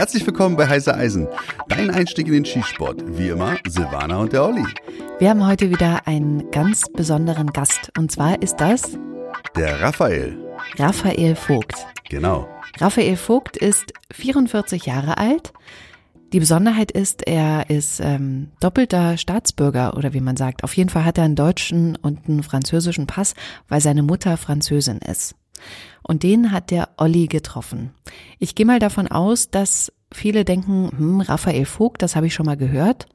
Herzlich 0.00 0.24
willkommen 0.24 0.56
bei 0.56 0.66
Heißer 0.66 0.96
Eisen. 0.96 1.28
Dein 1.68 1.90
Einstieg 1.90 2.26
in 2.26 2.32
den 2.32 2.46
Skisport. 2.46 3.04
Wie 3.18 3.28
immer, 3.28 3.58
Silvana 3.68 4.16
und 4.16 4.32
der 4.32 4.46
Olli. 4.46 4.64
Wir 5.18 5.28
haben 5.28 5.46
heute 5.46 5.68
wieder 5.68 6.06
einen 6.06 6.50
ganz 6.50 6.84
besonderen 6.90 7.48
Gast. 7.48 7.92
Und 7.98 8.10
zwar 8.10 8.40
ist 8.40 8.56
das 8.62 8.96
Der 9.56 9.82
Raphael. 9.82 10.38
Raphael 10.78 11.36
Vogt. 11.36 11.86
Genau. 12.08 12.48
Raphael 12.78 13.14
Vogt 13.18 13.58
ist 13.58 13.92
44 14.10 14.86
Jahre 14.86 15.18
alt. 15.18 15.52
Die 16.32 16.40
Besonderheit 16.40 16.90
ist, 16.90 17.26
er 17.26 17.68
ist 17.68 18.00
ähm, 18.00 18.52
doppelter 18.58 19.18
Staatsbürger 19.18 19.98
oder 19.98 20.14
wie 20.14 20.22
man 20.22 20.38
sagt. 20.38 20.64
Auf 20.64 20.78
jeden 20.78 20.88
Fall 20.88 21.04
hat 21.04 21.18
er 21.18 21.24
einen 21.24 21.36
deutschen 21.36 21.96
und 21.96 22.26
einen 22.26 22.42
französischen 22.42 23.06
Pass, 23.06 23.34
weil 23.68 23.82
seine 23.82 24.02
Mutter 24.02 24.38
Französin 24.38 25.00
ist. 25.00 25.34
Und 26.02 26.22
den 26.22 26.52
hat 26.52 26.70
der 26.70 26.90
Olli 26.96 27.26
getroffen. 27.26 27.90
Ich 28.38 28.54
gehe 28.54 28.66
mal 28.66 28.78
davon 28.78 29.08
aus, 29.08 29.50
dass 29.50 29.92
viele 30.12 30.44
denken, 30.44 30.90
hm, 30.96 31.20
Raphael 31.20 31.66
Vogt, 31.66 32.02
das 32.02 32.16
habe 32.16 32.26
ich 32.26 32.34
schon 32.34 32.46
mal 32.46 32.56
gehört. 32.56 33.06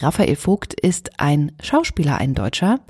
Raphael 0.00 0.36
Vogt 0.36 0.78
ist 0.78 1.18
ein 1.18 1.52
Schauspieler, 1.62 2.18
ein 2.18 2.34
Deutscher. 2.34 2.80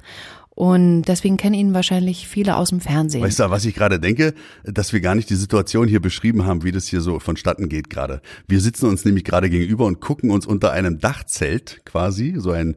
Und 0.57 1.03
deswegen 1.03 1.37
kennen 1.37 1.55
ihn 1.55 1.75
wahrscheinlich 1.75 2.27
viele 2.27 2.57
aus 2.57 2.71
dem 2.71 2.81
Fernsehen. 2.81 3.23
Weißt 3.23 3.41
du, 3.41 3.51
was 3.51 3.67
ich 3.67 3.75
gerade 3.75 4.01
denke? 4.01 4.33
Dass 4.65 4.95
wir 4.95 5.01
gar 5.01 5.15
nicht 5.15 5.29
die 5.29 5.35
Situation 5.35 5.87
hier 5.87 6.01
beschrieben 6.01 6.47
haben, 6.47 6.65
wie 6.65 6.73
das 6.73 6.87
hier 6.87 7.03
so 7.03 7.21
vonstatten 7.21 7.69
geht 7.69 7.91
gerade. 7.91 8.23
Wir 8.49 8.63
sitzen 8.63 8.87
uns 8.87 9.05
nämlich 9.05 9.25
gerade 9.25 9.51
gegenüber 9.51 9.85
und 9.85 10.01
gucken 10.01 10.31
uns 10.31 10.47
unter 10.47 10.73
einem 10.73 10.99
Dachzelt 10.99 11.83
quasi, 11.85 12.37
so 12.39 12.53
ein 12.53 12.75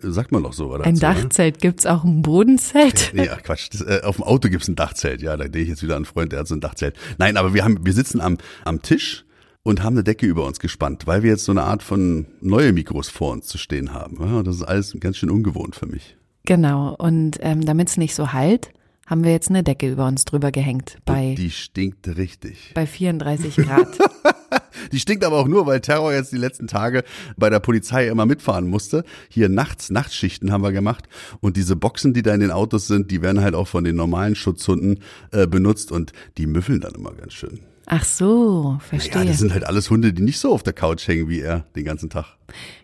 sagt 0.00 0.32
man 0.32 0.42
doch 0.42 0.52
so, 0.52 0.72
oder? 0.72 0.84
Ein 0.84 0.94
ne? 0.94 1.00
Dachzelt, 1.00 1.60
gibt's 1.60 1.86
auch 1.86 2.04
ein 2.04 2.22
Bodenzelt? 2.22 3.12
Nee, 3.22 3.28
ach 3.28 3.42
Quatsch. 3.42 3.68
Das, 3.72 3.82
äh, 3.82 4.00
auf 4.04 4.16
dem 4.16 4.24
Auto 4.24 4.48
gibt's 4.48 4.68
ein 4.68 4.76
Dachzelt. 4.76 5.22
Ja, 5.22 5.36
da 5.36 5.44
denke 5.44 5.60
ich 5.60 5.68
jetzt 5.68 5.82
wieder 5.82 5.94
an 5.94 5.98
einen 5.98 6.04
Freund, 6.06 6.32
der 6.32 6.40
hat 6.40 6.48
so 6.48 6.54
ein 6.54 6.60
Dachzelt. 6.60 6.96
Nein, 7.18 7.36
aber 7.36 7.54
wir 7.54 7.64
haben, 7.64 7.84
wir 7.84 7.92
sitzen 7.92 8.20
am, 8.20 8.38
am 8.64 8.82
Tisch 8.82 9.24
und 9.62 9.82
haben 9.82 9.94
eine 9.94 10.04
Decke 10.04 10.26
über 10.26 10.46
uns 10.46 10.58
gespannt, 10.58 11.06
weil 11.06 11.22
wir 11.22 11.30
jetzt 11.30 11.44
so 11.44 11.52
eine 11.52 11.62
Art 11.62 11.82
von 11.82 12.26
neue 12.40 12.72
Mikros 12.72 13.08
vor 13.08 13.32
uns 13.32 13.46
zu 13.46 13.58
stehen 13.58 13.92
haben. 13.92 14.18
Ja, 14.20 14.42
das 14.42 14.56
ist 14.56 14.62
alles 14.62 14.96
ganz 14.98 15.16
schön 15.16 15.30
ungewohnt 15.30 15.76
für 15.76 15.86
mich. 15.86 16.16
Genau. 16.44 16.94
Und 16.96 17.38
ähm, 17.40 17.64
damit 17.64 17.88
es 17.88 17.96
nicht 17.96 18.14
so 18.14 18.32
halt, 18.32 18.72
haben 19.06 19.24
wir 19.24 19.32
jetzt 19.32 19.50
eine 19.50 19.62
Decke 19.62 19.90
über 19.90 20.06
uns 20.06 20.24
drüber 20.24 20.50
gehängt. 20.50 20.98
Bei, 21.04 21.30
und 21.30 21.34
die 21.36 21.50
stinkt 21.50 22.08
richtig. 22.16 22.72
bei 22.74 22.86
34 22.86 23.56
Grad. 23.56 23.98
Die 24.90 24.98
stinkt 24.98 25.24
aber 25.24 25.38
auch 25.38 25.48
nur, 25.48 25.66
weil 25.66 25.80
Terror 25.80 26.12
jetzt 26.12 26.32
die 26.32 26.38
letzten 26.38 26.66
Tage 26.66 27.04
bei 27.36 27.50
der 27.50 27.60
Polizei 27.60 28.08
immer 28.08 28.26
mitfahren 28.26 28.66
musste. 28.68 29.04
Hier 29.28 29.48
nachts, 29.48 29.90
Nachtschichten 29.90 30.50
haben 30.50 30.62
wir 30.62 30.72
gemacht. 30.72 31.08
Und 31.40 31.56
diese 31.56 31.76
Boxen, 31.76 32.14
die 32.14 32.22
da 32.22 32.34
in 32.34 32.40
den 32.40 32.50
Autos 32.50 32.86
sind, 32.86 33.10
die 33.10 33.22
werden 33.22 33.40
halt 33.40 33.54
auch 33.54 33.68
von 33.68 33.84
den 33.84 33.96
normalen 33.96 34.34
Schutzhunden 34.34 35.00
äh, 35.30 35.46
benutzt 35.46 35.92
und 35.92 36.12
die 36.38 36.46
müffeln 36.46 36.80
dann 36.80 36.94
immer 36.94 37.12
ganz 37.12 37.32
schön. 37.34 37.60
Ach 37.86 38.04
so, 38.04 38.78
verstehe. 38.80 39.22
Ja, 39.22 39.24
das 39.24 39.38
sind 39.38 39.52
halt 39.52 39.64
alles 39.64 39.90
Hunde, 39.90 40.12
die 40.12 40.22
nicht 40.22 40.38
so 40.38 40.52
auf 40.52 40.62
der 40.62 40.72
Couch 40.72 41.06
hängen 41.08 41.28
wie 41.28 41.40
er 41.40 41.64
den 41.74 41.84
ganzen 41.84 42.10
Tag. 42.10 42.36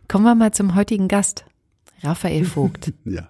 Kommen 0.08 0.24
wir 0.24 0.34
mal 0.34 0.52
zum 0.52 0.74
heutigen 0.74 1.08
Gast, 1.08 1.44
Raphael 2.02 2.44
Vogt. 2.44 2.92
Ja. 3.04 3.28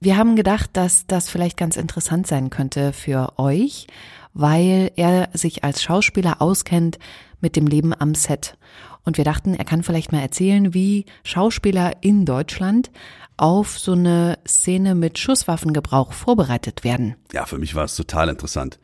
Wir 0.00 0.16
haben 0.16 0.36
gedacht, 0.36 0.70
dass 0.74 1.06
das 1.06 1.30
vielleicht 1.30 1.56
ganz 1.56 1.76
interessant 1.76 2.26
sein 2.26 2.50
könnte 2.50 2.92
für 2.92 3.38
euch, 3.38 3.86
weil 4.34 4.90
er 4.96 5.30
sich 5.32 5.64
als 5.64 5.82
Schauspieler 5.82 6.42
auskennt 6.42 6.98
mit 7.40 7.56
dem 7.56 7.66
Leben 7.66 7.94
am 7.98 8.14
Set. 8.14 8.56
Und 9.04 9.16
wir 9.16 9.24
dachten, 9.24 9.54
er 9.54 9.64
kann 9.64 9.82
vielleicht 9.82 10.12
mal 10.12 10.20
erzählen, 10.20 10.74
wie 10.74 11.06
Schauspieler 11.24 11.92
in 12.02 12.24
Deutschland 12.24 12.90
auf 13.36 13.78
so 13.78 13.92
eine 13.92 14.38
Szene 14.46 14.94
mit 14.94 15.18
Schusswaffengebrauch 15.18 16.12
vorbereitet 16.12 16.84
werden. 16.84 17.14
Ja, 17.32 17.46
für 17.46 17.58
mich 17.58 17.74
war 17.74 17.84
es 17.84 17.94
total 17.96 18.28
interessant. 18.28 18.78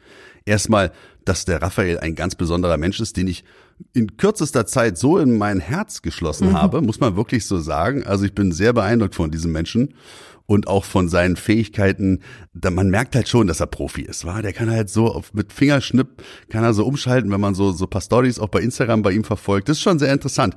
Erstmal, 0.44 0.92
dass 1.24 1.44
der 1.44 1.60
Raphael 1.62 1.98
ein 1.98 2.14
ganz 2.14 2.34
besonderer 2.34 2.76
Mensch 2.76 3.00
ist, 3.00 3.16
den 3.16 3.28
ich 3.28 3.44
in 3.94 4.16
kürzester 4.16 4.66
Zeit 4.66 4.96
so 4.98 5.18
in 5.18 5.38
mein 5.38 5.58
Herz 5.60 6.02
geschlossen 6.02 6.50
Mhm. 6.50 6.54
habe, 6.60 6.82
muss 6.82 7.00
man 7.00 7.16
wirklich 7.16 7.46
so 7.46 7.58
sagen. 7.58 8.04
Also 8.04 8.24
ich 8.24 8.34
bin 8.34 8.52
sehr 8.52 8.72
beeindruckt 8.72 9.14
von 9.14 9.30
diesem 9.30 9.52
Menschen 9.52 9.94
und 10.46 10.68
auch 10.68 10.84
von 10.84 11.08
seinen 11.08 11.36
Fähigkeiten. 11.36 12.20
Man 12.52 12.90
merkt 12.90 13.14
halt 13.14 13.28
schon, 13.28 13.46
dass 13.46 13.60
er 13.60 13.66
Profi 13.66 14.02
ist, 14.02 14.24
war. 14.24 14.42
Der 14.42 14.52
kann 14.52 14.70
halt 14.70 14.90
so 14.90 15.06
auf, 15.06 15.32
mit 15.34 15.52
Fingerschnipp 15.52 16.22
kann 16.48 16.64
er 16.64 16.74
so 16.74 16.86
umschalten, 16.86 17.30
wenn 17.30 17.40
man 17.40 17.54
so 17.54 17.72
so 17.72 17.86
paar 17.86 18.00
Stories 18.00 18.38
auch 18.38 18.48
bei 18.48 18.60
Instagram 18.60 19.02
bei 19.02 19.12
ihm 19.12 19.24
verfolgt. 19.24 19.68
Das 19.68 19.78
ist 19.78 19.82
schon 19.82 19.98
sehr 19.98 20.12
interessant. 20.12 20.54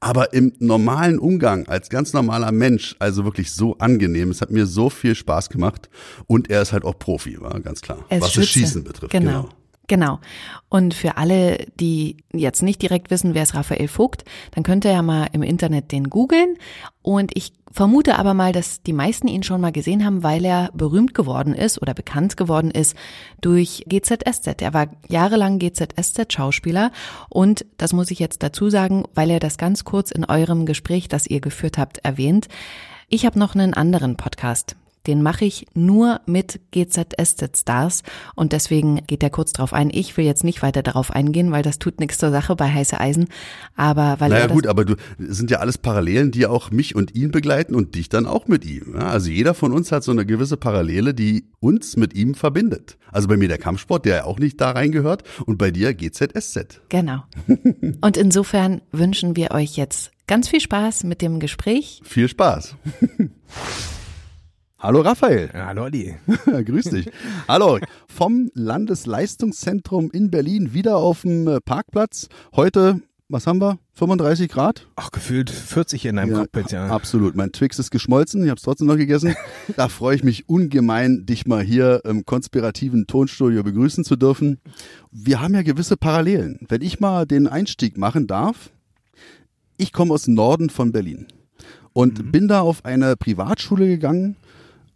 Aber 0.00 0.32
im 0.32 0.52
normalen 0.58 1.18
Umgang 1.18 1.66
als 1.68 1.88
ganz 1.88 2.12
normaler 2.12 2.52
Mensch, 2.52 2.96
also 2.98 3.24
wirklich 3.24 3.52
so 3.52 3.78
angenehm. 3.78 4.30
Es 4.30 4.40
hat 4.40 4.50
mir 4.50 4.66
so 4.66 4.90
viel 4.90 5.14
Spaß 5.14 5.50
gemacht 5.50 5.88
und 6.26 6.50
er 6.50 6.62
ist 6.62 6.72
halt 6.72 6.84
auch 6.84 6.98
Profi, 6.98 7.40
war 7.40 7.58
ganz 7.60 7.80
klar, 7.80 8.04
was 8.08 8.20
das 8.20 8.32
Schütze. 8.32 8.46
Schießen 8.46 8.84
betrifft. 8.84 9.12
Genau. 9.12 9.42
Genau. 9.42 9.48
Und 10.68 10.94
für 10.94 11.16
alle, 11.16 11.66
die 11.78 12.16
jetzt 12.32 12.62
nicht 12.62 12.82
direkt 12.82 13.10
wissen, 13.10 13.34
wer 13.34 13.42
ist 13.42 13.54
Raphael 13.54 13.88
Vogt, 13.88 14.24
dann 14.52 14.64
könnt 14.64 14.84
ihr 14.84 14.92
ja 14.92 15.02
mal 15.02 15.28
im 15.32 15.42
Internet 15.42 15.92
den 15.92 16.10
googeln. 16.10 16.56
Und 17.02 17.30
ich 17.34 17.52
vermute 17.70 18.18
aber 18.18 18.34
mal, 18.34 18.52
dass 18.52 18.82
die 18.82 18.92
meisten 18.92 19.28
ihn 19.28 19.42
schon 19.42 19.60
mal 19.60 19.70
gesehen 19.70 20.04
haben, 20.04 20.22
weil 20.22 20.44
er 20.44 20.70
berühmt 20.72 21.14
geworden 21.14 21.54
ist 21.54 21.80
oder 21.80 21.94
bekannt 21.94 22.36
geworden 22.36 22.70
ist 22.70 22.96
durch 23.40 23.84
GZSZ. 23.86 24.62
Er 24.62 24.74
war 24.74 24.88
jahrelang 25.08 25.58
GZSZ-Schauspieler 25.58 26.90
und 27.28 27.66
das 27.76 27.92
muss 27.92 28.10
ich 28.10 28.18
jetzt 28.18 28.42
dazu 28.42 28.70
sagen, 28.70 29.04
weil 29.14 29.30
er 29.30 29.40
das 29.40 29.58
ganz 29.58 29.84
kurz 29.84 30.10
in 30.10 30.24
eurem 30.24 30.64
Gespräch, 30.64 31.08
das 31.08 31.26
ihr 31.26 31.40
geführt 31.40 31.76
habt, 31.76 31.98
erwähnt. 31.98 32.48
Ich 33.08 33.26
habe 33.26 33.38
noch 33.38 33.54
einen 33.54 33.74
anderen 33.74 34.16
Podcast. 34.16 34.74
Den 35.06 35.22
mache 35.22 35.44
ich 35.44 35.66
nur 35.74 36.20
mit 36.26 36.60
GZSZ-Stars 36.72 38.02
und 38.34 38.52
deswegen 38.52 39.04
geht 39.06 39.22
er 39.22 39.30
kurz 39.30 39.52
drauf 39.52 39.72
ein. 39.72 39.90
Ich 39.92 40.16
will 40.16 40.24
jetzt 40.24 40.44
nicht 40.44 40.62
weiter 40.62 40.82
darauf 40.82 41.10
eingehen, 41.10 41.52
weil 41.52 41.62
das 41.62 41.78
tut 41.78 42.00
nichts 42.00 42.18
zur 42.18 42.30
Sache 42.30 42.56
bei 42.56 42.72
Heiße 42.72 42.98
Eisen. 42.98 43.28
Aber 43.76 44.16
weil 44.18 44.30
Naja 44.30 44.46
er 44.46 44.48
gut, 44.48 44.66
aber 44.66 44.84
du 44.84 44.96
sind 45.18 45.50
ja 45.50 45.58
alles 45.58 45.78
Parallelen, 45.78 46.30
die 46.30 46.46
auch 46.46 46.70
mich 46.70 46.94
und 46.94 47.14
ihn 47.14 47.30
begleiten 47.30 47.74
und 47.74 47.94
dich 47.94 48.08
dann 48.08 48.26
auch 48.26 48.48
mit 48.48 48.64
ihm. 48.64 48.96
Also 48.96 49.30
jeder 49.30 49.54
von 49.54 49.72
uns 49.72 49.92
hat 49.92 50.04
so 50.04 50.12
eine 50.12 50.26
gewisse 50.26 50.56
Parallele, 50.56 51.14
die 51.14 51.44
uns 51.60 51.96
mit 51.96 52.14
ihm 52.14 52.34
verbindet. 52.34 52.98
Also 53.12 53.28
bei 53.28 53.36
mir 53.36 53.48
der 53.48 53.58
Kampfsport, 53.58 54.04
der 54.04 54.16
ja 54.16 54.24
auch 54.24 54.38
nicht 54.38 54.60
da 54.60 54.72
reingehört, 54.72 55.22
und 55.46 55.58
bei 55.58 55.70
dir 55.70 55.94
GZSZ. 55.94 56.80
Genau. 56.88 57.24
Und 58.00 58.16
insofern 58.16 58.82
wünschen 58.92 59.36
wir 59.36 59.52
euch 59.52 59.76
jetzt 59.76 60.10
ganz 60.26 60.48
viel 60.48 60.60
Spaß 60.60 61.04
mit 61.04 61.22
dem 61.22 61.40
Gespräch. 61.40 62.00
Viel 62.04 62.28
Spaß. 62.28 62.76
Hallo 64.78 65.00
Raphael. 65.00 65.48
Ja, 65.54 65.68
hallo 65.68 65.84
Olli. 65.84 66.16
Grüß 66.44 66.90
dich. 66.90 67.10
Hallo, 67.48 67.78
vom 68.08 68.50
Landesleistungszentrum 68.52 70.10
in 70.10 70.30
Berlin 70.30 70.74
wieder 70.74 70.98
auf 70.98 71.22
dem 71.22 71.48
äh, 71.48 71.60
Parkplatz. 71.62 72.28
Heute, 72.54 73.00
was 73.30 73.46
haben 73.46 73.58
wir? 73.58 73.78
35 73.94 74.50
Grad? 74.50 74.86
Ach, 74.96 75.10
gefühlt 75.10 75.48
40 75.48 76.04
in 76.04 76.16
deinem 76.16 76.34
Cockpit, 76.34 76.72
ja. 76.72 76.88
Absolut. 76.88 77.34
Mein 77.36 77.52
Twix 77.52 77.78
ist 77.78 77.90
geschmolzen. 77.90 78.44
Ich 78.44 78.50
habe 78.50 78.58
es 78.58 78.64
trotzdem 78.64 78.86
noch 78.86 78.98
gegessen. 78.98 79.34
da 79.76 79.88
freue 79.88 80.14
ich 80.14 80.22
mich 80.22 80.46
ungemein, 80.46 81.24
dich 81.24 81.46
mal 81.46 81.64
hier 81.64 82.02
im 82.04 82.26
konspirativen 82.26 83.06
Tonstudio 83.06 83.62
begrüßen 83.62 84.04
zu 84.04 84.14
dürfen. 84.14 84.60
Wir 85.10 85.40
haben 85.40 85.54
ja 85.54 85.62
gewisse 85.62 85.96
Parallelen. 85.96 86.58
Wenn 86.68 86.82
ich 86.82 87.00
mal 87.00 87.24
den 87.24 87.48
Einstieg 87.48 87.96
machen 87.96 88.26
darf, 88.26 88.68
ich 89.78 89.94
komme 89.94 90.12
aus 90.12 90.24
dem 90.24 90.34
Norden 90.34 90.68
von 90.68 90.92
Berlin 90.92 91.28
und 91.94 92.30
bin 92.30 92.46
da 92.46 92.60
auf 92.60 92.84
eine 92.84 93.16
Privatschule 93.16 93.86
gegangen, 93.86 94.36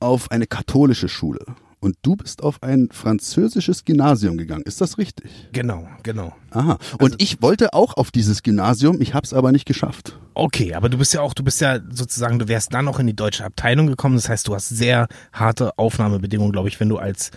auf 0.00 0.30
eine 0.30 0.46
katholische 0.46 1.08
Schule. 1.08 1.44
Und 1.82 1.96
du 2.02 2.14
bist 2.14 2.42
auf 2.42 2.62
ein 2.62 2.88
französisches 2.92 3.86
Gymnasium 3.86 4.36
gegangen. 4.36 4.62
Ist 4.66 4.82
das 4.82 4.98
richtig? 4.98 5.30
Genau, 5.52 5.88
genau. 6.02 6.34
Aha. 6.50 6.76
Und 6.98 7.22
ich 7.22 7.40
wollte 7.40 7.72
auch 7.72 7.96
auf 7.96 8.10
dieses 8.10 8.42
Gymnasium, 8.42 9.00
ich 9.00 9.14
habe 9.14 9.24
es 9.24 9.32
aber 9.32 9.50
nicht 9.50 9.64
geschafft. 9.64 10.18
Okay, 10.34 10.74
aber 10.74 10.90
du 10.90 10.98
bist 10.98 11.14
ja 11.14 11.22
auch, 11.22 11.32
du 11.32 11.42
bist 11.42 11.62
ja 11.62 11.80
sozusagen, 11.90 12.38
du 12.38 12.48
wärst 12.48 12.74
dann 12.74 12.84
noch 12.84 12.98
in 12.98 13.06
die 13.06 13.16
deutsche 13.16 13.46
Abteilung 13.46 13.86
gekommen. 13.86 14.16
Das 14.16 14.28
heißt, 14.28 14.46
du 14.46 14.54
hast 14.54 14.68
sehr 14.68 15.08
harte 15.32 15.78
Aufnahmebedingungen, 15.78 16.52
glaube 16.52 16.68
ich, 16.68 16.78
wenn 16.80 16.90
du 16.90 16.98
als 16.98 17.30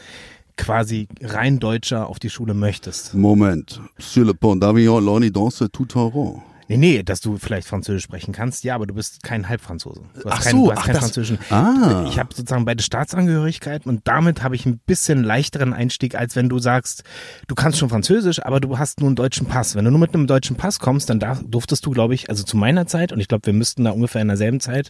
quasi 0.57 1.07
rein 1.21 1.59
Deutscher 1.59 2.07
auf 2.07 2.19
die 2.19 2.29
Schule 2.29 2.53
möchtest. 2.53 3.13
Moment. 3.13 3.79
Sur 3.97 4.25
le 4.25 4.33
pont 4.33 4.61
d'Avignon, 4.61 4.99
l'on 4.99 5.23
y 5.23 5.31
danse 5.31 5.69
tout 5.71 5.95
en 5.95 6.07
rond. 6.09 6.41
Nee, 6.67 6.77
nee, 6.77 7.03
dass 7.03 7.19
du 7.21 7.37
vielleicht 7.37 7.67
Französisch 7.67 8.03
sprechen 8.03 8.33
kannst, 8.33 8.63
ja, 8.63 8.75
aber 8.75 8.87
du 8.87 8.93
bist 8.93 9.23
kein 9.23 9.49
Halbfranzose. 9.49 10.01
Du 10.21 10.29
hast 10.29 10.39
Ach 10.39 10.43
keinen, 10.43 10.59
so, 10.59 10.65
du 10.65 10.71
hast 10.71 10.79
ach, 10.79 10.87
das- 10.87 10.97
französischen. 10.99 11.39
Ah. 11.49 12.05
Ich 12.07 12.19
habe 12.19 12.33
sozusagen 12.33 12.65
beide 12.65 12.81
Staatsangehörigkeiten 12.83 13.89
und 13.89 14.01
damit 14.07 14.43
habe 14.43 14.55
ich 14.55 14.65
ein 14.65 14.79
bisschen 14.85 15.23
leichteren 15.23 15.73
Einstieg, 15.73 16.15
als 16.15 16.35
wenn 16.35 16.49
du 16.49 16.59
sagst, 16.59 17.03
du 17.47 17.55
kannst 17.55 17.79
schon 17.79 17.89
Französisch, 17.89 18.43
aber 18.43 18.59
du 18.59 18.77
hast 18.77 18.99
nur 18.99 19.07
einen 19.09 19.15
deutschen 19.15 19.47
Pass. 19.47 19.75
Wenn 19.75 19.85
du 19.85 19.91
nur 19.91 19.99
mit 19.99 20.13
einem 20.13 20.27
deutschen 20.27 20.55
Pass 20.55 20.79
kommst, 20.79 21.09
dann 21.09 21.19
darf, 21.19 21.41
durftest 21.45 21.85
du, 21.85 21.91
glaube 21.91 22.13
ich, 22.15 22.29
also 22.29 22.43
zu 22.43 22.57
meiner 22.57 22.87
Zeit, 22.87 23.11
und 23.11 23.19
ich 23.19 23.27
glaube, 23.27 23.45
wir 23.45 23.53
müssten 23.53 23.83
da 23.83 23.91
ungefähr 23.91 24.21
in 24.21 24.27
derselben 24.29 24.59
Zeit 24.59 24.89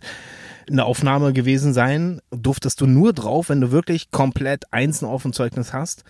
eine 0.70 0.86
Aufnahme 0.86 1.34
gewesen 1.34 1.74
sein. 1.74 2.22
Durftest 2.32 2.82
du 2.82 2.86
nur 2.86 3.14
drauf, 3.14 3.50
wenn 3.50 3.62
du 3.62 3.72
wirklich 3.72 4.12
komplett 4.12 4.66
Einsen 4.72 5.06
auf 5.06 5.24
dem 5.24 5.34
Zeugnis 5.34 5.74
hast. 5.74 6.04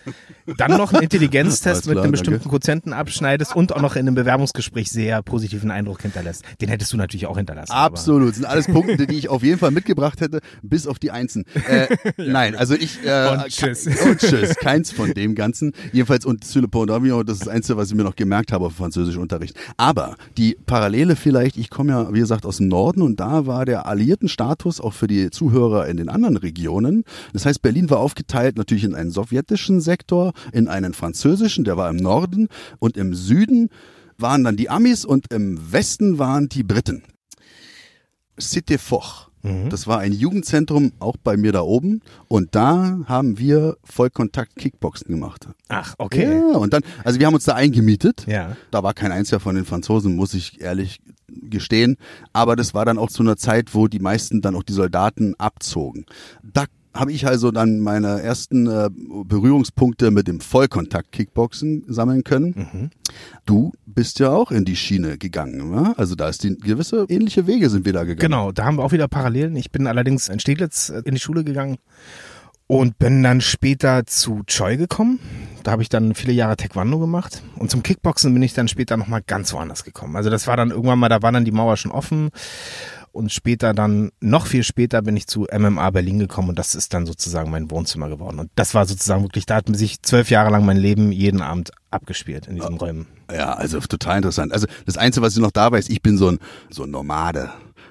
Dann 0.58 0.72
noch 0.72 0.92
einen 0.92 1.02
Intelligenztest 1.04 1.66
Alles 1.66 1.86
mit 1.86 1.94
klar, 1.94 2.04
einem 2.04 2.12
bestimmten 2.12 2.40
danke. 2.40 2.48
Quotienten 2.50 2.92
abschneidest 2.92 3.54
und 3.54 3.74
auch 3.74 3.80
noch 3.80 3.96
in 3.96 4.00
einem 4.00 4.14
Bewerbungsgespräch 4.14 4.90
sehr 4.90 5.22
positiven 5.22 5.70
Eindruck 5.70 6.02
hinterlässt. 6.02 6.44
Den 6.60 6.68
hättest 6.68 6.92
du 6.92 6.96
natürlich 6.96 7.26
auch 7.26 7.36
hinterlassen. 7.36 7.72
Absolut, 7.72 8.30
das 8.30 8.36
sind 8.36 8.46
alles 8.46 8.66
Punkte, 8.66 9.06
die 9.06 9.16
ich 9.16 9.28
auf 9.28 9.42
jeden 9.42 9.58
Fall 9.58 9.70
mitgebracht 9.70 10.20
hätte, 10.20 10.40
bis 10.62 10.86
auf 10.86 10.98
die 10.98 11.10
Einsen. 11.10 11.44
Äh, 11.68 11.88
nein, 12.16 12.54
also 12.56 12.74
ich 12.74 13.04
äh, 13.04 13.28
Und 13.30 13.46
tschüss. 13.48 13.86
Und 13.86 14.18
tschüss, 14.18 14.56
keins 14.56 14.90
von 14.92 15.12
dem 15.14 15.34
Ganzen. 15.34 15.72
Jedenfalls 15.92 16.24
und 16.24 16.44
Pont 16.70 16.90
d'Avion, 16.90 17.24
das 17.24 17.38
ist 17.38 17.46
das 17.46 17.48
Einzige, 17.48 17.76
was 17.78 17.90
ich 17.90 17.94
mir 17.94 18.04
noch 18.04 18.16
gemerkt 18.16 18.52
habe 18.52 18.66
auf 18.66 18.74
Französischunterricht. 18.74 19.56
Aber 19.76 20.16
die 20.36 20.56
Parallele 20.66 21.16
vielleicht, 21.16 21.56
ich 21.56 21.70
komme 21.70 21.92
ja, 21.92 22.12
wie 22.12 22.20
gesagt, 22.20 22.46
aus 22.46 22.58
dem 22.58 22.68
Norden 22.68 23.02
und 23.02 23.20
da 23.20 23.46
war 23.46 23.64
der 23.64 23.86
alliierten 23.86 24.28
Status 24.44 24.78
auch 24.80 24.92
für 24.92 25.06
die 25.06 25.30
Zuhörer 25.30 25.88
in 25.88 25.96
den 25.96 26.10
anderen 26.10 26.36
Regionen. 26.36 27.04
Das 27.32 27.46
heißt, 27.46 27.62
Berlin 27.62 27.88
war 27.88 27.98
aufgeteilt 27.98 28.58
natürlich 28.58 28.84
in 28.84 28.94
einen 28.94 29.10
sowjetischen 29.10 29.80
Sektor, 29.80 30.32
in 30.52 30.68
einen 30.68 30.92
französischen, 30.92 31.64
der 31.64 31.78
war 31.78 31.88
im 31.88 31.96
Norden 31.96 32.48
und 32.78 32.98
im 32.98 33.14
Süden 33.14 33.70
waren 34.18 34.44
dann 34.44 34.56
die 34.56 34.68
Amis 34.68 35.06
und 35.06 35.32
im 35.32 35.72
Westen 35.72 36.18
waren 36.18 36.50
die 36.50 36.62
Briten. 36.62 37.04
Cité 38.38 38.78
Foch. 39.44 39.68
Das 39.68 39.86
war 39.86 39.98
ein 39.98 40.12
Jugendzentrum, 40.12 40.92
auch 40.98 41.16
bei 41.22 41.36
mir 41.36 41.52
da 41.52 41.60
oben. 41.60 42.00
Und 42.28 42.54
da 42.54 43.00
haben 43.06 43.38
wir 43.38 43.76
Vollkontakt 43.84 44.56
Kickboxen 44.56 45.08
gemacht. 45.08 45.48
Ach, 45.68 45.94
okay. 45.98 46.24
Ja, 46.24 46.56
und 46.56 46.72
dann, 46.72 46.82
also 47.04 47.20
wir 47.20 47.26
haben 47.26 47.34
uns 47.34 47.44
da 47.44 47.54
eingemietet. 47.54 48.26
Ja. 48.26 48.56
Da 48.70 48.82
war 48.82 48.94
kein 48.94 49.12
einziger 49.12 49.40
von 49.40 49.54
den 49.54 49.64
Franzosen, 49.64 50.16
muss 50.16 50.34
ich 50.34 50.60
ehrlich 50.60 51.00
gestehen. 51.28 51.96
Aber 52.32 52.56
das 52.56 52.74
war 52.74 52.84
dann 52.84 52.98
auch 52.98 53.10
zu 53.10 53.22
einer 53.22 53.36
Zeit, 53.36 53.74
wo 53.74 53.88
die 53.88 53.98
meisten 53.98 54.40
dann 54.40 54.56
auch 54.56 54.62
die 54.62 54.72
Soldaten 54.72 55.34
abzogen. 55.38 56.06
Da 56.42 56.64
habe 56.94 57.12
ich 57.12 57.26
also 57.26 57.50
dann 57.50 57.80
meine 57.80 58.22
ersten 58.22 58.66
äh, 58.66 58.88
Berührungspunkte 58.90 60.10
mit 60.10 60.28
dem 60.28 60.40
Vollkontakt-Kickboxen 60.40 61.84
sammeln 61.88 62.22
können. 62.22 62.90
Du 63.46 63.72
bist 63.84 64.20
ja 64.20 64.30
auch 64.30 64.50
in 64.50 64.64
die 64.64 64.76
Schiene 64.76 65.18
gegangen, 65.18 65.72
wa? 65.72 65.94
also 65.96 66.14
da 66.14 66.28
ist 66.28 66.44
die 66.44 66.56
gewisse 66.56 67.06
ähnliche 67.08 67.46
Wege 67.46 67.68
sind 67.68 67.84
wir 67.84 67.92
da 67.92 68.04
gegangen. 68.04 68.30
Genau, 68.30 68.52
da 68.52 68.64
haben 68.64 68.78
wir 68.78 68.84
auch 68.84 68.92
wieder 68.92 69.08
Parallelen. 69.08 69.56
Ich 69.56 69.70
bin 69.70 69.86
allerdings 69.86 70.28
in 70.28 70.38
Steglitz 70.38 70.88
äh, 70.90 71.02
in 71.04 71.14
die 71.14 71.20
Schule 71.20 71.44
gegangen 71.44 71.78
und 72.66 72.98
bin 72.98 73.22
dann 73.22 73.40
später 73.40 74.06
zu 74.06 74.42
Choi 74.46 74.76
gekommen. 74.76 75.18
Da 75.62 75.72
habe 75.72 75.82
ich 75.82 75.88
dann 75.88 76.14
viele 76.14 76.32
Jahre 76.32 76.56
Taekwondo 76.56 76.98
gemacht 76.98 77.42
und 77.56 77.70
zum 77.70 77.82
Kickboxen 77.82 78.32
bin 78.32 78.42
ich 78.42 78.54
dann 78.54 78.68
später 78.68 78.96
nochmal 78.96 79.22
ganz 79.26 79.52
woanders 79.52 79.84
gekommen. 79.84 80.16
Also 80.16 80.30
das 80.30 80.46
war 80.46 80.56
dann 80.56 80.70
irgendwann 80.70 80.98
mal, 80.98 81.08
da 81.08 81.22
war 81.22 81.32
dann 81.32 81.44
die 81.44 81.52
Mauer 81.52 81.76
schon 81.76 81.90
offen 81.90 82.30
und 83.14 83.32
später 83.32 83.72
dann, 83.74 84.10
noch 84.20 84.46
viel 84.46 84.64
später 84.64 85.00
bin 85.02 85.16
ich 85.16 85.26
zu 85.26 85.46
MMA 85.52 85.90
Berlin 85.90 86.18
gekommen 86.18 86.48
und 86.48 86.58
das 86.58 86.74
ist 86.74 86.92
dann 86.94 87.06
sozusagen 87.06 87.50
mein 87.50 87.70
Wohnzimmer 87.70 88.08
geworden. 88.08 88.40
Und 88.40 88.50
das 88.56 88.74
war 88.74 88.86
sozusagen 88.86 89.22
wirklich, 89.22 89.46
da 89.46 89.56
hat 89.56 89.64
sich 89.76 90.02
zwölf 90.02 90.30
Jahre 90.30 90.50
lang 90.50 90.66
mein 90.66 90.76
Leben 90.76 91.12
jeden 91.12 91.40
Abend 91.40 91.70
abgespielt 91.90 92.48
in 92.48 92.56
diesen 92.56 92.76
Räumen. 92.76 93.06
Ja, 93.32 93.52
also 93.52 93.78
total 93.80 94.16
interessant. 94.16 94.52
Also 94.52 94.66
das 94.84 94.96
Einzige, 94.96 95.24
was 95.24 95.34
ich 95.34 95.40
noch 95.40 95.52
da 95.52 95.70
weiß, 95.70 95.88
ich 95.88 96.02
bin 96.02 96.18
so 96.18 96.28
ein, 96.28 96.38
so 96.70 96.82
ein 96.82 96.90
Nomade. 96.90 97.50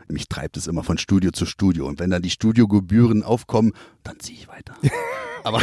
Mich 0.09 0.27
treibt 0.27 0.57
es 0.57 0.67
immer 0.67 0.83
von 0.83 0.97
Studio 0.97 1.31
zu 1.31 1.45
Studio. 1.45 1.87
Und 1.87 1.99
wenn 1.99 2.09
dann 2.09 2.21
die 2.21 2.29
Studiogebühren 2.29 3.23
aufkommen, 3.23 3.71
dann 4.03 4.19
ziehe 4.19 4.37
ich 4.37 4.47
weiter. 4.49 4.75
Aber 5.43 5.59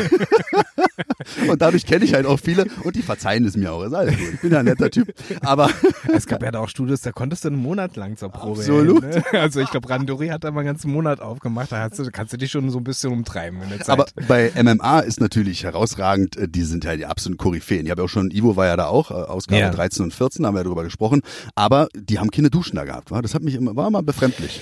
und 1.48 1.60
dadurch 1.60 1.86
kenne 1.86 2.04
ich 2.04 2.14
halt 2.14 2.26
auch 2.26 2.38
viele 2.38 2.66
und 2.84 2.96
die 2.96 3.02
verzeihen 3.02 3.44
es 3.44 3.56
mir 3.56 3.72
auch. 3.72 3.82
Ist 3.84 3.94
alles 3.94 4.16
gut. 4.16 4.34
Ich 4.34 4.40
bin 4.40 4.52
ja 4.52 4.58
ein 4.60 4.64
netter 4.64 4.90
Typ. 4.90 5.12
Aber 5.42 5.70
Es 6.14 6.26
gab 6.26 6.42
ja 6.42 6.50
da 6.50 6.60
auch 6.60 6.68
Studios, 6.68 7.00
da 7.00 7.12
konntest 7.12 7.44
du 7.44 7.48
einen 7.48 7.58
Monat 7.58 7.96
lang 7.96 8.16
zur 8.16 8.30
Probe. 8.30 8.60
Absolut. 8.60 9.04
hin, 9.04 9.22
ne? 9.32 9.40
Also 9.40 9.60
ich 9.60 9.70
glaube, 9.70 9.88
Randori 9.88 10.28
hat 10.28 10.44
da 10.44 10.50
mal 10.50 10.60
einen 10.60 10.66
ganzen 10.68 10.90
Monat 10.92 11.20
aufgemacht. 11.20 11.72
Da 11.72 11.78
hast 11.80 11.98
du, 11.98 12.10
kannst 12.10 12.32
du 12.32 12.36
dich 12.36 12.50
schon 12.50 12.70
so 12.70 12.78
ein 12.78 12.84
bisschen 12.84 13.12
umtreiben 13.12 13.60
in 13.62 13.68
der 13.70 13.80
Zeit. 13.80 13.90
Aber 13.90 14.06
bei 14.28 14.52
MMA 14.62 15.00
ist 15.00 15.20
natürlich 15.20 15.64
herausragend, 15.64 16.36
äh, 16.36 16.48
die 16.48 16.62
sind 16.62 16.84
ja 16.84 16.96
die 16.96 17.06
absoluten 17.06 17.38
Koryphäen. 17.38 17.84
Ich 17.86 17.90
habe 17.90 18.02
ja 18.02 18.04
auch 18.06 18.10
schon, 18.10 18.30
Ivo 18.30 18.56
war 18.56 18.66
ja 18.66 18.76
da 18.76 18.86
auch, 18.86 19.10
äh, 19.10 19.14
Ausgabe 19.14 19.60
Ja. 19.60 19.70
13 19.70 20.04
und 20.04 20.14
14, 20.14 20.46
haben 20.46 20.54
wir 20.54 20.60
ja 20.60 20.64
drüber 20.64 20.84
gesprochen. 20.84 21.22
Aber 21.54 21.88
die 21.94 22.18
haben 22.18 22.30
keine 22.30 22.50
Duschen 22.50 22.76
da 22.76 22.84
gehabt, 22.84 23.10
war? 23.10 23.22
Das 23.22 23.34
hat 23.34 23.42
mich 23.42 23.54
immer, 23.54 23.76
war 23.76 23.88
immer 23.88 24.02
befremdlich. 24.02 24.60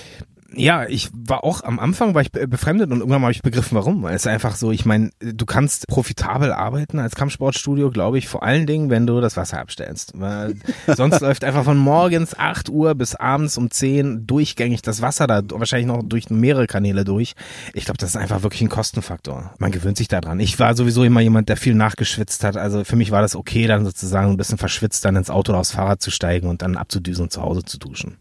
Ja, 0.54 0.86
ich 0.88 1.10
war 1.12 1.44
auch 1.44 1.62
am 1.62 1.78
Anfang 1.78 2.14
war 2.14 2.22
ich 2.22 2.32
be- 2.32 2.48
befremdet 2.48 2.90
und 2.90 3.00
irgendwann 3.00 3.20
habe 3.20 3.32
ich 3.32 3.42
begriffen, 3.42 3.74
warum. 3.76 4.02
Weil 4.02 4.14
es 4.14 4.22
ist 4.22 4.28
einfach 4.32 4.56
so, 4.56 4.72
ich 4.72 4.86
meine, 4.86 5.10
du 5.20 5.44
kannst 5.44 5.86
profitabel 5.88 6.52
arbeiten 6.52 6.98
als 6.98 7.14
Kampfsportstudio, 7.16 7.90
glaube 7.90 8.16
ich, 8.16 8.28
vor 8.28 8.42
allen 8.42 8.66
Dingen, 8.66 8.88
wenn 8.88 9.06
du 9.06 9.20
das 9.20 9.36
Wasser 9.36 9.60
abstellst. 9.60 10.12
Weil 10.14 10.54
sonst 10.86 11.20
läuft 11.20 11.44
einfach 11.44 11.64
von 11.64 11.76
morgens 11.76 12.34
8 12.38 12.70
Uhr 12.70 12.94
bis 12.94 13.14
abends 13.14 13.58
um 13.58 13.70
10 13.70 14.26
durchgängig 14.26 14.80
das 14.80 15.02
Wasser 15.02 15.26
da 15.26 15.42
wahrscheinlich 15.52 15.86
noch 15.86 16.02
durch 16.02 16.30
mehrere 16.30 16.66
Kanäle 16.66 17.04
durch. 17.04 17.34
Ich 17.74 17.84
glaube, 17.84 17.98
das 17.98 18.10
ist 18.10 18.16
einfach 18.16 18.42
wirklich 18.42 18.62
ein 18.62 18.70
Kostenfaktor. 18.70 19.52
Man 19.58 19.70
gewöhnt 19.70 19.98
sich 19.98 20.08
daran. 20.08 20.40
Ich 20.40 20.58
war 20.58 20.74
sowieso 20.74 21.04
immer 21.04 21.20
jemand, 21.20 21.50
der 21.50 21.58
viel 21.58 21.74
nachgeschwitzt 21.74 22.42
hat. 22.42 22.56
Also 22.56 22.84
für 22.84 22.96
mich 22.96 23.10
war 23.10 23.20
das 23.20 23.36
okay, 23.36 23.66
dann 23.66 23.84
sozusagen 23.84 24.30
ein 24.30 24.36
bisschen 24.38 24.56
verschwitzt 24.56 25.04
dann 25.04 25.14
ins 25.16 25.28
Auto 25.28 25.52
oder 25.52 25.60
aufs 25.60 25.72
Fahrrad 25.72 26.00
zu 26.00 26.10
steigen 26.10 26.48
und 26.48 26.62
dann 26.62 26.76
abzudüsen 26.78 27.24
und 27.24 27.32
zu 27.32 27.42
Hause 27.42 27.64
zu 27.64 27.78
duschen. 27.78 28.16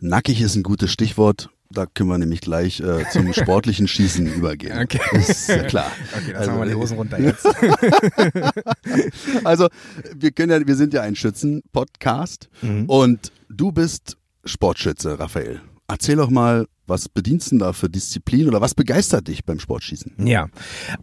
Nackig 0.00 0.40
ist 0.40 0.54
ein 0.56 0.62
gutes 0.62 0.90
Stichwort. 0.90 1.50
Da 1.70 1.86
können 1.86 2.08
wir 2.10 2.18
nämlich 2.18 2.40
gleich 2.40 2.80
äh, 2.80 3.04
zum 3.10 3.32
sportlichen 3.32 3.88
Schießen 3.88 4.26
übergehen. 4.26 4.78
Okay. 4.78 5.00
Das 5.12 5.28
ist 5.28 5.48
ja 5.48 5.62
klar. 5.64 5.90
Okay, 6.16 6.32
dann 6.32 6.36
Also, 6.36 6.50
machen 6.52 6.60
wir 6.62 6.68
die 6.68 6.74
Hosen 6.74 6.96
runter 6.98 7.18
jetzt. 7.20 7.46
Also, 9.44 9.68
wir 10.14 10.30
können 10.32 10.52
ja, 10.52 10.66
wir 10.66 10.76
sind 10.76 10.92
ja 10.94 11.02
ein 11.02 11.16
Schützen-Podcast 11.16 12.48
Mhm. 12.62 12.84
und 12.86 13.32
du 13.48 13.72
bist 13.72 14.16
Sportschütze, 14.44 15.18
Raphael. 15.18 15.60
Erzähl 15.94 16.16
doch 16.16 16.28
mal, 16.28 16.66
was 16.88 17.08
bedienst 17.08 17.52
du 17.52 17.58
da 17.58 17.72
für 17.72 17.88
Disziplin 17.88 18.48
oder 18.48 18.60
was 18.60 18.74
begeistert 18.74 19.28
dich 19.28 19.44
beim 19.44 19.60
Sportschießen? 19.60 20.26
Ja, 20.26 20.48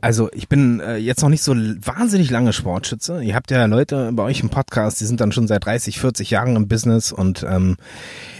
also 0.01 0.29
ich 0.33 0.49
bin 0.49 0.81
äh, 0.81 0.97
jetzt 0.97 1.21
noch 1.21 1.29
nicht 1.29 1.43
so 1.43 1.53
wahnsinnig 1.55 2.29
lange 2.29 2.51
Sportschütze. 2.51 3.23
Ihr 3.23 3.33
habt 3.33 3.51
ja 3.51 3.63
Leute 3.67 4.11
bei 4.11 4.23
euch 4.23 4.41
im 4.41 4.49
Podcast, 4.49 4.99
die 4.99 5.05
sind 5.05 5.21
dann 5.21 5.31
schon 5.31 5.47
seit 5.47 5.63
30, 5.65 5.97
40 5.97 6.29
Jahren 6.29 6.57
im 6.57 6.67
Business 6.67 7.13
und 7.13 7.45
ähm, 7.47 7.77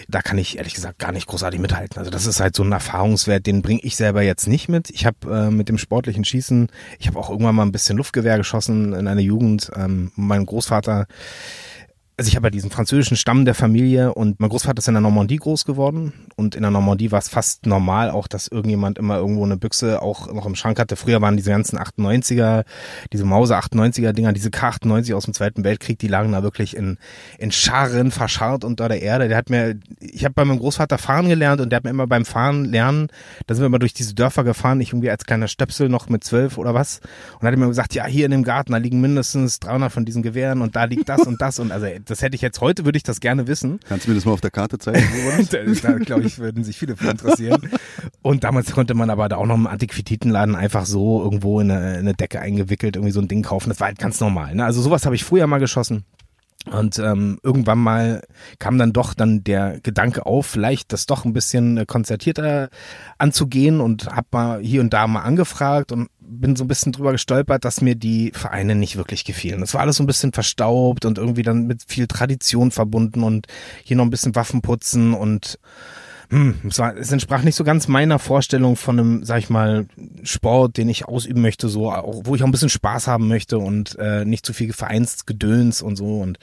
da 0.09 0.21
kann 0.21 0.37
ich 0.37 0.57
ehrlich 0.57 0.73
gesagt 0.73 0.99
gar 0.99 1.13
nicht 1.13 1.25
großartig 1.27 1.61
mithalten. 1.61 1.99
Also 1.99 2.11
das 2.11 2.25
ist 2.25 2.41
halt 2.41 2.53
so 2.53 2.63
ein 2.63 2.71
Erfahrungswert, 2.73 3.47
den 3.47 3.61
bringe 3.61 3.79
ich 3.81 3.95
selber 3.95 4.21
jetzt 4.21 4.49
nicht 4.49 4.67
mit. 4.67 4.89
Ich 4.89 5.05
habe 5.05 5.17
äh, 5.33 5.49
mit 5.49 5.69
dem 5.69 5.77
sportlichen 5.77 6.25
Schießen, 6.25 6.67
ich 6.99 7.07
habe 7.07 7.17
auch 7.17 7.29
irgendwann 7.29 7.55
mal 7.55 7.63
ein 7.63 7.71
bisschen 7.71 7.95
Luftgewehr 7.95 8.35
geschossen 8.35 8.91
in 8.91 9.07
einer 9.07 9.21
Jugend. 9.21 9.71
Ähm, 9.73 10.11
mein 10.17 10.45
Großvater 10.45 11.07
also 12.21 12.29
ich 12.29 12.35
habe 12.35 12.45
ja 12.45 12.51
diesen 12.51 12.69
französischen 12.69 13.17
Stamm 13.17 13.45
der 13.45 13.55
Familie 13.55 14.13
und 14.13 14.39
mein 14.39 14.51
Großvater 14.51 14.77
ist 14.77 14.87
in 14.87 14.93
der 14.93 15.01
Normandie 15.01 15.37
groß 15.37 15.65
geworden 15.65 16.13
und 16.35 16.53
in 16.53 16.61
der 16.61 16.69
Normandie 16.69 17.11
war 17.11 17.17
es 17.17 17.29
fast 17.29 17.65
normal 17.65 18.11
auch, 18.11 18.27
dass 18.27 18.47
irgendjemand 18.47 18.99
immer 18.99 19.15
irgendwo 19.15 19.43
eine 19.43 19.57
Büchse 19.57 20.03
auch 20.03 20.31
noch 20.31 20.45
im 20.45 20.53
Schrank 20.53 20.77
hatte. 20.77 20.95
Früher 20.95 21.19
waren 21.23 21.35
diese 21.35 21.49
ganzen 21.49 21.79
98er, 21.79 22.63
diese 23.11 23.25
Mause 23.25 23.57
98er 23.57 24.13
Dinger, 24.13 24.33
diese 24.33 24.49
K98 24.49 25.15
aus 25.15 25.25
dem 25.25 25.33
Zweiten 25.33 25.63
Weltkrieg, 25.63 25.97
die 25.97 26.07
lagen 26.07 26.31
da 26.31 26.43
wirklich 26.43 26.77
in, 26.77 26.99
in 27.39 27.51
Scharen 27.51 28.11
verscharrt 28.11 28.65
unter 28.65 28.87
der 28.87 29.01
Erde. 29.01 29.27
Der 29.27 29.37
hat 29.37 29.49
mir, 29.49 29.79
ich 29.99 30.23
habe 30.23 30.35
bei 30.35 30.45
meinem 30.45 30.59
Großvater 30.59 30.99
fahren 30.99 31.27
gelernt 31.27 31.59
und 31.59 31.71
der 31.71 31.77
hat 31.77 31.85
mir 31.85 31.89
immer 31.89 32.05
beim 32.05 32.25
Fahren 32.25 32.65
lernen, 32.65 33.07
da 33.47 33.55
sind 33.55 33.63
wir 33.63 33.65
immer 33.67 33.79
durch 33.79 33.95
diese 33.95 34.13
Dörfer 34.13 34.43
gefahren, 34.43 34.79
ich 34.79 34.89
irgendwie 34.89 35.09
als 35.09 35.25
kleiner 35.25 35.47
Stöpsel 35.47 35.89
noch 35.89 36.07
mit 36.07 36.23
zwölf 36.23 36.59
oder 36.59 36.75
was 36.75 37.01
und 37.39 37.47
hat 37.47 37.57
mir 37.57 37.67
gesagt, 37.67 37.95
ja, 37.95 38.05
hier 38.05 38.25
in 38.25 38.31
dem 38.31 38.43
Garten, 38.43 38.73
da 38.73 38.77
liegen 38.77 39.01
mindestens 39.01 39.59
300 39.59 39.91
von 39.91 40.05
diesen 40.05 40.21
Gewehren 40.21 40.61
und 40.61 40.75
da 40.75 40.83
liegt 40.83 41.09
das 41.09 41.21
und 41.21 41.41
das 41.41 41.57
und 41.57 41.71
also 41.71 41.87
das 42.11 42.21
hätte 42.21 42.35
ich 42.35 42.41
jetzt 42.41 42.61
heute, 42.61 42.85
würde 42.85 42.97
ich 42.97 43.03
das 43.03 43.19
gerne 43.21 43.47
wissen. 43.47 43.79
Kannst 43.87 44.05
du 44.05 44.11
mir 44.11 44.15
das 44.15 44.25
mal 44.25 44.33
auf 44.33 44.41
der 44.41 44.51
Karte 44.51 44.77
zeigen? 44.77 45.01
da, 45.81 45.93
glaube 45.93 46.23
ich, 46.23 46.37
würden 46.39 46.63
sich 46.63 46.77
viele 46.77 46.95
für 46.95 47.09
interessieren. 47.09 47.69
Und 48.21 48.43
damals 48.43 48.71
konnte 48.71 48.93
man 48.93 49.09
aber 49.09 49.29
da 49.29 49.37
auch 49.37 49.45
noch 49.45 49.55
im 49.55 49.67
Antiquitätenladen 49.67 50.55
einfach 50.55 50.85
so 50.85 51.23
irgendwo 51.23 51.59
in 51.59 51.71
eine, 51.71 51.93
in 51.93 51.99
eine 51.99 52.13
Decke 52.13 52.41
eingewickelt 52.41 52.97
irgendwie 52.97 53.13
so 53.13 53.21
ein 53.21 53.27
Ding 53.27 53.43
kaufen. 53.43 53.69
Das 53.69 53.79
war 53.79 53.87
halt 53.87 53.99
ganz 53.99 54.19
normal. 54.19 54.53
Ne? 54.55 54.65
Also 54.65 54.81
sowas 54.81 55.05
habe 55.05 55.15
ich 55.15 55.23
früher 55.23 55.47
mal 55.47 55.59
geschossen. 55.59 56.05
Und 56.69 56.99
ähm, 56.99 57.39
irgendwann 57.41 57.79
mal 57.79 58.21
kam 58.59 58.77
dann 58.77 58.93
doch 58.93 59.15
dann 59.15 59.43
der 59.43 59.79
Gedanke 59.81 60.27
auf, 60.27 60.45
vielleicht 60.45 60.93
das 60.93 61.07
doch 61.07 61.25
ein 61.25 61.33
bisschen 61.33 61.77
äh, 61.77 61.85
konzertierter 61.87 62.69
anzugehen 63.17 63.81
und 63.81 64.07
habe 64.07 64.27
mal 64.31 64.61
hier 64.61 64.81
und 64.81 64.93
da 64.93 65.07
mal 65.07 65.21
angefragt 65.21 65.91
und 65.91 66.09
bin 66.31 66.55
so 66.55 66.63
ein 66.63 66.67
bisschen 66.67 66.91
drüber 66.91 67.11
gestolpert, 67.11 67.65
dass 67.65 67.81
mir 67.81 67.95
die 67.95 68.31
Vereine 68.33 68.75
nicht 68.75 68.95
wirklich 68.95 69.25
gefielen. 69.25 69.59
Das 69.61 69.73
war 69.73 69.81
alles 69.81 69.97
so 69.97 70.03
ein 70.03 70.07
bisschen 70.07 70.31
verstaubt 70.31 71.05
und 71.05 71.17
irgendwie 71.17 71.43
dann 71.43 71.67
mit 71.67 71.83
viel 71.87 72.07
Tradition 72.07 72.71
verbunden 72.71 73.23
und 73.23 73.47
hier 73.83 73.97
noch 73.97 74.05
ein 74.05 74.09
bisschen 74.09 74.35
Waffen 74.35 74.61
putzen 74.61 75.13
und 75.13 75.59
hm, 76.29 76.55
es, 76.69 76.79
war, 76.79 76.95
es 76.95 77.11
entsprach 77.11 77.43
nicht 77.43 77.55
so 77.55 77.65
ganz 77.65 77.89
meiner 77.89 78.17
Vorstellung 78.17 78.77
von 78.77 78.97
einem, 78.97 79.25
sag 79.25 79.39
ich 79.39 79.49
mal, 79.49 79.85
Sport, 80.23 80.77
den 80.77 80.87
ich 80.87 81.05
ausüben 81.05 81.41
möchte, 81.41 81.67
so, 81.67 81.91
auch, 81.91 82.21
wo 82.23 82.35
ich 82.35 82.41
auch 82.41 82.47
ein 82.47 82.53
bisschen 82.53 82.69
Spaß 82.69 83.07
haben 83.07 83.27
möchte 83.27 83.59
und 83.59 83.97
äh, 83.99 84.23
nicht 84.23 84.45
zu 84.45 84.53
viel 84.53 84.71
Vereinsgedöns 84.71 85.81
und 85.81 85.97
so. 85.97 86.21
Und 86.21 86.39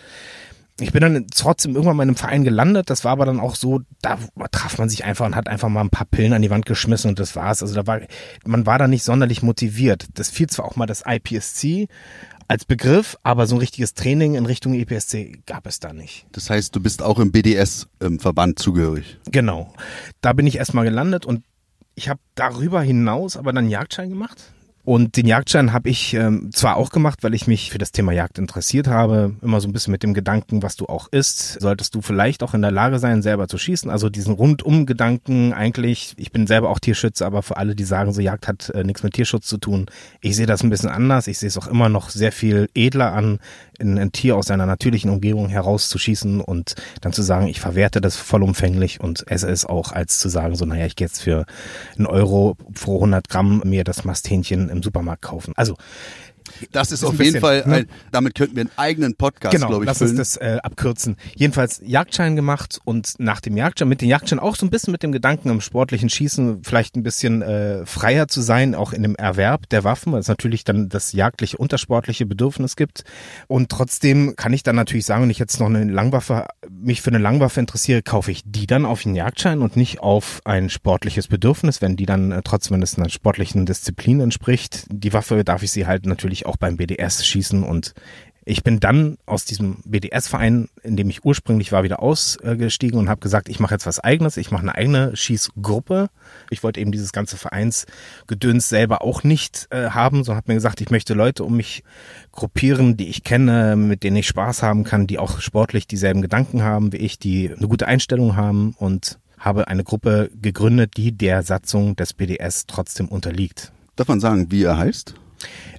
ich 0.81 0.93
bin 0.93 1.01
dann 1.01 1.27
trotzdem 1.35 1.75
irgendwann 1.75 1.97
mal 1.97 2.05
in 2.05 2.11
einem 2.11 2.17
Verein 2.17 2.45
gelandet. 2.45 2.89
Das 2.89 3.05
war 3.05 3.13
aber 3.13 3.27
dann 3.27 3.41
auch 3.41 3.57
so, 3.57 3.81
da 4.01 4.19
traf 4.53 4.79
man 4.79 4.89
sich 4.89 5.05
einfach 5.05 5.27
und 5.27 5.35
hat 5.35 5.49
einfach 5.49 5.69
mal 5.69 5.81
ein 5.81 5.91
paar 5.91 6.07
Pillen 6.07 6.33
an 6.33 6.43
die 6.43 6.51
Wand 6.51 6.67
geschmissen 6.67 7.11
und 7.11 7.19
das 7.19 7.35
war's. 7.35 7.63
Also 7.63 7.75
da 7.75 7.87
war, 7.87 8.01
man 8.47 8.65
war 8.65 8.79
da 8.79 8.87
nicht 8.87 9.03
sonderlich 9.03 9.43
motiviert. 9.43 10.07
Das 10.15 10.31
fiel 10.31 10.47
zwar 10.49 10.67
auch 10.67 10.77
mal 10.77 10.87
das 10.87 11.03
IPSC 11.05 11.89
als 12.47 12.65
Begriff, 12.65 13.17
aber 13.25 13.47
so 13.47 13.57
ein 13.57 13.59
richtiges 13.59 13.95
Training 13.95 14.35
in 14.35 14.47
Richtung 14.47 14.75
EPSC 14.75 15.43
gab 15.47 15.67
es 15.67 15.81
da 15.81 15.93
nicht. 15.93 16.27
Das 16.33 16.49
heißt, 16.49 16.75
du 16.75 16.81
bist 16.81 17.03
auch 17.03 17.19
im 17.19 17.33
BDS-Verband 17.33 18.59
zugehörig. 18.59 19.19
Genau. 19.31 19.73
Da 20.21 20.33
bin 20.33 20.47
ich 20.47 20.57
erstmal 20.57 20.85
gelandet 20.85 21.27
und 21.27 21.45
ich 21.95 22.09
habe 22.09 22.21
darüber 22.37 22.81
hinaus 22.81 23.37
aber 23.37 23.53
dann 23.53 23.69
Jagdschein 23.69 24.09
gemacht. 24.09 24.53
Und 24.89 25.19
den 25.19 25.27
Jagdschein 25.27 25.75
habe 25.75 25.91
ich 25.91 26.15
ähm, 26.15 26.49
zwar 26.51 26.79
auch 26.79 26.89
gemacht, 26.89 27.23
weil 27.23 27.35
ich 27.35 27.47
mich 27.47 27.71
für 27.71 27.77
das 27.77 27.93
Thema 27.93 28.13
Jagd 28.13 28.39
interessiert 28.39 28.89
habe, 28.89 29.35
immer 29.43 29.61
so 29.61 29.69
ein 29.69 29.75
bisschen 29.75 29.91
mit 29.91 30.03
dem 30.03 30.15
Gedanken, 30.15 30.63
was 30.63 30.77
du 30.77 30.87
auch 30.87 31.09
isst, 31.13 31.61
solltest 31.61 31.95
du 31.95 32.01
vielleicht 32.01 32.43
auch 32.43 32.55
in 32.55 32.63
der 32.63 32.71
Lage 32.71 32.99
sein, 32.99 33.21
selber 33.21 33.49
zu 33.49 33.59
schießen. 33.59 33.91
Also 33.91 34.09
diesen 34.09 34.33
Rundum-Gedanken 34.33 35.53
eigentlich, 35.53 36.15
ich 36.17 36.33
bin 36.33 36.47
selber 36.47 36.71
auch 36.71 36.79
Tierschützer, 36.79 37.27
aber 37.27 37.43
für 37.43 37.59
alle, 37.59 37.75
die 37.75 37.85
sagen, 37.85 38.15
so 38.15 38.23
Jagd 38.23 38.49
hat 38.49 38.71
äh, 38.71 38.83
nichts 38.83 39.03
mit 39.03 39.13
Tierschutz 39.13 39.47
zu 39.47 39.59
tun, 39.59 39.85
ich 40.23 40.37
sehe 40.37 40.47
das 40.47 40.63
ein 40.63 40.71
bisschen 40.71 40.89
anders. 40.89 41.27
Ich 41.27 41.39
sehe 41.39 41.51
es 41.51 41.59
auch 41.59 41.67
immer 41.67 41.91
noch 41.91 42.09
sehr 42.09 42.33
viel 42.33 42.71
edler 42.75 43.13
an, 43.13 43.41
in 43.79 43.99
ein 43.99 44.13
Tier 44.13 44.37
aus 44.37 44.47
seiner 44.47 44.67
natürlichen 44.67 45.11
Umgebung 45.11 45.49
herauszuschießen 45.49 46.41
und 46.41 46.75
dann 47.01 47.13
zu 47.13 47.23
sagen, 47.23 47.47
ich 47.47 47.61
verwerte 47.61 48.01
das 48.01 48.17
vollumfänglich 48.17 49.01
und 49.01 49.31
esse 49.31 49.49
es 49.49 49.65
auch, 49.65 49.93
als 49.93 50.19
zu 50.19 50.29
sagen, 50.29 50.57
so 50.57 50.65
naja, 50.65 50.87
ich 50.87 50.97
gehe 50.97 51.07
jetzt 51.07 51.23
für 51.23 51.47
einen 51.97 52.07
Euro 52.07 52.57
pro 52.75 52.97
100 52.97 53.29
Gramm 53.29 53.63
mir 53.65 53.85
das 53.85 54.05
Masthähnchen 54.05 54.69
im 54.69 54.83
Supermarkt 54.83 55.23
kaufen. 55.23 55.53
Also 55.57 55.77
Das 56.73 56.93
ist 56.93 57.03
Ist 57.03 57.05
auf 57.05 57.13
jeden 57.13 57.25
bisschen, 57.25 57.41
Fall, 57.41 57.65
ne? 57.67 57.75
ein, 57.75 57.89
damit 58.13 58.35
könnten 58.35 58.57
wir 58.57 58.63
einen 58.63 58.71
eigenen 58.77 59.15
Podcast, 59.15 59.55
genau, 59.55 59.69
glaube 59.69 59.85
ich, 59.85 59.89
lass 59.89 59.99
füllen. 59.99 60.19
uns 60.19 60.35
das 60.35 60.37
äh, 60.37 60.59
abkürzen. 60.63 61.17
Jedenfalls 61.35 61.81
Jagdschein 61.85 62.37
gemacht 62.37 62.81
und 62.85 63.15
nach 63.19 63.41
dem 63.41 63.57
Jagdschein, 63.57 63.89
mit 63.89 64.01
dem 64.01 64.09
Jagdschein 64.09 64.39
auch 64.39 64.57
so 64.57 64.67
ein 64.67 64.71
bisschen 64.71 64.93
mit 64.93 65.03
dem 65.03 65.13
Gedanken 65.13 65.51
im 65.51 65.61
sportlichen 65.61 66.09
Schießen 66.09 66.63
vielleicht 66.65 66.97
ein 66.97 67.03
bisschen 67.03 67.43
äh, 67.43 67.85
freier 67.87 68.29
zu 68.29 68.41
sein, 68.41 68.75
auch 68.75 68.93
in 68.93 69.03
dem 69.03 69.17
Erwerb 69.17 69.69
der 69.69 69.85
Waffen, 69.85 70.13
weil 70.13 70.21
es 70.21 70.29
natürlich 70.29 70.65
dann 70.65 70.89
das 70.89 71.13
jagdliche, 71.13 71.57
untersportliche 71.57 72.27
Bedürfnis 72.27 72.77
gibt. 72.77 73.05
Und 73.47 73.71
trotzdem 73.71 74.37
kann 74.37 74.53
ich 74.53 74.63
dann 74.63 74.77
natürlich 74.77 75.07
sagen, 75.07 75.23
wenn 75.23 75.31
ich 75.31 75.39
jetzt 75.39 75.61
noch 75.61 75.67
eine 75.67 75.85
Langwaffe, 75.85 76.47
mich 76.71 77.03
für 77.03 77.11
eine 77.11 77.19
Langwaffe 77.19 77.61
interessiere, 77.61 78.03
kaufe 78.03 78.31
ich 78.31 78.43
die 78.45 78.67
dann 78.67 78.85
auf 78.85 79.03
den 79.03 79.15
Jagdschein 79.15 79.61
und 79.61 79.77
nicht 79.77 80.01
auf 80.01 80.41
ein 80.45 80.71
sportliches 80.71 81.29
Bedürfnis, 81.29 81.83
wenn 81.83 81.97
die 81.97 82.07
dann 82.07 82.33
äh, 82.33 82.43
trotzdem, 82.43 82.75
wenn 82.75 82.83
es 82.83 82.97
einer 82.97 83.09
sportlichen 83.09 83.67
Disziplin 83.67 84.21
entspricht. 84.21 84.87
Die 84.91 85.13
Waffe 85.13 85.45
darf 85.45 85.63
ich 85.63 85.71
sie 85.71 85.87
halt 85.87 86.07
natürlich 86.07 86.38
auch 86.47 86.57
beim 86.57 86.77
BDS 86.77 87.27
schießen 87.27 87.63
und 87.63 87.95
ich 88.49 88.63
bin 88.63 88.81
dann 88.81 89.19
aus 89.27 89.45
diesem 89.45 89.83
BDS-Verein, 89.85 90.71
in 90.83 90.97
dem 90.97 91.11
ich 91.11 91.23
ursprünglich 91.23 91.71
war, 91.71 91.83
wieder 91.83 92.03
ausgestiegen 92.03 92.99
und 92.99 93.11
habe 93.11 93.21
gesagt, 93.21 93.51
ich 93.51 93.61
mache 93.61 93.75
jetzt 93.75 93.85
was 93.85 94.01
eigenes, 94.01 94.39
ich 94.39 94.51
mache 94.51 94.63
eine 94.63 94.75
eigene 94.75 95.15
Schießgruppe. 95.15 96.09
Ich 96.49 96.63
wollte 96.63 96.81
eben 96.81 96.91
dieses 96.91 97.13
ganze 97.13 97.37
Vereinsgedöns 97.37 98.71
selber 98.71 99.03
auch 99.03 99.23
nicht 99.23 99.67
äh, 99.69 99.91
haben, 99.91 100.25
sondern 100.25 100.39
habe 100.39 100.53
mir 100.53 100.57
gesagt, 100.57 100.81
ich 100.81 100.89
möchte 100.89 101.13
Leute 101.13 101.45
um 101.45 101.59
mich 101.59 101.85
gruppieren, 102.33 102.97
die 102.97 103.09
ich 103.09 103.23
kenne, 103.23 103.77
mit 103.77 104.03
denen 104.03 104.17
ich 104.17 104.29
Spaß 104.29 104.63
haben 104.63 104.83
kann, 104.83 105.07
die 105.07 105.19
auch 105.19 105.41
sportlich 105.41 105.87
dieselben 105.87 106.23
Gedanken 106.23 106.63
haben 106.63 106.91
wie 106.95 106.99
ich, 106.99 107.19
die 107.19 107.53
eine 107.55 107.69
gute 107.69 107.87
Einstellung 107.87 108.35
haben 108.35 108.75
und 108.79 109.19
habe 109.39 109.69
eine 109.69 109.85
Gruppe 109.85 110.31
gegründet, 110.41 110.97
die 110.97 111.13
der 111.13 111.43
Satzung 111.43 111.97
des 111.97 112.15
BDS 112.15 112.65
trotzdem 112.67 113.09
unterliegt. 113.09 113.73
Darf 113.97 114.09
man 114.09 114.21
sagen, 114.21 114.51
wie 114.51 114.63
er 114.63 114.79
heißt? 114.79 115.15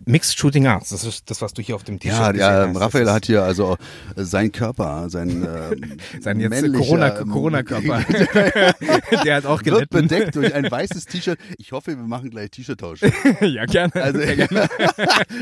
Mixed 0.10 0.40
Shooting 0.40 0.66
Arts, 0.66 0.90
das 0.90 1.04
ist 1.04 1.30
das, 1.30 1.42
was 1.42 1.54
du 1.54 1.62
hier 1.62 1.76
auf 1.76 1.84
dem 1.84 2.00
T-Shirt 2.00 2.36
Ja, 2.36 2.62
ja, 2.62 2.68
hast. 2.68 2.76
Das 2.76 2.82
Raphael 2.82 3.12
hat 3.12 3.28
hier 3.28 3.44
also 3.44 3.78
äh, 4.16 4.24
sein 4.24 4.52
Körper, 4.52 5.10
sein, 5.10 5.30
ähm, 5.72 5.98
Sein 6.20 6.40
jetzt 6.40 6.74
Corona, 6.74 7.12
Corona-Körper. 7.12 8.04
Der 9.24 9.36
hat 9.36 9.46
auch 9.46 9.64
wird 9.64 9.92
gelitten. 9.92 10.08
bedeckt 10.08 10.36
durch 10.36 10.54
ein 10.54 10.70
weißes 10.70 11.06
T-Shirt. 11.06 11.38
Ich 11.58 11.72
hoffe, 11.72 11.92
wir 11.92 12.08
machen 12.08 12.32
gleich 12.32 12.50
T-Shirt-Tausch. 12.52 13.02
ja, 13.42 13.66
gerne. 13.66 13.94
Also, 13.96 14.20
Sehr 14.20 14.36
gerne. 14.36 14.70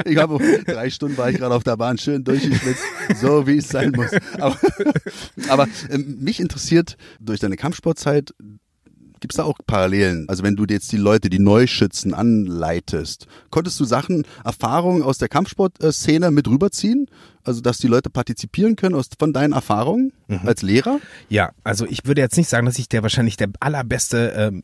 ich 0.06 0.18
habe 0.18 0.38
drei 0.66 0.90
Stunden 0.90 1.18
war 1.18 1.30
ich 1.30 1.38
gerade 1.38 1.56
auf 1.56 1.64
der 1.64 1.78
Bahn 1.78 1.98
schön 1.98 2.24
durchgeschwitzt, 2.24 2.84
so 3.16 3.48
wie 3.48 3.58
es 3.58 3.70
sein 3.70 3.92
muss. 3.96 4.12
Aber, 4.40 4.58
aber 5.48 5.68
ähm, 5.90 6.18
mich 6.20 6.40
interessiert 6.42 6.98
durch 7.20 7.40
deine 7.40 7.56
Kampfsportzeit. 7.56 8.34
Gibt 9.20 9.34
es 9.34 9.38
da 9.38 9.44
auch 9.44 9.58
Parallelen? 9.66 10.28
Also 10.30 10.44
wenn 10.44 10.56
du 10.56 10.66
jetzt 10.70 10.92
die 10.92 10.98
Leute, 10.98 11.30
die 11.30 11.40
Neuschützen 11.40 12.14
anleitest, 12.14 13.28
konntest 13.50 13.80
du 13.80 13.86
Sachen, 13.86 14.26
Erfahrungen 14.44 15.04
aus 15.04 15.18
der 15.18 15.30
Kampfsportszene 15.30 16.32
mit 16.32 16.48
rüberziehen? 16.48 17.08
Also 17.44 17.62
dass 17.62 17.78
die 17.78 17.88
Leute 17.88 18.10
partizipieren 18.10 18.76
können 18.76 18.96
aus, 18.96 19.10
von 19.18 19.34
deinen 19.34 19.54
Erfahrungen 19.54 20.12
Mhm. 20.28 20.42
als 20.46 20.62
Lehrer? 20.62 21.00
Ja, 21.30 21.52
also 21.64 21.86
ich 21.86 22.06
würde 22.06 22.20
jetzt 22.22 22.36
nicht 22.38 22.50
sagen, 22.50 22.66
dass 22.66 22.78
ich 22.78 22.90
der 22.90 23.02
wahrscheinlich 23.04 23.38
der 23.38 23.50
allerbeste 23.62 24.34
ähm, 24.36 24.62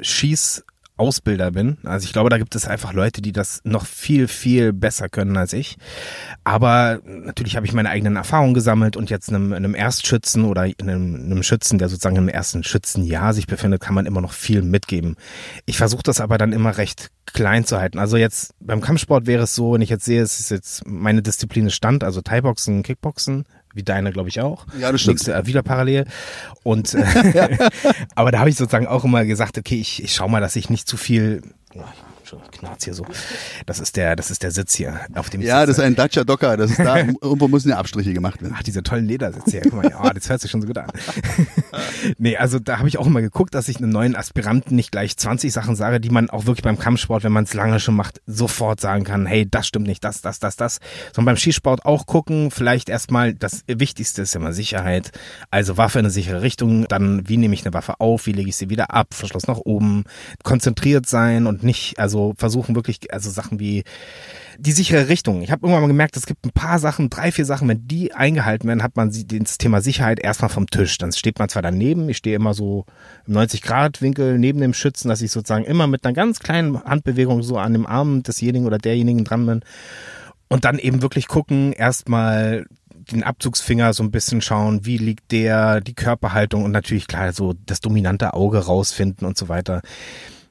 Schießausbilder 1.03 1.51
bin. 1.51 1.77
Also 1.83 2.05
ich 2.05 2.13
glaube, 2.13 2.29
da 2.29 2.37
gibt 2.37 2.55
es 2.55 2.67
einfach 2.67 2.93
Leute, 2.93 3.21
die 3.21 3.31
das 3.31 3.61
noch 3.63 3.85
viel, 3.85 4.27
viel 4.27 4.73
besser 4.73 5.09
können 5.09 5.37
als 5.37 5.53
ich. 5.53 5.77
Aber 6.43 7.01
natürlich 7.05 7.55
habe 7.55 7.65
ich 7.65 7.73
meine 7.73 7.89
eigenen 7.89 8.15
Erfahrungen 8.15 8.53
gesammelt 8.53 8.95
und 8.95 9.09
jetzt 9.09 9.29
einem, 9.29 9.53
einem 9.53 9.75
Erstschützen 9.75 10.45
oder 10.45 10.61
einem, 10.61 11.15
einem 11.15 11.43
Schützen, 11.43 11.77
der 11.77 11.89
sozusagen 11.89 12.15
im 12.15 12.29
ersten 12.29 12.63
Schützenjahr 12.63 13.33
sich 13.33 13.47
befindet, 13.47 13.81
kann 13.81 13.95
man 13.95 14.05
immer 14.05 14.21
noch 14.21 14.33
viel 14.33 14.61
mitgeben. 14.61 15.15
Ich 15.65 15.77
versuche 15.77 16.03
das 16.03 16.21
aber 16.21 16.37
dann 16.37 16.53
immer 16.53 16.77
recht 16.77 17.11
klein 17.25 17.65
zu 17.65 17.79
halten. 17.79 17.99
Also 17.99 18.17
jetzt 18.17 18.53
beim 18.59 18.81
Kampfsport 18.81 19.25
wäre 19.27 19.43
es 19.43 19.55
so, 19.55 19.73
wenn 19.73 19.81
ich 19.81 19.89
jetzt 19.89 20.05
sehe, 20.05 20.21
es 20.21 20.39
ist 20.39 20.51
jetzt 20.51 20.85
meine 20.85 21.21
Disziplin 21.21 21.69
Stand, 21.69 22.03
also 22.03 22.21
Thai-Boxen, 22.21 22.83
Kickboxen, 22.83 23.45
wie 23.73 23.83
deine, 23.83 24.11
glaube 24.11 24.29
ich, 24.29 24.39
auch. 24.41 24.65
Ja, 24.79 24.91
das 24.91 25.01
stimmt. 25.01 25.15
Nächste, 25.15 25.33
äh, 25.33 25.45
wieder 25.45 25.63
parallel. 25.63 26.05
Und 26.63 26.93
äh, 26.93 27.57
aber 28.15 28.31
da 28.31 28.39
habe 28.39 28.49
ich 28.49 28.55
sozusagen 28.55 28.87
auch 28.87 29.03
immer 29.03 29.25
gesagt, 29.25 29.57
okay, 29.57 29.79
ich, 29.79 30.03
ich 30.03 30.13
schau 30.13 30.27
mal, 30.27 30.41
dass 30.41 30.55
ich 30.55 30.69
nicht 30.69 30.87
zu 30.87 30.97
viel. 30.97 31.41
Schon 32.23 32.39
knarzt 32.51 32.85
hier 32.85 32.93
so. 32.93 33.05
Das 33.65 33.79
ist 33.79 33.97
der, 33.97 34.15
das 34.15 34.31
ist 34.31 34.43
der 34.43 34.51
Sitz 34.51 34.73
hier, 34.75 34.97
auf 35.13 35.29
dem 35.29 35.41
Ja, 35.41 35.65
das 35.65 35.75
sitze. 35.75 35.81
ist 35.81 35.87
ein 35.87 35.95
Dacia 35.95 36.23
Docker. 36.23 36.55
Das 36.55 36.71
ist 36.71 36.79
da. 36.79 36.97
Irgendwo 37.21 37.49
müssen 37.49 37.69
ja 37.69 37.77
Abstriche 37.77 38.13
gemacht 38.13 38.41
werden. 38.41 38.55
Ach, 38.57 38.63
diese 38.63 38.81
tollen 38.81 39.05
Ledersitze 39.05 39.51
hier. 39.51 39.61
Guck 39.63 39.73
mal, 39.73 39.89
ja, 39.89 39.99
oh, 40.01 40.09
das 40.09 40.29
hört 40.29 40.39
sich 40.39 40.49
schon 40.49 40.61
so 40.61 40.67
gut 40.67 40.77
an. 40.77 40.87
nee, 42.17 42.37
also 42.37 42.59
da 42.59 42.79
habe 42.79 42.87
ich 42.87 42.97
auch 42.97 43.07
immer 43.07 43.21
geguckt, 43.21 43.53
dass 43.53 43.67
ich 43.67 43.77
einem 43.77 43.89
neuen 43.89 44.15
Aspiranten 44.15 44.75
nicht 44.77 44.91
gleich 44.91 45.17
20 45.17 45.51
Sachen 45.51 45.75
sage, 45.75 45.99
die 45.99 46.09
man 46.09 46.29
auch 46.29 46.45
wirklich 46.45 46.63
beim 46.63 46.79
Kampfsport, 46.79 47.25
wenn 47.25 47.33
man 47.33 47.43
es 47.43 47.53
lange 47.53 47.81
schon 47.81 47.95
macht, 47.95 48.21
sofort 48.25 48.79
sagen 48.79 49.03
kann, 49.03 49.25
hey, 49.25 49.45
das 49.49 49.67
stimmt 49.67 49.87
nicht, 49.87 50.03
das, 50.05 50.21
das, 50.21 50.39
das, 50.39 50.55
das. 50.55 50.79
Sondern 51.13 51.33
beim 51.33 51.37
Skisport 51.37 51.85
auch 51.85 52.05
gucken, 52.05 52.51
vielleicht 52.51 52.87
erstmal, 52.87 53.33
das 53.33 53.63
Wichtigste 53.67 54.21
ist 54.21 54.33
immer 54.33 54.53
Sicherheit. 54.53 55.11
Also 55.51 55.75
Waffe 55.77 55.99
in 55.99 56.05
eine 56.05 56.11
sichere 56.11 56.41
Richtung, 56.41 56.87
dann 56.87 57.27
wie 57.27 57.35
nehme 57.35 57.53
ich 57.53 57.65
eine 57.65 57.73
Waffe 57.73 57.99
auf, 57.99 58.27
wie 58.27 58.31
lege 58.31 58.47
ich 58.47 58.55
sie 58.55 58.69
wieder 58.69 58.93
ab, 58.93 59.13
Verschluss 59.13 59.47
nach 59.47 59.57
oben, 59.57 60.05
konzentriert 60.43 61.05
sein 61.05 61.47
und 61.47 61.63
nicht, 61.63 61.99
also 61.99 62.22
versuchen 62.37 62.75
wirklich, 62.75 63.13
also 63.13 63.29
Sachen 63.29 63.59
wie 63.59 63.83
die 64.57 64.71
sichere 64.71 65.09
Richtung. 65.09 65.41
Ich 65.41 65.51
habe 65.51 65.65
irgendwann 65.65 65.81
mal 65.81 65.87
gemerkt, 65.87 66.15
es 66.15 66.25
gibt 66.25 66.45
ein 66.45 66.51
paar 66.51 66.79
Sachen, 66.79 67.09
drei, 67.09 67.31
vier 67.31 67.45
Sachen, 67.45 67.67
wenn 67.67 67.87
die 67.87 68.13
eingehalten 68.13 68.67
werden, 68.67 68.83
hat 68.83 68.95
man 68.95 69.11
das 69.11 69.57
Thema 69.57 69.81
Sicherheit 69.81 70.19
erstmal 70.19 70.49
vom 70.49 70.67
Tisch. 70.67 70.97
Dann 70.97 71.11
steht 71.11 71.39
man 71.39 71.49
zwar 71.49 71.61
daneben, 71.61 72.07
ich 72.09 72.17
stehe 72.17 72.35
immer 72.35 72.53
so 72.53 72.85
im 73.27 73.35
90-Grad-Winkel 73.35 74.39
neben 74.39 74.61
dem 74.61 74.73
Schützen, 74.73 75.09
dass 75.09 75.21
ich 75.21 75.31
sozusagen 75.31 75.65
immer 75.65 75.87
mit 75.87 76.05
einer 76.05 76.13
ganz 76.13 76.39
kleinen 76.39 76.83
Handbewegung 76.83 77.43
so 77.43 77.57
an 77.57 77.73
dem 77.73 77.85
Arm 77.85 78.23
desjenigen 78.23 78.67
oder 78.67 78.77
derjenigen 78.77 79.23
dran 79.23 79.45
bin. 79.45 79.61
Und 80.49 80.65
dann 80.65 80.77
eben 80.77 81.01
wirklich 81.01 81.27
gucken, 81.27 81.73
erstmal 81.73 82.65
den 83.11 83.23
Abzugsfinger 83.23 83.93
so 83.93 84.03
ein 84.03 84.11
bisschen 84.11 84.41
schauen, 84.41 84.85
wie 84.85 84.97
liegt 84.97 85.31
der, 85.31 85.81
die 85.81 85.93
Körperhaltung 85.95 86.63
und 86.63 86.71
natürlich 86.71 87.07
klar 87.07 87.33
so 87.33 87.53
das 87.65 87.81
dominante 87.81 88.33
Auge 88.33 88.59
rausfinden 88.59 89.27
und 89.27 89.37
so 89.37 89.49
weiter. 89.49 89.81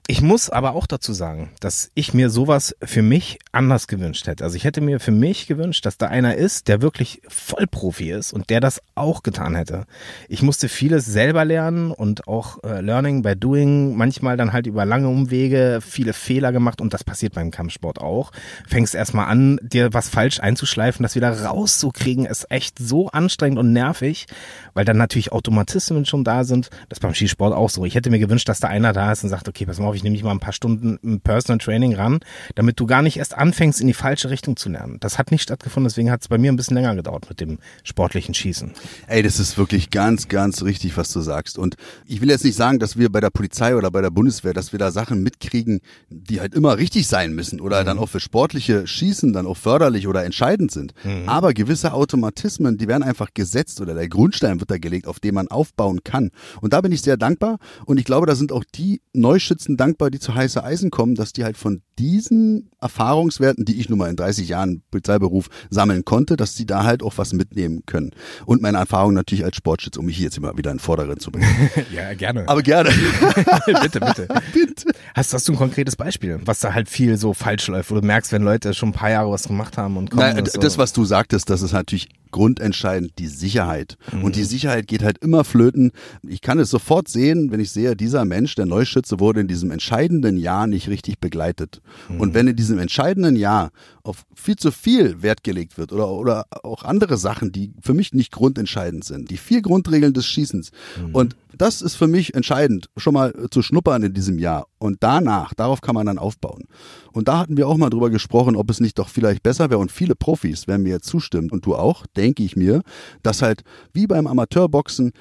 Ich 0.08 0.20
muss 0.20 0.50
aber 0.50 0.74
auch 0.74 0.88
dazu 0.88 1.12
sagen, 1.12 1.52
dass 1.60 1.92
ich 1.94 2.12
mir 2.12 2.28
sowas 2.28 2.74
für 2.82 3.02
mich 3.02 3.38
anders 3.52 3.86
gewünscht 3.86 4.26
hätte. 4.26 4.42
Also 4.42 4.56
ich 4.56 4.64
hätte 4.64 4.80
mir 4.80 4.98
für 4.98 5.12
mich 5.12 5.46
gewünscht, 5.46 5.86
dass 5.86 5.96
da 5.96 6.08
einer 6.08 6.34
ist, 6.34 6.66
der 6.66 6.82
wirklich 6.82 7.22
Vollprofi 7.28 8.10
ist 8.10 8.32
und 8.32 8.50
der 8.50 8.58
das 8.58 8.82
auch 8.96 9.22
getan 9.22 9.54
hätte. 9.54 9.86
Ich 10.28 10.42
musste 10.42 10.68
vieles 10.68 11.06
selber 11.06 11.44
lernen 11.44 11.92
und 11.92 12.26
auch 12.26 12.64
äh, 12.64 12.80
Learning 12.80 13.22
by 13.22 13.36
Doing, 13.36 13.96
manchmal 13.96 14.36
dann 14.36 14.52
halt 14.52 14.66
über 14.66 14.84
lange 14.84 15.08
Umwege, 15.08 15.78
viele 15.80 16.14
Fehler 16.14 16.50
gemacht 16.50 16.80
und 16.80 16.92
das 16.92 17.04
passiert 17.04 17.34
beim 17.34 17.52
Kampfsport 17.52 18.00
auch. 18.00 18.32
Fängst 18.66 18.96
erstmal 18.96 19.28
an, 19.28 19.60
dir 19.62 19.94
was 19.94 20.08
falsch 20.08 20.40
einzuschleifen, 20.40 21.04
das 21.04 21.14
wieder 21.14 21.44
rauszukriegen, 21.44 22.26
ist 22.26 22.50
echt 22.50 22.76
so 22.80 23.08
anstrengend 23.10 23.60
und 23.60 23.72
nervig, 23.72 24.26
weil 24.74 24.84
dann 24.84 24.96
natürlich 24.96 25.30
Automatismen 25.30 26.06
schon 26.06 26.24
da 26.24 26.42
sind. 26.42 26.70
Das 26.88 26.98
ist 26.98 27.02
beim 27.02 27.14
Skisport 27.14 27.54
auch 27.54 27.70
so. 27.70 27.84
Ich 27.84 27.94
hätte 27.94 28.10
mir 28.10 28.18
gewünscht, 28.18 28.48
dass 28.48 28.58
da 28.58 28.66
einer 28.66 28.92
da 28.92 29.12
ist 29.12 29.22
und 29.22 29.30
sagt, 29.30 29.48
okay, 29.48 29.64
pass 29.64 29.78
mal 29.78 29.91
auf, 29.92 29.96
ich 29.96 30.02
nehme 30.02 30.14
dich 30.14 30.24
mal 30.24 30.32
ein 30.32 30.40
paar 30.40 30.52
Stunden 30.52 30.98
im 31.02 31.20
Personal 31.20 31.58
Training 31.58 31.94
ran, 31.94 32.20
damit 32.54 32.80
du 32.80 32.86
gar 32.86 33.02
nicht 33.02 33.18
erst 33.18 33.36
anfängst, 33.36 33.80
in 33.80 33.86
die 33.86 33.94
falsche 33.94 34.30
Richtung 34.30 34.56
zu 34.56 34.68
lernen. 34.68 34.98
Das 35.00 35.18
hat 35.18 35.30
nicht 35.30 35.42
stattgefunden, 35.42 35.88
deswegen 35.88 36.10
hat 36.10 36.22
es 36.22 36.28
bei 36.28 36.38
mir 36.38 36.50
ein 36.50 36.56
bisschen 36.56 36.76
länger 36.76 36.94
gedauert 36.96 37.28
mit 37.28 37.40
dem 37.40 37.58
sportlichen 37.84 38.34
Schießen. 38.34 38.72
Ey, 39.06 39.22
das 39.22 39.38
ist 39.38 39.58
wirklich 39.58 39.90
ganz, 39.90 40.28
ganz 40.28 40.62
richtig, 40.62 40.96
was 40.96 41.12
du 41.12 41.20
sagst. 41.20 41.58
Und 41.58 41.76
ich 42.06 42.20
will 42.20 42.30
jetzt 42.30 42.44
nicht 42.44 42.56
sagen, 42.56 42.78
dass 42.78 42.96
wir 42.96 43.10
bei 43.10 43.20
der 43.20 43.30
Polizei 43.30 43.76
oder 43.76 43.90
bei 43.90 44.00
der 44.00 44.10
Bundeswehr, 44.10 44.54
dass 44.54 44.72
wir 44.72 44.78
da 44.78 44.90
Sachen 44.90 45.22
mitkriegen, 45.22 45.80
die 46.08 46.40
halt 46.40 46.54
immer 46.54 46.78
richtig 46.78 47.06
sein 47.06 47.34
müssen 47.34 47.60
oder 47.60 47.84
dann 47.84 47.98
auch 47.98 48.08
für 48.08 48.20
sportliche 48.20 48.86
Schießen 48.86 49.32
dann 49.32 49.46
auch 49.46 49.56
förderlich 49.56 50.08
oder 50.08 50.24
entscheidend 50.24 50.70
sind. 50.70 50.94
Aber 51.26 51.52
gewisse 51.52 51.92
Automatismen, 51.92 52.78
die 52.78 52.88
werden 52.88 53.02
einfach 53.02 53.28
gesetzt 53.34 53.80
oder 53.80 53.94
der 53.94 54.08
Grundstein 54.08 54.60
wird 54.60 54.70
da 54.70 54.78
gelegt, 54.78 55.06
auf 55.06 55.20
dem 55.20 55.34
man 55.34 55.48
aufbauen 55.48 56.02
kann. 56.04 56.30
Und 56.60 56.72
da 56.72 56.80
bin 56.80 56.92
ich 56.92 57.02
sehr 57.02 57.16
dankbar. 57.16 57.58
Und 57.84 57.98
ich 57.98 58.04
glaube, 58.04 58.26
da 58.26 58.34
sind 58.34 58.52
auch 58.52 58.64
die 58.74 59.02
Neuschützen 59.12 59.76
dankbar, 59.82 60.10
die 60.10 60.20
zu 60.20 60.32
heiße 60.32 60.62
Eisen 60.62 60.90
kommen, 60.90 61.16
dass 61.16 61.32
die 61.32 61.42
halt 61.42 61.56
von 61.56 61.82
diesen 61.98 62.70
Erfahrungswerten, 62.80 63.64
die 63.64 63.80
ich 63.80 63.88
nun 63.88 63.98
mal 63.98 64.08
in 64.08 64.14
30 64.14 64.48
Jahren 64.48 64.82
Polizeiberuf 64.92 65.48
sammeln 65.70 66.04
konnte, 66.04 66.36
dass 66.36 66.54
die 66.54 66.66
da 66.66 66.84
halt 66.84 67.02
auch 67.02 67.18
was 67.18 67.32
mitnehmen 67.32 67.82
können. 67.84 68.12
Und 68.46 68.62
meine 68.62 68.78
Erfahrung 68.78 69.12
natürlich 69.12 69.44
als 69.44 69.56
Sportschütze, 69.56 69.98
um 69.98 70.06
mich 70.06 70.20
jetzt 70.20 70.38
immer 70.38 70.56
wieder 70.56 70.70
in 70.70 70.78
Vordergrund 70.78 71.20
zu 71.20 71.32
bringen. 71.32 71.48
ja, 71.92 72.14
gerne. 72.14 72.48
Aber 72.48 72.62
gerne. 72.62 72.90
bitte, 73.66 73.98
bitte. 73.98 74.28
bitte. 74.52 74.92
Hast, 75.16 75.34
hast 75.34 75.48
du 75.48 75.52
ein 75.52 75.58
konkretes 75.58 75.96
Beispiel, 75.96 76.38
was 76.44 76.60
da 76.60 76.72
halt 76.72 76.88
viel 76.88 77.16
so 77.16 77.34
falsch 77.34 77.66
läuft, 77.66 77.90
wo 77.90 77.96
du 77.96 78.06
merkst, 78.06 78.30
wenn 78.30 78.42
Leute 78.42 78.72
schon 78.74 78.90
ein 78.90 78.94
paar 78.94 79.10
Jahre 79.10 79.32
was 79.32 79.48
gemacht 79.48 79.76
haben 79.78 79.96
und 79.96 80.10
kommen? 80.10 80.22
Nein, 80.22 80.46
so. 80.46 80.60
das, 80.60 80.78
was 80.78 80.92
du 80.92 81.04
sagtest, 81.04 81.50
das 81.50 81.62
ist 81.62 81.72
natürlich 81.72 82.08
grundentscheidend 82.32 83.12
die 83.18 83.28
Sicherheit. 83.28 83.96
Mhm. 84.12 84.24
Und 84.24 84.36
die 84.36 84.42
Sicherheit 84.42 84.88
geht 84.88 85.02
halt 85.02 85.18
immer 85.18 85.44
flöten. 85.44 85.92
Ich 86.26 86.40
kann 86.40 86.58
es 86.58 86.70
sofort 86.70 87.08
sehen, 87.08 87.52
wenn 87.52 87.60
ich 87.60 87.70
sehe, 87.70 87.94
dieser 87.94 88.24
Mensch, 88.24 88.54
der 88.56 88.66
Neuschütze, 88.66 89.20
wurde 89.20 89.40
in 89.40 89.48
diesem 89.48 89.70
entscheidenden 89.70 90.36
Jahr 90.36 90.66
nicht 90.66 90.88
richtig 90.88 91.20
begleitet. 91.20 91.80
Mhm. 92.08 92.20
Und 92.20 92.34
wenn 92.34 92.48
in 92.48 92.56
diesem 92.56 92.78
entscheidenden 92.78 93.36
Jahr 93.36 93.70
auf 94.02 94.24
viel 94.34 94.56
zu 94.56 94.72
viel 94.72 95.22
Wert 95.22 95.44
gelegt 95.44 95.78
wird 95.78 95.92
oder, 95.92 96.10
oder 96.10 96.46
auch 96.64 96.82
andere 96.82 97.16
Sachen, 97.16 97.52
die 97.52 97.70
für 97.80 97.94
mich 97.94 98.12
nicht 98.12 98.32
grundentscheidend 98.32 99.04
sind, 99.04 99.30
die 99.30 99.36
vier 99.36 99.62
Grundregeln 99.62 100.12
des 100.12 100.26
Schießens. 100.26 100.72
Mhm. 101.00 101.14
Und 101.14 101.36
das 101.56 101.82
ist 101.82 101.96
für 101.96 102.06
mich 102.06 102.34
entscheidend, 102.34 102.88
schon 102.96 103.14
mal 103.14 103.32
zu 103.50 103.62
schnuppern 103.62 104.02
in 104.02 104.14
diesem 104.14 104.38
Jahr. 104.38 104.66
Und 104.78 104.98
danach, 105.00 105.54
darauf 105.54 105.80
kann 105.80 105.94
man 105.94 106.06
dann 106.06 106.18
aufbauen. 106.18 106.64
Und 107.12 107.28
da 107.28 107.38
hatten 107.38 107.56
wir 107.56 107.68
auch 107.68 107.76
mal 107.76 107.90
drüber 107.90 108.10
gesprochen, 108.10 108.56
ob 108.56 108.70
es 108.70 108.80
nicht 108.80 108.98
doch 108.98 109.08
vielleicht 109.08 109.42
besser 109.42 109.70
wäre. 109.70 109.80
Und 109.80 109.92
viele 109.92 110.14
Profis 110.14 110.66
werden 110.66 110.82
mir 110.82 110.90
jetzt 110.90 111.06
zustimmen 111.06 111.50
und 111.50 111.66
du 111.66 111.74
auch, 111.74 112.06
denke 112.16 112.42
ich 112.42 112.56
mir, 112.56 112.82
dass 113.22 113.42
halt 113.42 113.62
wie 113.92 114.06
beim 114.06 114.26
Amateurboxen 114.26 115.12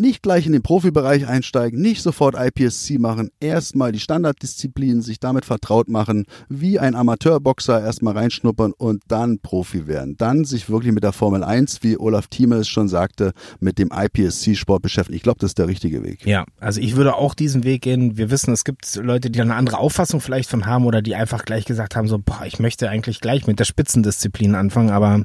nicht 0.00 0.22
gleich 0.22 0.46
in 0.46 0.52
den 0.52 0.62
Profibereich 0.62 1.28
einsteigen, 1.28 1.80
nicht 1.80 2.02
sofort 2.02 2.34
IPSC 2.34 2.98
machen, 2.98 3.30
erstmal 3.38 3.92
die 3.92 4.00
Standarddisziplinen 4.00 5.02
sich 5.02 5.20
damit 5.20 5.44
vertraut 5.44 5.88
machen, 5.88 6.24
wie 6.48 6.78
ein 6.78 6.94
Amateurboxer 6.94 7.80
erstmal 7.80 8.16
reinschnuppern 8.16 8.72
und 8.72 9.02
dann 9.08 9.38
Profi 9.38 9.86
werden. 9.86 10.16
Dann 10.16 10.44
sich 10.44 10.70
wirklich 10.70 10.92
mit 10.92 11.04
der 11.04 11.12
Formel 11.12 11.44
1, 11.44 11.82
wie 11.82 11.98
Olaf 11.98 12.26
Thieme 12.28 12.56
es 12.56 12.68
schon 12.68 12.88
sagte, 12.88 13.32
mit 13.60 13.78
dem 13.78 13.90
IPSC-Sport 13.92 14.82
beschäftigen. 14.82 15.16
Ich 15.16 15.22
glaube, 15.22 15.38
das 15.38 15.50
ist 15.50 15.58
der 15.58 15.68
richtige 15.68 16.02
Weg. 16.02 16.26
Ja, 16.26 16.44
also 16.58 16.80
ich 16.80 16.96
würde 16.96 17.14
auch 17.14 17.34
diesen 17.34 17.64
Weg 17.64 17.82
gehen. 17.82 18.16
Wir 18.16 18.30
wissen, 18.30 18.52
es 18.52 18.64
gibt 18.64 18.96
Leute, 18.96 19.30
die 19.30 19.40
eine 19.40 19.54
andere 19.54 19.78
Auffassung 19.78 20.20
vielleicht 20.20 20.48
von 20.48 20.66
haben 20.66 20.86
oder 20.86 21.02
die 21.02 21.14
einfach 21.14 21.44
gleich 21.44 21.66
gesagt 21.66 21.94
haben, 21.94 22.08
so, 22.08 22.18
boah, 22.18 22.42
ich 22.46 22.58
möchte 22.58 22.88
eigentlich 22.88 23.20
gleich 23.20 23.46
mit 23.46 23.58
der 23.58 23.64
Spitzendisziplin 23.64 24.54
anfangen, 24.54 24.90
aber 24.90 25.24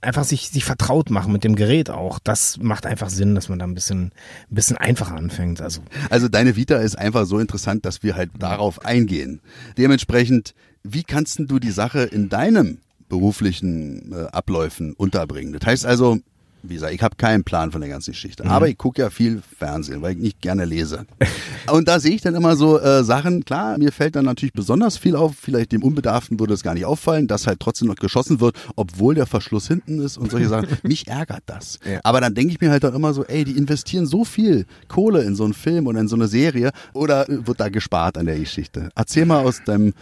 einfach 0.00 0.24
sich, 0.24 0.50
sich 0.50 0.64
vertraut 0.64 1.10
machen 1.10 1.32
mit 1.32 1.42
dem 1.42 1.56
Gerät 1.56 1.90
auch. 1.90 2.20
Das 2.20 2.58
macht 2.60 2.86
einfach 2.86 3.08
Sinn, 3.08 3.34
dass 3.34 3.48
man 3.48 3.58
da 3.58 3.64
ein 3.64 3.74
bisschen 3.74 3.95
bisschen, 3.96 4.12
ein 4.50 4.54
bisschen 4.54 4.76
einfacher 4.76 5.16
anfängt. 5.16 5.60
Also. 5.60 5.80
also 6.10 6.28
deine 6.28 6.56
Vita 6.56 6.76
ist 6.76 6.98
einfach 6.98 7.26
so 7.26 7.38
interessant, 7.38 7.84
dass 7.84 8.02
wir 8.02 8.16
halt 8.16 8.30
darauf 8.38 8.84
eingehen. 8.84 9.40
Dementsprechend, 9.78 10.54
wie 10.82 11.02
kannst 11.02 11.38
du 11.38 11.58
die 11.58 11.70
Sache 11.70 12.02
in 12.02 12.28
deinem 12.28 12.78
beruflichen 13.08 14.12
äh, 14.12 14.26
Abläufen 14.32 14.94
unterbringen? 14.94 15.52
Das 15.52 15.66
heißt 15.66 15.86
also, 15.86 16.18
wie 16.68 16.74
gesagt, 16.74 16.92
ich 16.92 17.02
habe 17.02 17.16
keinen 17.16 17.44
Plan 17.44 17.72
von 17.72 17.80
der 17.80 17.90
ganzen 17.90 18.12
Geschichte. 18.12 18.44
Mhm. 18.44 18.50
Aber 18.50 18.68
ich 18.68 18.78
gucke 18.78 19.02
ja 19.02 19.10
viel 19.10 19.42
Fernsehen, 19.58 20.02
weil 20.02 20.12
ich 20.12 20.18
nicht 20.18 20.40
gerne 20.40 20.64
lese. 20.64 21.06
Und 21.70 21.88
da 21.88 22.00
sehe 22.00 22.14
ich 22.14 22.20
dann 22.20 22.34
immer 22.34 22.56
so 22.56 22.78
äh, 22.78 23.04
Sachen, 23.04 23.44
klar, 23.44 23.78
mir 23.78 23.92
fällt 23.92 24.16
dann 24.16 24.24
natürlich 24.24 24.52
besonders 24.52 24.96
viel 24.96 25.16
auf, 25.16 25.34
vielleicht 25.36 25.72
dem 25.72 25.82
Unbedarften 25.82 26.38
würde 26.38 26.54
es 26.54 26.62
gar 26.62 26.74
nicht 26.74 26.84
auffallen, 26.84 27.26
dass 27.26 27.46
halt 27.46 27.60
trotzdem 27.60 27.88
noch 27.88 27.96
geschossen 27.96 28.40
wird, 28.40 28.56
obwohl 28.76 29.14
der 29.14 29.26
Verschluss 29.26 29.66
hinten 29.68 30.00
ist 30.00 30.16
und 30.18 30.30
solche 30.30 30.48
Sachen. 30.48 30.68
Mich 30.82 31.08
ärgert 31.08 31.42
das. 31.46 31.78
Ja. 31.84 32.00
Aber 32.04 32.20
dann 32.20 32.34
denke 32.34 32.52
ich 32.52 32.60
mir 32.60 32.70
halt 32.70 32.84
auch 32.84 32.94
immer 32.94 33.12
so, 33.12 33.24
ey, 33.24 33.44
die 33.44 33.56
investieren 33.56 34.06
so 34.06 34.24
viel 34.24 34.66
Kohle 34.88 35.22
in 35.22 35.34
so 35.34 35.44
einen 35.44 35.54
Film 35.54 35.86
oder 35.86 36.00
in 36.00 36.08
so 36.08 36.16
eine 36.16 36.28
Serie 36.28 36.72
oder 36.92 37.26
wird 37.28 37.60
da 37.60 37.68
gespart 37.68 38.18
an 38.18 38.26
der 38.26 38.38
Geschichte? 38.38 38.90
Erzähl 38.94 39.26
mal 39.26 39.44
aus 39.44 39.62
deinem, 39.64 39.94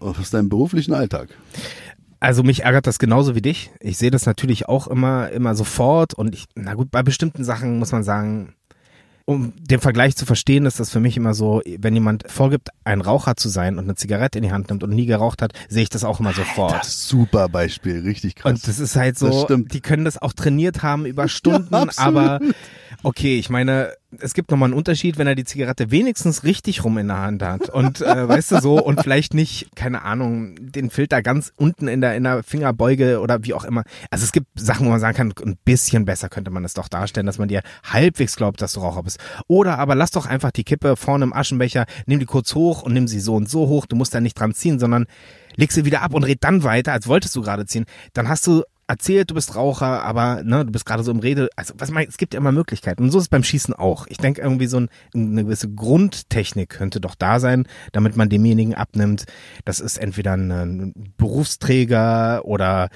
aus 0.00 0.30
deinem 0.30 0.48
beruflichen 0.48 0.94
Alltag. 0.94 1.28
Also 2.24 2.42
mich 2.42 2.62
ärgert 2.62 2.86
das 2.86 2.98
genauso 2.98 3.34
wie 3.34 3.42
dich. 3.42 3.70
Ich 3.80 3.98
sehe 3.98 4.10
das 4.10 4.24
natürlich 4.24 4.66
auch 4.66 4.86
immer, 4.86 5.28
immer 5.30 5.54
sofort 5.54 6.14
und 6.14 6.34
ich, 6.34 6.46
na 6.54 6.72
gut, 6.72 6.90
bei 6.90 7.02
bestimmten 7.02 7.44
Sachen 7.44 7.78
muss 7.78 7.92
man 7.92 8.02
sagen, 8.02 8.54
um 9.26 9.52
den 9.58 9.78
Vergleich 9.78 10.16
zu 10.16 10.24
verstehen, 10.24 10.64
ist 10.64 10.80
das 10.80 10.88
für 10.88 11.00
mich 11.00 11.18
immer 11.18 11.34
so, 11.34 11.60
wenn 11.78 11.92
jemand 11.92 12.24
vorgibt, 12.30 12.70
ein 12.82 13.02
Raucher 13.02 13.36
zu 13.36 13.50
sein 13.50 13.78
und 13.78 13.84
eine 13.84 13.94
Zigarette 13.94 14.38
in 14.38 14.44
die 14.44 14.52
Hand 14.52 14.70
nimmt 14.70 14.82
und 14.82 14.94
nie 14.94 15.04
geraucht 15.04 15.42
hat, 15.42 15.52
sehe 15.68 15.82
ich 15.82 15.90
das 15.90 16.02
auch 16.02 16.18
immer 16.18 16.32
sofort. 16.32 16.72
Das 16.72 17.06
super 17.06 17.50
Beispiel, 17.50 18.00
richtig 18.00 18.36
krass. 18.36 18.52
Und 18.52 18.68
das 18.68 18.78
ist 18.78 18.96
halt 18.96 19.18
so, 19.18 19.46
die 19.46 19.80
können 19.80 20.06
das 20.06 20.16
auch 20.16 20.32
trainiert 20.32 20.82
haben 20.82 21.04
über 21.04 21.28
Stunden, 21.28 21.74
ja, 21.74 21.88
aber 21.96 22.40
okay, 23.04 23.38
ich 23.38 23.50
meine, 23.50 23.92
es 24.20 24.34
gibt 24.34 24.50
nochmal 24.50 24.68
einen 24.68 24.78
Unterschied, 24.78 25.18
wenn 25.18 25.26
er 25.26 25.34
die 25.34 25.44
Zigarette 25.44 25.90
wenigstens 25.90 26.44
richtig 26.44 26.84
rum 26.84 26.98
in 26.98 27.08
der 27.08 27.20
Hand 27.20 27.42
hat 27.42 27.68
und 27.68 28.00
äh, 28.00 28.28
weißt 28.28 28.52
du 28.52 28.60
so 28.60 28.82
und 28.82 29.02
vielleicht 29.02 29.34
nicht, 29.34 29.74
keine 29.76 30.02
Ahnung, 30.02 30.56
den 30.58 30.90
Filter 30.90 31.22
ganz 31.22 31.52
unten 31.56 31.88
in 31.88 32.00
der 32.00 32.16
in 32.16 32.24
der 32.24 32.42
Fingerbeuge 32.42 33.20
oder 33.20 33.44
wie 33.44 33.54
auch 33.54 33.64
immer. 33.64 33.84
Also 34.10 34.24
es 34.24 34.32
gibt 34.32 34.48
Sachen, 34.54 34.86
wo 34.86 34.90
man 34.90 35.00
sagen 35.00 35.16
kann, 35.16 35.32
ein 35.44 35.58
bisschen 35.64 36.04
besser 36.04 36.28
könnte 36.28 36.50
man 36.50 36.64
es 36.64 36.74
doch 36.74 36.88
darstellen, 36.88 37.26
dass 37.26 37.38
man 37.38 37.48
dir 37.48 37.62
halbwegs 37.84 38.36
glaubt, 38.36 38.62
dass 38.62 38.72
du 38.72 38.80
Raucher 38.80 39.02
bist. 39.02 39.18
Oder 39.48 39.78
aber 39.78 39.94
lass 39.94 40.10
doch 40.10 40.26
einfach 40.26 40.50
die 40.50 40.64
Kippe 40.64 40.96
vorne 40.96 41.24
im 41.24 41.32
Aschenbecher, 41.32 41.86
nimm 42.06 42.20
die 42.20 42.26
kurz 42.26 42.54
hoch 42.54 42.82
und 42.82 42.92
nimm 42.92 43.08
sie 43.08 43.20
so 43.20 43.34
und 43.34 43.48
so 43.48 43.68
hoch. 43.68 43.86
Du 43.86 43.96
musst 43.96 44.14
da 44.14 44.20
nicht 44.20 44.38
dran 44.38 44.54
ziehen, 44.54 44.78
sondern 44.78 45.06
leg 45.56 45.72
sie 45.72 45.84
wieder 45.84 46.02
ab 46.02 46.14
und 46.14 46.24
red 46.24 46.42
dann 46.42 46.64
weiter, 46.64 46.92
als 46.92 47.06
wolltest 47.06 47.36
du 47.36 47.42
gerade 47.42 47.66
ziehen. 47.66 47.84
Dann 48.12 48.28
hast 48.28 48.46
du 48.46 48.62
erzählt, 48.86 49.30
du 49.30 49.34
bist 49.34 49.56
Raucher, 49.56 50.02
aber 50.02 50.42
ne, 50.44 50.64
du 50.64 50.72
bist 50.72 50.86
gerade 50.86 51.02
so 51.02 51.10
im 51.10 51.18
Rede. 51.18 51.48
Also 51.56 51.74
was 51.78 51.90
mein, 51.90 52.08
es 52.08 52.16
gibt 52.16 52.34
ja 52.34 52.40
immer 52.40 52.52
Möglichkeiten. 52.52 53.02
Und 53.02 53.10
so 53.10 53.18
ist 53.18 53.24
es 53.24 53.28
beim 53.28 53.44
Schießen 53.44 53.74
auch. 53.74 54.06
Ich 54.08 54.18
denke 54.18 54.40
irgendwie 54.40 54.66
so 54.66 54.78
ein, 54.78 54.88
eine 55.14 55.44
gewisse 55.44 55.70
Grundtechnik 55.72 56.68
könnte 56.70 57.00
doch 57.00 57.14
da 57.14 57.40
sein, 57.40 57.66
damit 57.92 58.16
man 58.16 58.28
demjenigen 58.28 58.74
abnimmt. 58.74 59.24
Das 59.64 59.80
ist 59.80 59.96
entweder 59.96 60.36
ein 60.36 60.92
Berufsträger 61.16 62.44
oder 62.44 62.88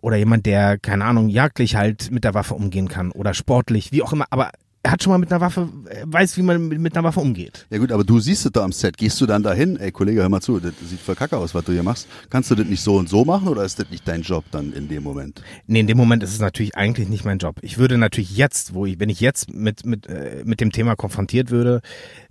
oder 0.00 0.16
jemand, 0.16 0.46
der 0.46 0.78
keine 0.78 1.04
Ahnung 1.04 1.28
jagdlich 1.28 1.76
halt 1.76 2.10
mit 2.10 2.24
der 2.24 2.34
Waffe 2.34 2.54
umgehen 2.54 2.88
kann 2.88 3.10
oder 3.10 3.34
sportlich, 3.34 3.92
wie 3.92 4.02
auch 4.02 4.12
immer. 4.12 4.26
Aber 4.30 4.50
er 4.84 4.92
hat 4.92 5.02
schon 5.02 5.12
mal 5.12 5.18
mit 5.18 5.32
einer 5.32 5.40
Waffe, 5.40 5.68
weiß, 6.04 6.36
wie 6.36 6.42
man 6.42 6.68
mit 6.68 6.94
einer 6.94 7.04
Waffe 7.04 7.20
umgeht. 7.20 7.66
Ja 7.70 7.78
gut, 7.78 7.90
aber 7.90 8.04
du 8.04 8.20
siehst 8.20 8.44
es 8.44 8.52
da 8.52 8.62
am 8.62 8.70
Set. 8.70 8.98
Gehst 8.98 9.18
du 9.18 9.24
dann 9.24 9.42
dahin, 9.42 9.78
ey 9.78 9.90
Kollege, 9.90 10.20
hör 10.20 10.28
mal 10.28 10.42
zu, 10.42 10.60
das 10.60 10.74
sieht 10.84 11.00
voll 11.00 11.14
kacke 11.14 11.38
aus, 11.38 11.54
was 11.54 11.64
du 11.64 11.72
hier 11.72 11.82
machst. 11.82 12.06
Kannst 12.28 12.50
du 12.50 12.54
das 12.54 12.66
nicht 12.66 12.82
so 12.82 12.96
und 12.96 13.08
so 13.08 13.24
machen 13.24 13.48
oder 13.48 13.64
ist 13.64 13.78
das 13.78 13.88
nicht 13.88 14.06
dein 14.06 14.20
Job 14.20 14.44
dann 14.50 14.74
in 14.74 14.88
dem 14.88 15.02
Moment? 15.02 15.42
Nee, 15.66 15.80
in 15.80 15.86
dem 15.86 15.96
Moment 15.96 16.22
ist 16.22 16.34
es 16.34 16.38
natürlich 16.38 16.76
eigentlich 16.76 17.08
nicht 17.08 17.24
mein 17.24 17.38
Job. 17.38 17.56
Ich 17.62 17.78
würde 17.78 17.96
natürlich 17.96 18.36
jetzt, 18.36 18.74
wo 18.74 18.84
ich, 18.84 19.00
wenn 19.00 19.08
ich 19.08 19.20
jetzt 19.20 19.54
mit, 19.54 19.86
mit, 19.86 20.06
äh, 20.06 20.42
mit 20.44 20.60
dem 20.60 20.70
Thema 20.70 20.96
konfrontiert 20.96 21.50
würde, 21.50 21.80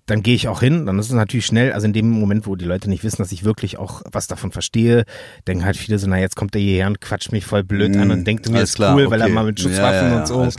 dann 0.06 0.22
gehe 0.22 0.36
ich 0.36 0.48
auch 0.48 0.60
hin, 0.60 0.86
dann 0.86 1.00
ist 1.00 1.08
es 1.08 1.13
natürlich 1.13 1.46
schnell, 1.46 1.72
also 1.72 1.88
in 1.88 1.94
dem 1.94 2.10
Moment, 2.10 2.46
wo 2.46 2.56
die 2.56 2.66
Leute 2.66 2.89
nicht 2.89 3.04
wissen, 3.04 3.18
dass 3.22 3.32
ich 3.32 3.46
wirklich 3.46 3.78
auch 3.78 4.02
was 4.12 4.28
davon 4.28 4.52
verstehe, 4.52 5.06
denken 5.48 5.63
halt 5.63 5.78
viele 5.78 5.98
so, 5.98 6.08
na 6.08 6.20
jetzt 6.20 6.36
kommt 6.36 6.54
der 6.54 6.62
hierher 6.62 6.88
und 6.88 7.00
quatscht 7.00 7.32
mich 7.32 7.46
voll 7.46 7.63
blöd 7.63 7.96
mm, 7.96 8.00
an 8.00 8.12
und 8.12 8.28
denkt, 8.28 8.50
mir 8.50 8.62
ist 8.62 8.76
klar, 8.76 8.96
cool, 8.96 9.04
okay. 9.04 9.12
weil 9.12 9.22
er 9.22 9.30
mal 9.30 9.46
mit 9.46 9.60
Schutzwaffen 9.60 10.10
ja, 10.10 10.13
ja, 10.16 10.20
und 10.20 10.28
so. 10.28 10.50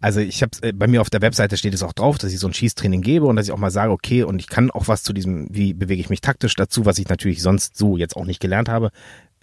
Also 0.00 0.20
ich 0.20 0.42
habe 0.42 0.52
äh, 0.62 0.72
bei 0.72 0.86
mir 0.86 1.00
auf 1.00 1.10
der 1.10 1.22
Webseite 1.22 1.56
steht 1.56 1.74
es 1.74 1.82
auch 1.82 1.92
drauf, 1.92 2.18
dass 2.18 2.32
ich 2.32 2.38
so 2.38 2.46
ein 2.46 2.54
Schießtraining 2.54 3.02
gebe 3.02 3.26
und 3.26 3.34
dass 3.34 3.46
ich 3.46 3.52
auch 3.52 3.58
mal 3.58 3.72
sage, 3.72 3.90
okay, 3.90 4.22
und 4.22 4.38
ich 4.38 4.48
kann 4.48 4.70
auch 4.70 4.86
was 4.86 5.02
zu 5.02 5.12
diesem, 5.12 5.48
wie 5.50 5.74
bewege 5.74 6.00
ich 6.00 6.10
mich 6.10 6.20
taktisch 6.20 6.54
dazu, 6.54 6.86
was 6.86 6.98
ich 6.98 7.08
natürlich 7.08 7.42
sonst 7.42 7.76
so 7.76 7.96
jetzt 7.96 8.16
auch 8.16 8.26
nicht 8.26 8.40
gelernt 8.40 8.68
habe 8.68 8.90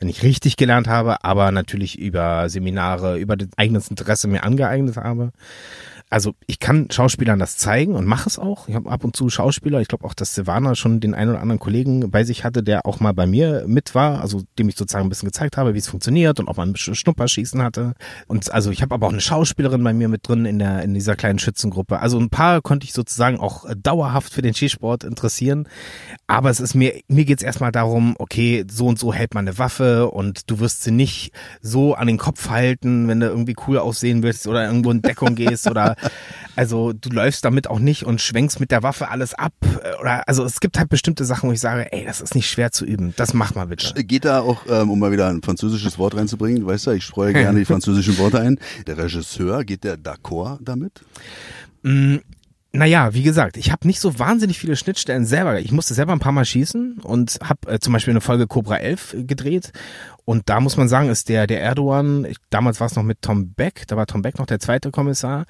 nicht 0.04 0.24
richtig 0.24 0.58
gelernt 0.58 0.88
habe, 0.88 1.24
aber 1.24 1.52
natürlich 1.52 2.00
über 2.00 2.50
Seminare, 2.50 3.20
über 3.20 3.38
das 3.38 3.50
eigenes 3.56 3.88
Interesse 3.88 4.28
mir 4.28 4.42
angeeignet 4.44 4.98
habe 4.98 5.32
also 6.12 6.36
ich 6.45 6.60
kann 6.60 6.91
Schauspielern 6.91 7.39
das 7.39 7.56
zeigen 7.56 7.95
und 7.95 8.06
mache 8.06 8.28
es 8.28 8.38
auch. 8.38 8.67
Ich 8.67 8.76
habe 8.76 8.91
ab 8.91 9.06
und 9.06 9.15
zu 9.15 9.30
Schauspieler, 9.30 9.80
ich 9.80 9.88
glaube 9.88 10.04
auch, 10.04 10.13
dass 10.13 10.36
Silvana 10.36 10.76
schon 10.76 11.00
den 11.00 11.13
einen 11.13 11.32
oder 11.32 11.39
anderen 11.39 11.60
Kollegen 11.60 12.12
bei 12.12 12.26
sich 12.26 12.43
hatte, 12.43 12.63
der 12.63 12.86
auch 12.86 13.00
mal 13.00 13.13
bei 13.13 13.26
mir 13.26 13.63
mit 13.65 13.95
war, 13.95 14.19
also 14.21 14.43
dem 14.60 14.67
ich 14.67 14.76
sozusagen 14.76 15.06
ein 15.06 15.10
bisschen 15.10 15.28
gezeigt 15.28 15.56
habe, 15.56 15.74
wie 15.74 15.78
es 15.78 15.88
funktioniert 15.88 16.41
und 16.41 16.50
ob 16.50 16.58
man 16.58 16.69
ein 16.69 16.74
bisschen 16.74 16.95
Schnupperschießen 16.95 17.63
hatte. 17.63 17.93
Und 18.28 18.52
also 18.52 18.71
ich 18.71 18.82
habe 18.82 18.93
aber 18.93 19.08
auch 19.08 19.13
eine 19.13 19.21
Schauspielerin 19.21 19.82
bei 19.86 19.93
mir 19.93 20.10
mit 20.10 20.28
drin 20.28 20.45
in 20.45 20.60
der 20.60 20.84
in 20.84 20.93
dieser 20.93 21.15
kleinen 21.15 21.39
Schützengruppe. 21.39 22.00
Also 22.00 22.19
ein 22.19 22.30
paar 22.30 22.62
konnte 22.62 22.84
ich 22.84 22.91
sozusagen 22.91 23.39
auch 23.39 23.65
dauerhaft 23.82 24.34
für 24.34 24.41
den 24.41 24.54
Skisport 24.54 25.06
interessieren. 25.06 25.69
Aber 26.32 26.50
es 26.50 26.62
ist 26.62 26.76
mir 26.76 26.94
mir 27.10 27.26
geht's 27.26 27.44
erstmal 27.44 27.74
darum, 27.74 28.15
okay, 28.17 28.63
so 28.72 28.88
und 28.88 28.98
so 28.98 29.13
hält 29.13 29.34
man 29.34 29.46
eine 29.46 29.58
Waffe 29.58 30.10
und 30.10 30.50
du 30.50 30.62
wirst 30.62 30.82
sie 30.82 30.91
nicht 30.91 31.34
so 31.62 31.94
an 31.94 32.08
den 32.08 32.17
Kopf 32.17 32.48
halten, 32.50 33.10
wenn 33.10 33.20
du 33.20 33.28
irgendwie 33.28 33.54
cool 33.67 33.78
aussehen 33.78 34.24
willst 34.24 34.48
oder 34.48 34.65
irgendwo 34.65 34.91
in 34.91 35.02
Deckung 35.02 35.36
gehst 35.36 35.70
oder 35.70 35.98
also 36.56 36.94
du 36.94 37.10
läufst 37.10 37.44
damit 37.44 37.70
auch 37.70 37.80
nicht 37.80 38.06
und 38.06 38.22
schwenkst 38.22 38.62
mit 38.62 38.72
der 38.72 38.82
Waffe 38.82 39.10
alles 39.10 39.34
ab. 39.34 39.52
Äh, 39.84 40.00
oder 40.00 40.26
also 40.26 40.46
es 40.46 40.62
gibt 40.62 40.80
halt 40.80 40.88
bestimmte 40.88 41.26
Sachen, 41.26 41.50
wo 41.50 41.54
ich 41.54 41.60
sage, 41.60 41.91
ey, 41.91 42.06
das 42.06 42.22
ist 42.22 42.34
nicht 42.34 42.50
schwer 42.50 42.72
zu 42.72 42.86
üben. 42.86 43.13
Das 43.17 43.34
mach 43.34 43.54
mal 43.54 43.67
bitte. 43.67 44.02
Geht 44.02 44.24
da 44.24 44.39
auch, 44.39 44.62
ähm, 44.70 44.89
um 44.89 45.00
mal 45.00 45.12
wieder 45.12 45.28
ein 45.28 45.41
französisches 45.41 46.00
Wort 46.00 46.15
reinzubringen, 46.15 46.62
du 46.62 46.67
weißt 46.67 46.86
ja, 46.86 46.94
ich 46.94 47.04
streue 47.04 47.34
gerne 47.34 47.60
die 47.60 47.65
französischen 47.72 48.17
Worte 48.17 48.39
ein. 48.39 48.58
Der 48.88 48.98
Regisseur, 48.98 49.65
geht 49.65 49.84
der 49.84 49.98
d'accord 49.98 50.60
damit? 50.62 51.02
Mm, 51.84 52.20
naja, 52.74 53.14
wie 53.14 53.24
gesagt, 53.24 53.58
ich 53.58 53.72
habe 53.72 53.86
nicht 53.86 54.00
so 54.00 54.18
wahnsinnig 54.18 54.58
viele 54.58 54.78
Schnittstellen 54.78 55.26
selber. 55.26 55.60
Ich 55.60 55.74
musste 55.74 55.94
selber 55.94 56.14
ein 56.14 56.20
paar 56.20 56.32
Mal 56.32 56.46
schießen 56.46 57.00
und 57.04 57.38
habe 57.44 57.74
äh, 57.74 57.80
zum 57.80 57.92
Beispiel 57.92 58.14
eine 58.14 58.22
Folge 58.22 58.48
Cobra 58.48 58.78
11 58.78 59.16
gedreht 59.28 59.74
Und 60.32 60.48
da 60.48 60.62
muss 60.62 60.78
man 60.78 60.88
sagen, 60.88 61.10
ist 61.10 61.28
der, 61.28 61.46
der 61.46 61.62
Erdogan, 61.62 62.26
damals 62.52 62.80
war 62.80 62.88
es 62.88 62.96
noch 62.96 63.04
mit 63.04 63.22
Tom 63.22 63.52
Beck, 63.52 63.84
da 63.88 63.98
war 63.98 64.08
Tom 64.08 64.22
Beck 64.22 64.39
noch 64.39 64.46
der 64.46 64.62
zweite 64.62 64.89
Kommissar. 64.89 65.44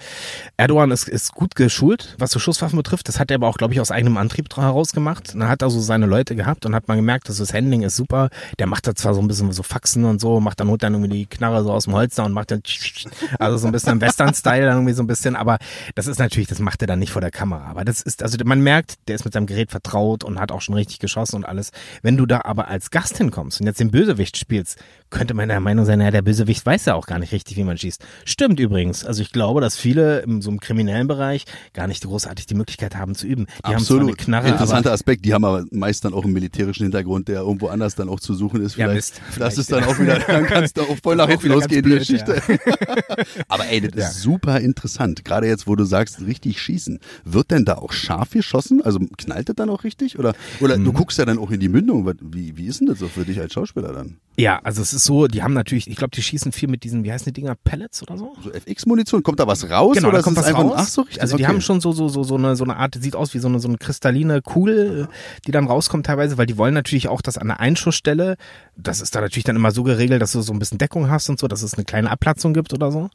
Erdogan 0.57 0.89
ist, 0.89 1.07
ist 1.07 1.33
gut 1.33 1.53
geschult, 1.53 2.15
was 2.17 2.31
so 2.31 2.39
Schusswaffen 2.39 2.77
betrifft. 2.77 3.07
Das 3.07 3.19
hat 3.19 3.29
er 3.29 3.35
aber 3.35 3.47
auch, 3.47 3.57
glaube 3.57 3.75
ich, 3.75 3.79
aus 3.79 3.91
eigenem 3.91 4.17
Antrieb 4.17 4.47
heraus 4.57 4.91
gemacht. 4.93 5.35
Dann 5.35 5.47
hat 5.47 5.61
er 5.61 5.69
so 5.69 5.79
seine 5.79 6.07
Leute 6.07 6.35
gehabt 6.35 6.65
und 6.65 6.73
hat 6.73 6.87
man 6.87 6.97
gemerkt, 6.97 7.29
dass 7.29 7.37
das 7.37 7.53
Handling 7.53 7.83
ist 7.83 7.95
super. 7.95 8.29
Der 8.57 8.65
macht 8.65 8.87
da 8.87 8.95
zwar 8.95 9.13
so 9.13 9.21
ein 9.21 9.27
bisschen 9.27 9.51
so 9.51 9.61
Faxen 9.61 10.03
und 10.03 10.19
so, 10.19 10.39
macht 10.39 10.59
dann 10.59 10.67
holt 10.67 10.81
dann 10.81 10.95
irgendwie 10.95 11.15
die 11.15 11.25
Knarre 11.27 11.63
so 11.63 11.71
aus 11.71 11.83
dem 11.83 11.93
Holster 11.93 12.25
und 12.25 12.31
macht 12.31 12.49
dann 12.49 12.63
also 13.37 13.57
so 13.57 13.67
ein 13.67 13.71
bisschen 13.71 13.91
im 13.91 14.01
Western-Style 14.01 14.65
dann 14.65 14.77
irgendwie 14.77 14.93
so 14.93 15.03
ein 15.03 15.07
bisschen. 15.07 15.35
Aber 15.35 15.59
das 15.93 16.07
ist 16.07 16.17
natürlich, 16.17 16.47
das 16.47 16.57
macht 16.57 16.81
er 16.81 16.87
dann 16.87 16.97
nicht 16.97 17.11
vor 17.11 17.21
der 17.21 17.29
Kamera. 17.29 17.65
Aber 17.65 17.85
das 17.85 18.01
ist, 18.01 18.23
also 18.23 18.35
man 18.45 18.61
merkt, 18.61 18.95
der 19.07 19.13
ist 19.13 19.25
mit 19.25 19.33
seinem 19.35 19.45
Gerät 19.45 19.69
vertraut 19.69 20.23
und 20.23 20.39
hat 20.39 20.51
auch 20.51 20.61
schon 20.61 20.73
richtig 20.73 20.97
geschossen 20.97 21.35
und 21.35 21.45
alles. 21.45 21.69
Wenn 22.01 22.17
du 22.17 22.25
da 22.25 22.41
aber 22.45 22.67
als 22.67 22.89
Gast 22.89 23.19
hinkommst 23.19 23.61
und 23.61 23.67
jetzt 23.67 23.79
den 23.79 23.91
Bösewicht 23.91 24.37
spielst, 24.37 24.70
it's 24.75 25.00
könnte 25.11 25.33
man 25.35 25.47
der 25.49 25.59
Meinung 25.59 25.85
sein, 25.85 26.01
ja, 26.01 26.09
der 26.09 26.23
Bösewicht 26.23 26.65
weiß 26.65 26.85
ja 26.85 26.95
auch 26.95 27.05
gar 27.05 27.19
nicht 27.19 27.31
richtig, 27.33 27.55
wie 27.57 27.63
man 27.63 27.77
schießt. 27.77 28.03
Stimmt 28.25 28.59
übrigens. 28.59 29.05
Also 29.05 29.21
ich 29.21 29.31
glaube, 29.31 29.61
dass 29.61 29.75
viele 29.77 30.19
im, 30.21 30.41
so 30.41 30.49
im 30.49 30.59
kriminellen 30.59 31.07
Bereich 31.07 31.45
gar 31.73 31.85
nicht 31.87 32.03
großartig 32.03 32.47
die 32.47 32.55
Möglichkeit 32.55 32.95
haben 32.95 33.13
zu 33.13 33.27
üben. 33.27 33.45
Die 33.59 33.63
Absolut. 33.65 33.73
haben 33.75 33.85
zwar 33.85 33.99
eine 34.01 34.13
Knarre, 34.15 34.47
Interessanter 34.49 34.91
Aspekt. 34.91 35.23
Die 35.25 35.33
haben 35.33 35.45
aber 35.45 35.65
meist 35.71 36.03
dann 36.05 36.13
auch 36.13 36.23
einen 36.23 36.33
militärischen 36.33 36.83
Hintergrund, 36.83 37.27
der 37.27 37.41
irgendwo 37.41 37.67
anders 37.67 37.93
dann 37.95 38.09
auch 38.09 38.19
zu 38.19 38.33
suchen 38.33 38.61
ist. 38.61 38.73
Vielleicht, 38.73 38.89
Ja, 38.89 38.93
Mist. 38.95 39.21
das 39.27 39.35
Vielleicht, 39.35 39.57
ist 39.59 39.71
dann 39.71 39.81
ja. 39.83 39.87
auch 39.87 39.99
wieder, 39.99 40.19
dann 40.19 40.45
kannst 40.45 40.77
du 40.77 40.81
auch 40.81 40.97
voll 41.03 41.15
nach 41.15 41.27
hinten 41.29 41.49
losgehen, 41.49 41.83
die 41.83 41.89
blöd, 41.89 41.99
Geschichte. 41.99 42.41
aber 43.47 43.67
ey, 43.67 43.81
das 43.81 43.91
Ja. 43.95 44.07
ist 44.09 44.21
super 44.21 44.59
interessant. 44.59 45.25
Gerade 45.25 45.47
jetzt, 45.47 45.67
wo 45.67 45.75
du 45.75 45.83
sagst, 45.83 46.21
richtig 46.21 46.61
schießen. 46.61 46.99
Wird 47.25 47.51
denn 47.51 47.65
da 47.65 47.75
auch 47.75 47.91
scharf 47.91 48.31
geschossen? 48.31 48.81
Also 48.81 48.99
knallt 49.17 49.49
das 49.49 49.55
dann 49.55 49.69
auch 49.69 49.83
richtig? 49.83 50.17
Oder, 50.19 50.33
oder 50.59 50.77
Mhm. 50.77 50.85
du 50.85 50.93
guckst 50.93 51.17
ja 51.17 51.25
dann 51.25 51.37
auch 51.37 51.51
in 51.51 51.59
die 51.59 51.69
Mündung. 51.69 52.09
Wie, 52.21 52.55
wie 52.57 52.67
ist 52.67 52.79
denn 52.79 52.87
das 52.87 52.99
so 52.99 53.07
für 53.07 53.25
dich 53.25 53.39
als 53.39 53.53
Schauspieler 53.53 53.91
dann? 53.93 54.17
Ja, 54.37 54.59
also 54.63 54.81
es 54.81 54.93
ist 54.93 55.00
so, 55.01 55.27
die 55.27 55.43
haben 55.43 55.53
natürlich, 55.53 55.89
ich 55.89 55.95
glaube, 55.95 56.11
die 56.15 56.21
schießen 56.21 56.51
viel 56.51 56.69
mit 56.69 56.83
diesen, 56.83 57.03
wie 57.03 57.11
heißen 57.11 57.25
die 57.25 57.33
Dinger, 57.33 57.55
Pellets 57.55 58.01
oder 58.01 58.17
so? 58.17 58.33
So 58.41 58.51
FX-Munition? 58.51 59.23
Kommt 59.23 59.39
da 59.39 59.47
was 59.47 59.69
raus? 59.69 59.95
Genau, 59.95 60.09
oder 60.09 60.17
da 60.17 60.23
kommt 60.23 60.37
ist 60.37 60.43
was 60.43 60.49
einfach, 60.49 60.63
raus. 60.63 60.73
Ach 60.77 60.87
so, 60.87 61.01
richtig. 61.01 61.21
Also 61.21 61.37
die 61.37 61.43
okay. 61.43 61.51
haben 61.51 61.61
schon 61.61 61.81
so 61.81 61.91
so 61.91 62.07
so 62.09 62.23
so 62.23 62.35
eine 62.35 62.55
so 62.55 62.63
eine 62.63 62.77
Art, 62.77 62.95
sieht 62.99 63.15
aus 63.15 63.33
wie 63.33 63.39
so 63.39 63.47
eine 63.47 63.59
so 63.59 63.67
eine 63.67 63.77
kristalline 63.77 64.41
Kugel, 64.41 65.07
die 65.45 65.51
dann 65.51 65.67
rauskommt 65.67 66.05
teilweise, 66.05 66.37
weil 66.37 66.45
die 66.45 66.57
wollen 66.57 66.73
natürlich 66.73 67.07
auch, 67.07 67.21
dass 67.21 67.37
an 67.37 67.47
der 67.47 67.59
Einschussstelle, 67.59 68.37
das 68.75 69.01
ist 69.01 69.15
da 69.15 69.21
natürlich 69.21 69.43
dann 69.43 69.55
immer 69.55 69.71
so 69.71 69.83
geregelt, 69.83 70.21
dass 70.21 70.31
du 70.31 70.41
so 70.41 70.53
ein 70.53 70.59
bisschen 70.59 70.77
Deckung 70.77 71.09
hast 71.09 71.29
und 71.29 71.39
so, 71.39 71.47
dass 71.47 71.61
es 71.61 71.73
eine 71.73 71.85
kleine 71.85 72.09
Abplatzung 72.09 72.53
gibt 72.53 72.73
oder 72.73 72.91
so. 72.91 73.09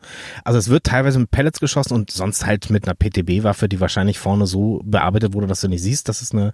Also 0.44 0.58
es 0.58 0.68
wird 0.68 0.84
teilweise 0.84 1.18
mit 1.18 1.30
Pellets 1.30 1.60
geschossen 1.60 1.94
und 1.94 2.10
sonst 2.10 2.46
halt 2.46 2.70
mit 2.70 2.86
einer 2.86 2.94
PTB-Waffe, 2.94 3.68
die 3.68 3.80
wahrscheinlich 3.80 4.18
vorne 4.18 4.46
so 4.46 4.80
bearbeitet 4.84 5.34
wurde, 5.34 5.46
dass 5.46 5.60
du 5.60 5.68
nicht 5.68 5.82
siehst, 5.82 6.08
dass 6.08 6.22
es 6.22 6.32
eine 6.32 6.52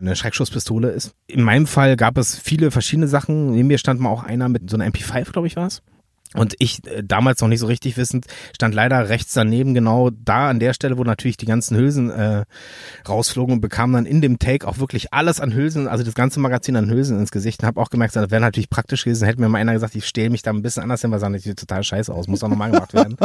eine 0.00 0.16
Schreckschusspistole 0.16 0.90
ist. 0.90 1.14
In 1.26 1.42
meinem 1.42 1.66
Fall 1.66 1.96
gab 1.96 2.18
es 2.18 2.36
viele 2.36 2.70
verschiedene 2.70 3.08
Sachen. 3.08 3.52
Neben 3.52 3.68
mir 3.68 3.78
stand 3.78 4.00
mal 4.00 4.10
auch 4.10 4.24
einer 4.24 4.48
mit 4.52 4.70
so 4.70 4.76
einer 4.76 4.86
MP5, 4.86 5.32
glaube 5.32 5.46
ich, 5.46 5.56
war 5.56 5.66
es. 5.66 5.82
Und 6.34 6.54
ich, 6.58 6.86
äh, 6.86 7.02
damals 7.04 7.40
noch 7.40 7.48
nicht 7.48 7.60
so 7.60 7.66
richtig 7.66 7.96
wissend, 7.96 8.26
stand 8.54 8.74
leider 8.74 9.08
rechts 9.08 9.34
daneben, 9.34 9.74
genau 9.74 10.10
da 10.10 10.48
an 10.48 10.60
der 10.60 10.74
Stelle, 10.74 10.98
wo 10.98 11.04
natürlich 11.04 11.36
die 11.36 11.46
ganzen 11.46 11.76
Hülsen 11.76 12.10
äh, 12.10 12.44
rausflogen 13.08 13.54
und 13.54 13.60
bekam 13.60 13.92
dann 13.92 14.06
in 14.06 14.20
dem 14.20 14.38
Take 14.38 14.66
auch 14.66 14.78
wirklich 14.78 15.12
alles 15.12 15.40
an 15.40 15.54
Hülsen, 15.54 15.88
also 15.88 16.04
das 16.04 16.14
ganze 16.14 16.40
Magazin 16.40 16.76
an 16.76 16.90
Hülsen 16.90 17.18
ins 17.18 17.30
Gesicht 17.30 17.62
und 17.62 17.66
habe 17.66 17.80
auch 17.80 17.90
gemerkt, 17.90 18.16
das 18.16 18.30
wäre 18.30 18.40
natürlich 18.40 18.70
praktisch 18.70 19.04
gewesen, 19.04 19.26
hätte 19.26 19.40
mir 19.40 19.48
mal 19.48 19.58
einer 19.58 19.72
gesagt, 19.72 19.94
ich 19.94 20.06
stehe 20.06 20.30
mich 20.30 20.42
da 20.42 20.50
ein 20.50 20.62
bisschen 20.62 20.82
anders 20.82 21.02
hin, 21.02 21.10
weil 21.10 21.20
sah 21.20 21.28
natürlich 21.28 21.56
total 21.56 21.84
scheiße 21.84 22.12
aus, 22.12 22.28
muss 22.28 22.42
auch 22.42 22.48
nochmal 22.48 22.70
gemacht 22.70 22.94
werden. 22.94 23.16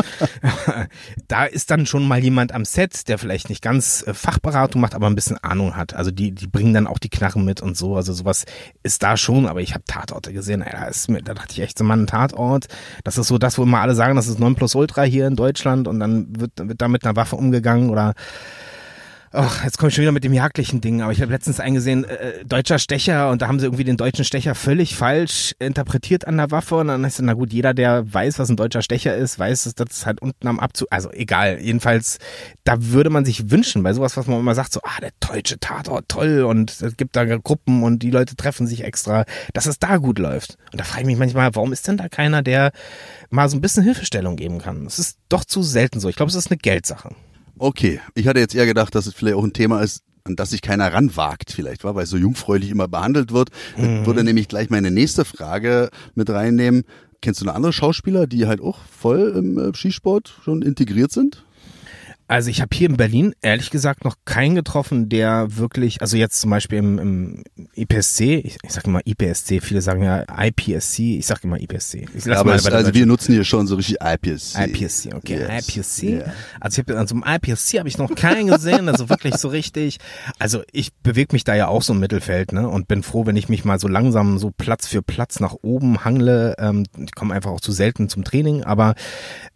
da 1.27 1.45
ist 1.45 1.71
dann 1.71 1.85
schon 1.85 2.07
mal 2.07 2.19
jemand 2.19 2.51
am 2.51 2.65
Set, 2.65 3.07
der 3.07 3.17
vielleicht 3.17 3.49
nicht 3.49 3.61
ganz 3.61 4.03
äh, 4.05 4.13
Fachberatung 4.13 4.81
macht, 4.81 4.95
aber 4.95 5.07
ein 5.07 5.15
bisschen 5.15 5.37
Ahnung 5.37 5.75
hat. 5.75 5.93
Also 5.93 6.11
die, 6.11 6.31
die 6.31 6.47
bringen 6.47 6.73
dann 6.73 6.87
auch 6.87 6.99
die 6.99 7.09
Knarren 7.09 7.45
mit 7.45 7.61
und 7.61 7.77
so. 7.77 7.95
Also 7.95 8.13
sowas 8.13 8.45
ist 8.83 9.03
da 9.03 9.17
schon, 9.17 9.45
aber 9.45 9.61
ich 9.61 9.73
habe 9.73 9.83
Tatorte 9.85 10.33
gesehen. 10.33 10.61
Ey, 10.61 10.71
da, 10.71 10.85
ist 10.85 11.09
mir, 11.09 11.21
da 11.21 11.33
dachte 11.33 11.53
ich 11.53 11.61
echt 11.61 11.77
so, 11.77 11.83
Mann, 11.83 12.07
Tatort. 12.07 12.67
Das 13.03 13.17
ist 13.17 13.27
so 13.27 13.37
das, 13.37 13.57
wo 13.57 13.63
immer 13.63 13.81
alle 13.81 13.95
sagen, 13.95 14.15
das 14.15 14.27
ist 14.27 14.39
Nonplusultra 14.39 15.03
hier 15.03 15.27
in 15.27 15.35
Deutschland 15.35 15.87
und 15.87 15.99
dann 15.99 16.27
wird, 16.39 16.51
wird 16.57 16.81
da 16.81 16.87
mit 16.87 17.05
einer 17.05 17.15
Waffe 17.15 17.35
umgegangen 17.35 17.89
oder 17.89 18.13
Ach, 19.39 19.63
jetzt 19.63 19.77
komme 19.77 19.89
ich 19.89 19.95
schon 19.95 20.01
wieder 20.01 20.11
mit 20.11 20.23
dem 20.23 20.33
jagdlichen 20.33 20.81
Ding, 20.81 21.03
aber 21.03 21.11
ich 21.11 21.21
habe 21.21 21.31
letztens 21.31 21.59
eingesehen, 21.59 22.05
äh, 22.05 22.43
deutscher 22.43 22.79
Stecher 22.79 23.29
und 23.29 23.43
da 23.43 23.47
haben 23.47 23.59
sie 23.59 23.67
irgendwie 23.67 23.83
den 23.83 23.95
deutschen 23.95 24.25
Stecher 24.25 24.55
völlig 24.55 24.95
falsch 24.95 25.53
interpretiert 25.59 26.25
an 26.25 26.37
der 26.37 26.49
Waffe 26.49 26.77
und 26.77 26.87
dann 26.87 27.03
ist 27.03 27.21
na 27.21 27.33
gut, 27.33 27.53
jeder, 27.53 27.75
der 27.75 28.11
weiß, 28.11 28.39
was 28.39 28.49
ein 28.49 28.55
deutscher 28.55 28.81
Stecher 28.81 29.15
ist, 29.15 29.37
weiß, 29.37 29.65
dass 29.65 29.75
das 29.75 30.07
halt 30.07 30.23
unten 30.23 30.47
am 30.47 30.59
Abzug, 30.59 30.87
also 30.89 31.11
egal, 31.11 31.59
jedenfalls, 31.61 32.17
da 32.63 32.77
würde 32.79 33.11
man 33.11 33.25
sich 33.25 33.51
wünschen, 33.51 33.83
bei 33.83 33.93
sowas, 33.93 34.17
was 34.17 34.25
man 34.25 34.39
immer 34.39 34.55
sagt, 34.55 34.73
so, 34.73 34.79
ah, 34.81 34.99
der 35.01 35.11
deutsche 35.19 35.59
Tatort, 35.59 36.09
toll 36.09 36.41
und 36.41 36.81
es 36.81 36.97
gibt 36.97 37.15
da 37.15 37.23
Gruppen 37.23 37.83
und 37.83 37.99
die 37.99 38.09
Leute 38.09 38.35
treffen 38.35 38.65
sich 38.65 38.83
extra, 38.83 39.23
dass 39.53 39.67
es 39.67 39.77
da 39.77 39.97
gut 39.97 40.17
läuft. 40.17 40.57
Und 40.71 40.81
da 40.81 40.83
frage 40.83 41.01
ich 41.01 41.07
mich 41.07 41.17
manchmal, 41.17 41.53
warum 41.53 41.73
ist 41.73 41.87
denn 41.87 41.97
da 41.97 42.09
keiner, 42.09 42.41
der 42.41 42.71
mal 43.29 43.47
so 43.49 43.55
ein 43.55 43.61
bisschen 43.61 43.83
Hilfestellung 43.83 44.35
geben 44.35 44.57
kann? 44.57 44.87
Es 44.87 44.97
ist 44.97 45.19
doch 45.29 45.45
zu 45.45 45.61
selten 45.61 45.99
so. 45.99 46.09
Ich 46.09 46.15
glaube, 46.15 46.31
es 46.31 46.35
ist 46.35 46.49
eine 46.49 46.57
Geldsache. 46.57 47.13
Okay, 47.59 47.99
ich 48.15 48.27
hatte 48.27 48.39
jetzt 48.39 48.55
eher 48.55 48.65
gedacht, 48.65 48.95
dass 48.95 49.07
es 49.07 49.13
vielleicht 49.13 49.37
auch 49.37 49.43
ein 49.43 49.53
Thema 49.53 49.81
ist, 49.81 50.03
an 50.23 50.35
das 50.35 50.49
sich 50.49 50.61
keiner 50.61 50.91
ranwagt, 50.91 51.51
vielleicht 51.51 51.83
war, 51.83 51.95
weil 51.95 52.03
es 52.03 52.09
so 52.09 52.17
jungfräulich 52.17 52.69
immer 52.69 52.87
behandelt 52.87 53.31
wird. 53.31 53.49
Mhm. 53.77 54.05
Würde 54.05 54.23
nämlich 54.23 54.47
gleich 54.47 54.69
meine 54.69 54.91
nächste 54.91 55.25
Frage 55.25 55.89
mit 56.15 56.29
reinnehmen. 56.29 56.83
Kennst 57.21 57.41
du 57.41 57.45
eine 57.45 57.55
andere 57.55 57.73
Schauspieler, 57.73 58.27
die 58.27 58.45
halt 58.45 58.61
auch 58.61 58.79
voll 58.91 59.33
im 59.35 59.57
äh, 59.57 59.73
Skisport 59.73 60.37
schon 60.43 60.61
integriert 60.61 61.11
sind? 61.11 61.45
Also 62.29 62.49
ich 62.49 62.59
habe 62.59 62.75
hier 62.75 62.89
in 62.89 62.97
Berlin 62.97 63.33
ehrlich 63.41 63.69
gesagt 63.69 64.03
noch 64.03 64.15
keinen 64.25 64.55
getroffen, 64.55 65.07
der 65.07 65.55
wirklich, 65.55 66.01
also 66.01 66.17
jetzt 66.17 66.41
zum 66.41 66.49
Beispiel 66.49 66.79
im, 66.79 66.99
im 66.99 67.43
IPSC, 67.73 68.35
ich, 68.43 68.57
ich 68.61 68.71
sage 68.71 68.87
immer 68.87 68.99
IPSC, 69.05 69.61
viele 69.61 69.81
sagen 69.81 70.03
ja 70.03 70.25
IPSC, 70.27 71.17
ich 71.17 71.25
sage 71.25 71.41
immer 71.43 71.59
IPSC. 71.59 72.05
Ich 72.13 72.25
lass 72.25 72.39
Aber 72.39 72.51
mal 72.51 72.55
es, 72.57 72.65
also 72.67 72.93
wir 72.93 73.05
nutzen 73.05 73.33
hier 73.33 73.45
schon 73.45 73.65
so 73.65 73.75
richtig 73.75 73.97
IPSC. 74.01 74.59
IPSC, 74.59 75.13
okay, 75.13 75.39
Yes. 75.39 75.67
IPSC. 75.69 76.03
Yeah. 76.03 76.33
Also 76.59 76.81
ich 76.81 76.87
habe 76.87 76.99
also 76.99 77.15
im 77.15 77.23
IPSC 77.25 77.79
habe 77.79 77.87
ich 77.87 77.97
noch 77.97 78.13
keinen 78.13 78.47
gesehen, 78.47 78.89
also 78.89 79.07
wirklich 79.09 79.35
so 79.35 79.47
richtig. 79.47 79.99
Also 80.37 80.63
ich 80.73 80.93
bewege 80.95 81.29
mich 81.31 81.45
da 81.45 81.55
ja 81.55 81.67
auch 81.69 81.81
so 81.81 81.93
im 81.93 81.99
Mittelfeld, 81.99 82.51
ne, 82.51 82.67
und 82.67 82.89
bin 82.89 83.03
froh, 83.03 83.25
wenn 83.25 83.37
ich 83.37 83.47
mich 83.47 83.63
mal 83.63 83.79
so 83.79 83.87
langsam 83.87 84.37
so 84.37 84.51
Platz 84.51 84.85
für 84.87 85.01
Platz 85.01 85.39
nach 85.39 85.55
oben 85.61 86.03
hangle. 86.03 86.55
Ähm, 86.59 86.83
ich 86.97 87.15
komme 87.15 87.33
einfach 87.33 87.51
auch 87.51 87.61
zu 87.61 87.71
selten 87.71 88.09
zum 88.09 88.25
Training, 88.25 88.63
aber 88.63 88.95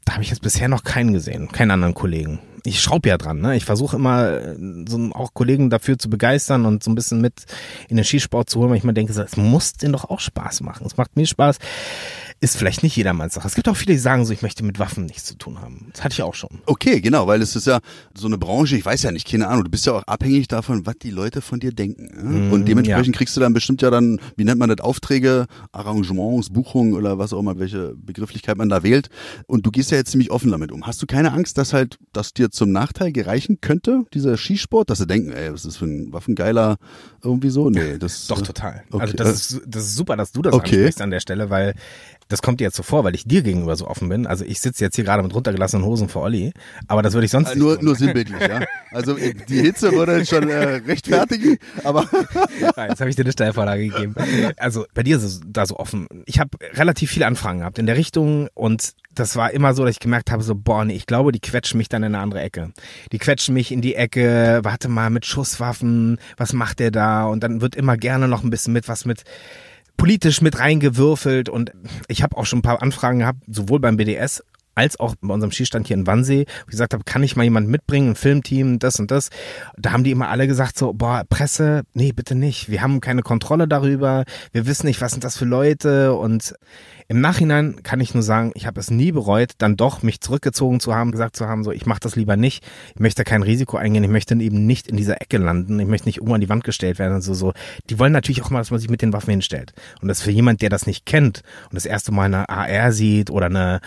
da 0.06 0.14
habe 0.14 0.24
ich 0.24 0.30
jetzt 0.30 0.42
bisher 0.42 0.70
noch 0.70 0.84
keinen 0.84 1.12
gesehen, 1.14 1.52
keinen 1.52 1.72
anderen 1.72 1.94
Kollegen. 1.94 2.40
Ich 2.63 2.82
schraube 2.82 3.10
ja 3.10 3.17
dran, 3.17 3.41
ne? 3.41 3.56
Ich 3.56 3.65
versuche 3.65 3.95
immer 3.95 4.32
äh, 4.32 4.56
so 4.88 4.97
auch 5.13 5.34
Kollegen 5.34 5.69
dafür 5.69 5.97
zu 5.97 6.10
begeistern 6.10 6.65
und 6.65 6.84
so 6.84 6.91
ein 6.91 6.95
bisschen 6.95 7.21
mit 7.21 7.45
in 7.89 7.95
den 7.95 8.06
Skisport 8.06 8.50
zu 8.50 8.60
holen, 8.60 8.69
weil 8.69 8.78
ich 8.78 8.84
mir 8.84 8.93
denke, 8.93 9.13
es 9.13 9.38
muss 9.38 9.74
denen 9.74 9.93
doch 9.93 10.10
auch 10.10 10.19
Spaß 10.19 10.62
machen. 10.62 10.86
Es 10.86 10.97
macht 10.97 11.15
mir 11.15 11.26
Spaß. 11.26 11.58
Ist 12.43 12.58
vielleicht 12.58 12.82
nicht 12.82 12.95
jedermanns 12.95 13.36
Sache. 13.36 13.47
Es 13.47 13.54
gibt 13.54 13.69
auch 13.69 13.77
viele, 13.77 13.93
die 13.93 13.99
sagen 13.99 14.25
so, 14.25 14.34
ich 14.34 14.41
möchte 14.41 14.63
mit 14.65 14.80
Waffen 14.80 15.06
nichts 15.06 15.25
zu 15.25 15.36
tun 15.36 15.62
haben. 15.62 15.89
Das 15.93 16.04
hatte 16.04 16.13
ich 16.13 16.23
auch 16.23 16.34
schon. 16.34 16.49
Okay, 16.65 16.99
genau, 16.99 17.27
weil 17.27 17.39
es 17.39 17.56
ist 17.56 17.67
ja 17.67 17.80
so 18.15 18.25
eine 18.25 18.39
Branche, 18.39 18.75
ich 18.75 18.84
weiß 18.84 19.04
ja 19.04 19.12
nicht, 19.12 19.30
keine 19.30 19.47
Ahnung, 19.47 19.63
du 19.65 19.69
bist 19.69 19.86
ja 19.86 19.93
auch 19.93 20.01
abhängig 20.08 20.47
davon, 20.47 20.88
was 20.88 20.95
die 21.04 21.12
Leute 21.12 21.41
von 21.41 21.60
dir 21.60 21.71
denken. 21.71 22.10
Ja? 22.47 22.51
Und 22.51 22.67
dementsprechend 22.67 23.15
kriegst 23.15 23.38
du 23.38 23.41
dann 23.41 23.54
bestimmt 23.54 23.84
ja 23.84 23.91
dann, 23.91 24.19
wie 24.38 24.43
nennt 24.43 24.58
man 24.58 24.69
das, 24.69 24.80
Aufträge, 24.80 25.45
Arrangements, 25.71 26.49
Buchungen 26.49 26.93
oder 26.95 27.19
was 27.19 27.32
auch 27.32 27.39
immer, 27.39 27.60
welche 27.60 27.93
Begrifflichkeit 27.95 28.58
man 28.58 28.69
da 28.69 28.82
wählt. 28.82 29.10
Und 29.45 29.67
du 29.67 29.69
gehst 29.69 29.91
ja 29.91 29.97
jetzt 29.97 30.10
ziemlich 30.10 30.32
offen 30.32 30.49
damit 30.49 30.71
um. 30.71 30.88
Hast 30.88 30.99
du 31.01 31.06
keine 31.06 31.34
Angst, 31.34 31.60
dass 31.60 31.73
halt 31.73 31.99
das 32.12 32.34
dir 32.34 32.49
zum 32.49 32.71
Nachteil 32.71 33.12
gereichen 33.12 33.60
könnte, 33.62 34.06
dieser 34.15 34.36
Skisport, 34.36 34.89
dass 34.89 34.97
sie 34.97 35.06
denken, 35.06 35.32
ey, 35.32 35.54
was 35.54 35.63
ist 35.65 35.77
für 35.77 35.86
ein 35.86 36.12
Waffengeiler 36.12 36.77
irgendwie 37.23 37.51
so? 37.51 37.69
Nee, 37.69 37.99
das 37.99 38.25
Doch, 38.25 38.41
total. 38.41 38.84
okay. 38.89 39.01
Also 39.01 39.13
das 39.13 39.30
ist, 39.51 39.62
das 39.67 39.84
ist 39.84 39.95
super, 39.95 40.17
dass 40.17 40.32
du 40.32 40.41
das 40.41 40.56
Okay. 40.56 40.77
ansprichst 40.77 41.01
an 41.01 41.12
der 41.12 41.19
Stelle, 41.19 41.51
weil 41.51 41.75
das 42.32 42.41
kommt 42.41 42.60
dir 42.60 42.65
jetzt 42.65 42.76
so 42.78 42.84
vor, 42.84 43.04
weil 43.04 43.15
ich 43.15 43.26
dir 43.26 43.41
gegenüber 43.41 43.76
so 43.76 43.88
offen 43.88 44.10
bin. 44.10 44.26
Also 44.26 44.46
ich 44.46 44.60
sitze 44.60 44.84
jetzt 44.84 44.96
hier 44.96 45.04
gerade 45.04 45.22
mit 45.24 45.34
runtergelassenen 45.34 45.86
Hosen 45.86 46.10
vor 46.10 46.24
Olli, 46.24 46.54
aber 46.88 47.02
das 47.02 47.13
würde 47.13 47.26
ich 47.26 47.32
sonst 47.32 47.50
Äh, 47.50 47.56
nicht 47.56 47.63
Nur, 47.63 47.76
tun. 47.76 47.86
nur 47.86 47.96
sinnbildlich, 47.96 48.39
ja. 48.41 48.62
Also 48.91 49.17
äh, 49.17 49.34
die 49.48 49.60
Hitze 49.62 49.91
würde 49.91 50.26
schon 50.26 50.50
äh, 50.50 50.82
rechtfertigen, 50.88 51.58
aber 51.84 52.06
Ja, 52.60 52.88
Jetzt 52.88 53.00
habe 53.00 53.10
ich 53.10 53.15
dir 53.15 53.24
eine 53.24 53.32
Steilvorlage 53.32 53.88
gegeben. 53.89 54.15
Also 54.58 54.86
bei 54.94 55.04
dir 55.04 55.17
ist 55.17 55.24
es 55.24 55.41
da 55.46 55.65
so 55.65 55.78
offen. 55.78 56.08
Ich 56.26 56.39
habe 56.39 56.50
relativ 56.74 57.12
viele 57.12 57.26
Anfragen 57.26 57.60
gehabt 57.60 57.80
in 57.80 57.86
der 57.86 57.98
Richtung 57.98 58.48
und 58.54 58.91
das 59.13 59.36
war 59.36 59.52
immer 59.52 59.74
so, 59.74 59.84
dass 59.84 59.91
ich 59.91 60.00
gemerkt 60.00 60.32
habe, 60.32 60.41
so, 60.44 60.56
boah, 60.56 60.86
nee, 60.86 60.94
ich 60.96 61.06
glaube, 61.06 61.32
die 61.34 61.39
quetschen 61.41 61.78
mich 61.78 61.89
dann 61.89 62.04
in 62.04 62.15
eine 62.15 62.24
andere 62.24 62.41
Ecke. 62.41 62.72
Die 63.12 63.17
quetschen 63.17 63.54
mich 63.54 63.72
in 63.72 63.82
die 63.82 63.96
Ecke, 63.96 64.62
warte 64.63 64.88
mal, 64.88 65.10
mit 65.10 65.26
Schusswaffen, 65.26 66.17
was 66.38 66.54
macht 66.54 66.80
der 66.80 66.91
da? 66.91 67.26
Und 67.26 67.44
dann 67.44 67.60
wird 67.62 67.76
immer 67.76 67.98
gerne 67.98 68.28
noch 68.30 68.44
ein 68.44 68.50
bisschen 68.50 68.72
mit 68.74 68.88
was 68.88 69.04
mit 69.06 69.24
politisch 69.97 70.41
mit 70.41 70.60
reingewürfelt 70.60 71.49
und 71.49 71.71
ich 72.08 72.23
habe 72.23 72.38
auch 72.38 72.45
schon 72.45 72.60
ein 72.60 72.63
paar 72.63 72.82
Anfragen 72.82 73.19
gehabt, 73.19 73.39
sowohl 73.47 73.80
beim 73.80 73.97
BDS 73.97 74.43
als 74.75 74.99
auch 74.99 75.15
bei 75.21 75.34
unserem 75.34 75.51
Skistand 75.51 75.88
hier 75.88 75.97
in 75.97 76.08
Wannsee, 76.08 76.45
wo 76.47 76.67
ich 76.67 76.71
gesagt 76.71 76.93
habe, 76.93 77.04
kann 77.04 77.23
ich 77.23 77.36
mal 77.36 77.43
jemanden 77.43 77.69
mitbringen, 77.69 78.12
ein 78.12 78.15
Filmteam, 78.15 78.80
das 78.80 78.99
und 78.99 79.12
das. 79.12 79.30
Da 79.77 79.91
haben 79.91 80.04
die 80.04 80.12
immer 80.12 80.30
alle 80.30 80.47
gesagt 80.47 80.77
so, 80.77 80.93
boah, 80.93 81.23
Presse, 81.30 81.84
nee, 81.93 82.13
bitte 82.13 82.36
nicht. 82.36 82.69
Wir 82.69 82.82
haben 82.82 83.01
keine 83.01 83.21
Kontrolle 83.21 83.67
darüber. 83.67 84.23
Wir 84.54 84.65
wissen 84.65 84.86
nicht, 84.88 85.01
was 85.01 85.12
sind 85.12 85.23
das 85.23 85.38
für 85.38 85.45
Leute 85.45 86.13
und 86.13 86.56
im 87.12 87.19
Nachhinein 87.19 87.84
kann 87.84 88.00
ich 88.00 88.13
nur 88.13 88.24
sagen, 88.24 88.54
ich 88.56 88.65
habe 88.65 88.80
es 88.80 88.89
nie 88.89 89.12
bereut, 89.12 89.52
dann 89.58 89.76
doch 89.76 90.02
mich 90.02 90.21
zurückgezogen 90.21 90.80
zu 90.80 90.95
haben, 90.95 91.12
gesagt 91.12 91.36
zu 91.36 91.45
haben, 91.45 91.65
so 91.65 91.74
ich 91.74 91.86
mache 91.86 92.00
das 92.00 92.15
lieber 92.15 92.38
nicht. 92.38 92.63
Ich 92.95 93.02
möchte 93.02 93.26
kein 93.26 93.43
Risiko 93.43 93.76
eingehen, 93.76 94.06
ich 94.06 94.10
möchte 94.10 94.34
eben 94.36 94.65
nicht 94.65 94.88
in 94.88 94.95
dieser 94.95 95.21
Ecke 95.21 95.38
landen, 95.38 95.78
ich 95.82 95.88
möchte 95.88 96.08
nicht 96.08 96.19
irgendwo 96.19 96.36
an 96.36 96.39
die 96.39 96.47
Wand 96.47 96.63
gestellt 96.63 97.00
werden 97.00 97.15
und 97.15 97.21
so 97.21 97.34
so. 97.34 97.52
Die 97.89 98.00
wollen 98.00 98.13
natürlich 98.13 98.41
auch 98.43 98.50
mal, 98.50 98.60
dass 98.60 98.71
man 98.71 98.80
sich 98.80 98.89
mit 98.89 99.02
den 99.02 99.12
Waffen 99.12 99.32
hinstellt. 99.32 99.74
Und 100.02 100.08
das 100.08 100.21
für 100.21 100.32
jemand, 100.32 100.62
der 100.62 100.69
das 100.69 100.88
nicht 100.88 101.06
kennt 101.06 101.41
und 101.65 101.76
das 101.76 101.86
erste 101.86 102.13
Mal 102.13 102.34
eine 102.34 102.47
AR 102.47 102.93
sieht 102.93 103.30
oder 103.30 103.47
eine 103.47 103.82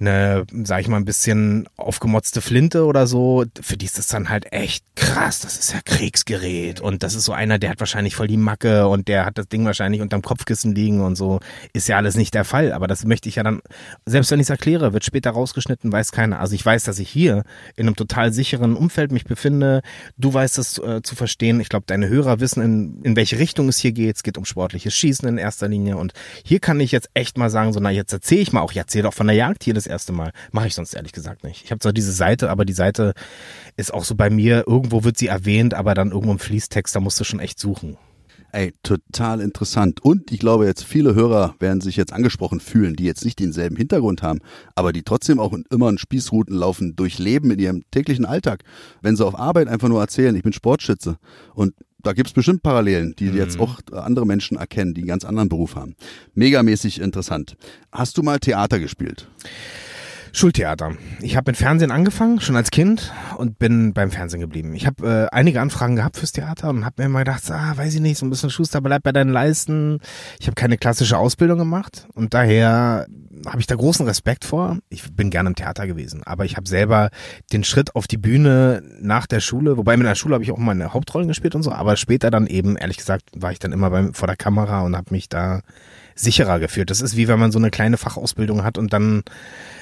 eine, 0.00 0.44
sag 0.64 0.80
ich 0.80 0.88
mal, 0.88 0.96
ein 0.96 1.04
bisschen 1.04 1.68
aufgemotzte 1.76 2.40
Flinte 2.40 2.84
oder 2.84 3.06
so, 3.06 3.44
für 3.60 3.76
die 3.76 3.86
ist 3.86 3.98
das 3.98 4.08
dann 4.08 4.28
halt 4.28 4.52
echt 4.52 4.84
krass. 4.94 5.40
Das 5.40 5.58
ist 5.58 5.72
ja 5.72 5.80
Kriegsgerät. 5.84 6.80
Und 6.80 7.02
das 7.02 7.14
ist 7.14 7.24
so 7.24 7.32
einer, 7.32 7.58
der 7.58 7.70
hat 7.70 7.80
wahrscheinlich 7.80 8.16
voll 8.16 8.26
die 8.26 8.36
Macke 8.36 8.88
und 8.88 9.08
der 9.08 9.24
hat 9.24 9.38
das 9.38 9.48
Ding 9.48 9.64
wahrscheinlich 9.64 10.00
unterm 10.00 10.22
Kopfkissen 10.22 10.74
liegen 10.74 11.00
und 11.00 11.16
so. 11.16 11.40
Ist 11.72 11.88
ja 11.88 11.96
alles 11.96 12.16
nicht 12.16 12.34
der 12.34 12.44
Fall. 12.44 12.72
Aber 12.72 12.86
das 12.86 13.04
möchte 13.04 13.28
ich 13.28 13.36
ja 13.36 13.42
dann, 13.42 13.60
selbst 14.04 14.30
wenn 14.30 14.40
ich 14.40 14.46
es 14.46 14.50
erkläre, 14.50 14.92
wird 14.92 15.04
später 15.04 15.30
rausgeschnitten, 15.30 15.92
weiß 15.92 16.12
keiner. 16.12 16.40
Also 16.40 16.54
ich 16.54 16.64
weiß, 16.64 16.84
dass 16.84 16.98
ich 16.98 17.08
hier 17.08 17.44
in 17.76 17.86
einem 17.86 17.96
total 17.96 18.32
sicheren 18.32 18.76
Umfeld 18.76 19.12
mich 19.12 19.24
befinde. 19.24 19.82
Du 20.16 20.32
weißt 20.32 20.58
es 20.58 20.78
äh, 20.78 21.02
zu 21.02 21.14
verstehen. 21.14 21.60
Ich 21.60 21.68
glaube, 21.68 21.84
deine 21.86 22.08
Hörer 22.08 22.40
wissen, 22.40 22.62
in, 22.62 23.02
in 23.02 23.16
welche 23.16 23.38
Richtung 23.38 23.68
es 23.68 23.78
hier 23.78 23.92
geht. 23.92 24.16
Es 24.16 24.22
geht 24.22 24.38
um 24.38 24.44
sportliches 24.44 24.94
Schießen 24.94 25.28
in 25.28 25.38
erster 25.38 25.68
Linie. 25.68 25.96
Und 25.96 26.12
hier 26.44 26.60
kann 26.60 26.80
ich 26.80 26.92
jetzt 26.92 27.10
echt 27.14 27.38
mal 27.38 27.50
sagen, 27.50 27.72
so, 27.72 27.80
na, 27.80 27.90
jetzt 27.90 28.12
erzähle 28.12 28.40
ich 28.40 28.52
mal 28.52 28.60
auch, 28.60 28.72
ich 28.72 28.78
erzähle 28.78 29.08
auch 29.08 29.14
von 29.14 29.26
der 29.26 29.36
Jagd 29.36 29.64
hier 29.64 29.74
das 29.74 29.85
das 29.86 29.92
erste 29.92 30.12
Mal. 30.12 30.32
Mache 30.52 30.66
ich 30.66 30.74
sonst 30.74 30.94
ehrlich 30.94 31.12
gesagt 31.12 31.44
nicht. 31.44 31.64
Ich 31.64 31.70
habe 31.70 31.78
zwar 31.78 31.92
diese 31.92 32.12
Seite, 32.12 32.50
aber 32.50 32.64
die 32.64 32.72
Seite 32.72 33.14
ist 33.76 33.94
auch 33.94 34.04
so 34.04 34.14
bei 34.14 34.30
mir, 34.30 34.64
irgendwo 34.66 35.04
wird 35.04 35.16
sie 35.16 35.28
erwähnt, 35.28 35.74
aber 35.74 35.94
dann 35.94 36.10
irgendwo 36.10 36.32
im 36.32 36.38
Fließtext, 36.38 36.94
da 36.94 37.00
musst 37.00 37.18
du 37.20 37.24
schon 37.24 37.40
echt 37.40 37.58
suchen. 37.58 37.96
Ey, 38.52 38.72
total 38.82 39.40
interessant. 39.40 40.02
Und 40.02 40.32
ich 40.32 40.38
glaube 40.38 40.66
jetzt, 40.66 40.84
viele 40.84 41.14
Hörer 41.14 41.54
werden 41.58 41.80
sich 41.80 41.96
jetzt 41.96 42.12
angesprochen 42.12 42.60
fühlen, 42.60 42.96
die 42.96 43.04
jetzt 43.04 43.24
nicht 43.24 43.38
denselben 43.38 43.76
Hintergrund 43.76 44.22
haben, 44.22 44.38
aber 44.74 44.92
die 44.92 45.02
trotzdem 45.02 45.40
auch 45.40 45.54
immer 45.70 45.88
in 45.90 45.98
Spießrouten 45.98 46.56
laufen, 46.56 46.96
durchleben 46.96 47.50
in 47.50 47.58
ihrem 47.58 47.82
täglichen 47.90 48.24
Alltag. 48.24 48.62
Wenn 49.02 49.16
sie 49.16 49.26
auf 49.26 49.38
Arbeit 49.38 49.68
einfach 49.68 49.88
nur 49.88 50.00
erzählen, 50.00 50.34
ich 50.34 50.42
bin 50.42 50.52
Sportschütze. 50.52 51.18
Und 51.54 51.74
da 52.06 52.12
gibt's 52.12 52.32
bestimmt 52.32 52.62
Parallelen, 52.62 53.14
die 53.18 53.30
mhm. 53.30 53.36
jetzt 53.36 53.58
auch 53.58 53.80
andere 53.92 54.26
Menschen 54.26 54.56
erkennen, 54.56 54.94
die 54.94 55.02
einen 55.02 55.08
ganz 55.08 55.24
anderen 55.24 55.48
Beruf 55.48 55.74
haben. 55.74 55.96
Megamäßig 56.34 57.00
interessant. 57.00 57.56
Hast 57.90 58.16
du 58.16 58.22
mal 58.22 58.38
Theater 58.38 58.78
gespielt? 58.78 59.28
Schultheater. 60.36 60.92
Ich 61.22 61.34
habe 61.34 61.50
mit 61.50 61.56
Fernsehen 61.56 61.90
angefangen, 61.90 62.42
schon 62.42 62.56
als 62.56 62.70
Kind 62.70 63.10
und 63.38 63.58
bin 63.58 63.94
beim 63.94 64.10
Fernsehen 64.10 64.42
geblieben. 64.42 64.74
Ich 64.74 64.86
habe 64.86 65.30
äh, 65.30 65.34
einige 65.34 65.62
Anfragen 65.62 65.96
gehabt 65.96 66.18
fürs 66.18 66.32
Theater 66.32 66.68
und 66.68 66.84
habe 66.84 67.00
mir 67.00 67.06
immer 67.06 67.20
gedacht, 67.20 67.50
ah, 67.50 67.72
weiß 67.74 67.94
ich 67.94 68.02
nicht, 68.02 68.18
so 68.18 68.26
ein 68.26 68.28
bisschen 68.28 68.50
Schuster, 68.50 68.82
bleib 68.82 69.02
bei 69.02 69.12
deinen 69.12 69.30
Leisten. 69.30 69.98
Ich 70.38 70.46
habe 70.46 70.54
keine 70.54 70.76
klassische 70.76 71.16
Ausbildung 71.16 71.56
gemacht 71.56 72.06
und 72.12 72.34
daher 72.34 73.06
habe 73.46 73.60
ich 73.60 73.66
da 73.66 73.76
großen 73.76 74.06
Respekt 74.06 74.44
vor. 74.44 74.76
Ich 74.90 75.10
bin 75.10 75.30
gerne 75.30 75.48
im 75.48 75.54
Theater 75.54 75.86
gewesen, 75.86 76.22
aber 76.24 76.44
ich 76.44 76.58
habe 76.58 76.68
selber 76.68 77.08
den 77.50 77.64
Schritt 77.64 77.96
auf 77.96 78.06
die 78.06 78.18
Bühne 78.18 78.82
nach 79.00 79.26
der 79.26 79.40
Schule, 79.40 79.78
wobei 79.78 79.96
mit 79.96 80.06
der 80.06 80.16
Schule 80.16 80.34
habe 80.34 80.44
ich 80.44 80.52
auch 80.52 80.58
meine 80.58 80.92
Hauptrollen 80.92 81.28
gespielt 81.28 81.54
und 81.54 81.62
so, 81.62 81.72
aber 81.72 81.96
später 81.96 82.30
dann 82.30 82.46
eben, 82.46 82.76
ehrlich 82.76 82.98
gesagt, 82.98 83.30
war 83.34 83.52
ich 83.52 83.58
dann 83.58 83.72
immer 83.72 83.88
beim, 83.88 84.12
vor 84.12 84.26
der 84.26 84.36
Kamera 84.36 84.82
und 84.82 84.98
habe 84.98 85.14
mich 85.14 85.30
da 85.30 85.62
sicherer 86.14 86.58
gefühlt. 86.58 86.90
Das 86.90 87.00
ist 87.00 87.16
wie 87.16 87.28
wenn 87.28 87.38
man 87.38 87.52
so 87.52 87.58
eine 87.58 87.70
kleine 87.70 87.98
Fachausbildung 87.98 88.64
hat 88.64 88.78
und 88.78 88.92
dann 88.92 89.22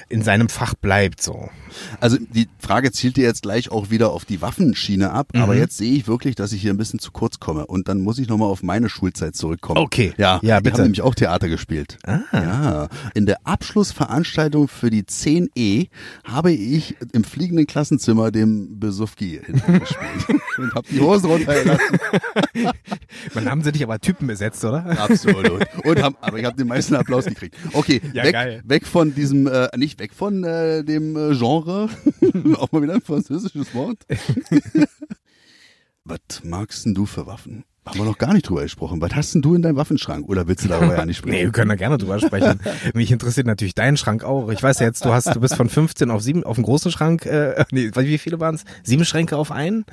in 0.09 0.21
seinem 0.21 0.49
Fach 0.49 0.75
bleibt 0.75 1.21
so. 1.21 1.49
Also 1.99 2.17
die 2.19 2.47
Frage 2.59 2.91
zielt 2.91 3.17
dir 3.17 3.23
jetzt 3.23 3.41
gleich 3.41 3.71
auch 3.71 3.89
wieder 3.89 4.11
auf 4.11 4.25
die 4.25 4.41
Waffenschiene 4.41 5.11
ab, 5.11 5.29
mhm. 5.33 5.41
aber 5.41 5.55
jetzt 5.55 5.77
sehe 5.77 5.93
ich 5.93 6.07
wirklich, 6.07 6.35
dass 6.35 6.51
ich 6.51 6.61
hier 6.61 6.73
ein 6.73 6.77
bisschen 6.77 6.99
zu 6.99 7.11
kurz 7.11 7.39
komme 7.39 7.65
und 7.65 7.87
dann 7.87 8.01
muss 8.01 8.19
ich 8.19 8.27
nochmal 8.27 8.49
auf 8.49 8.63
meine 8.63 8.89
Schulzeit 8.89 9.35
zurückkommen. 9.35 9.79
Okay. 9.79 10.13
Ja, 10.17 10.39
ja 10.41 10.59
bitte. 10.59 10.69
Ich 10.69 10.73
habe 10.73 10.83
nämlich 10.83 11.01
auch 11.01 11.15
Theater 11.15 11.49
gespielt. 11.49 11.97
Ah. 12.05 12.19
Ja. 12.31 12.89
In 13.13 13.25
der 13.25 13.39
Abschlussveranstaltung 13.45 14.67
für 14.67 14.89
die 14.89 15.03
10E 15.03 15.89
habe 16.23 16.51
ich 16.51 16.95
im 17.11 17.23
fliegenden 17.23 17.67
Klassenzimmer 17.67 18.31
dem 18.31 18.79
Besufki 18.79 19.39
gespielt 19.39 20.41
und 20.57 20.73
habe 20.73 20.87
die 20.89 20.99
Hosen 20.99 21.29
runtergelassen. 21.29 21.99
Dann 23.33 23.49
haben 23.49 23.61
sie 23.63 23.71
dich 23.71 23.83
aber 23.83 23.99
Typen 23.99 24.27
besetzt, 24.27 24.63
oder? 24.63 24.85
Absolut. 24.99 25.65
Und 25.83 26.01
haben, 26.01 26.15
aber 26.21 26.39
ich 26.39 26.45
habe 26.45 26.55
den 26.55 26.67
meisten 26.67 26.95
Applaus 26.95 27.25
gekriegt. 27.25 27.55
Okay, 27.73 28.01
ja, 28.13 28.23
weg, 28.23 28.33
geil. 28.33 28.61
weg 28.65 28.85
von 28.85 29.13
diesem, 29.13 29.47
äh, 29.47 29.69
nicht 29.77 29.99
weg 29.99 30.13
von 30.13 30.43
äh, 30.43 30.83
dem 30.83 31.15
äh, 31.15 31.35
Genre. 31.35 31.89
Auch 32.57 32.71
mal 32.71 32.81
wieder 32.81 32.93
ein 32.93 33.01
französisches 33.01 33.73
Wort. 33.73 33.99
Was 36.03 36.43
magst 36.43 36.85
denn 36.85 36.93
du 36.93 37.05
für 37.05 37.25
Waffen? 37.25 37.65
Haben 37.85 37.99
wir 37.99 38.05
noch 38.05 38.17
gar 38.17 38.33
nicht 38.33 38.49
drüber 38.49 38.63
gesprochen. 38.63 38.99
Was 38.99 39.13
hast 39.13 39.35
denn 39.35 39.43
du 39.43 39.53
in 39.53 39.61
deinem 39.61 39.75
Waffenschrank? 39.75 40.27
Oder 40.27 40.47
willst 40.47 40.63
du 40.63 40.69
darüber 40.69 40.95
ja 40.97 41.05
nicht 41.05 41.17
sprechen? 41.19 41.35
nee, 41.35 41.43
wir 41.43 41.51
können 41.51 41.69
da 41.69 41.75
gerne 41.75 41.97
drüber 41.99 42.19
sprechen. 42.19 42.59
Mich 42.95 43.11
interessiert 43.11 43.45
natürlich 43.45 43.75
dein 43.75 43.95
Schrank 43.95 44.23
auch. 44.23 44.49
Ich 44.49 44.63
weiß 44.63 44.79
ja 44.79 44.87
jetzt, 44.87 45.05
du 45.05 45.13
hast, 45.13 45.35
du 45.35 45.39
bist 45.39 45.55
von 45.55 45.69
15 45.69 46.09
auf 46.09 46.21
7 46.21 46.43
auf 46.43 46.55
dem 46.55 46.63
großen 46.63 46.91
Schrank, 46.91 47.25
äh, 47.27 47.63
nee, 47.71 47.91
wie 47.93 48.17
viele 48.17 48.39
waren 48.39 48.55
es? 48.55 48.65
Sieben 48.83 49.05
Schränke 49.05 49.37
auf 49.37 49.51
einen? 49.51 49.85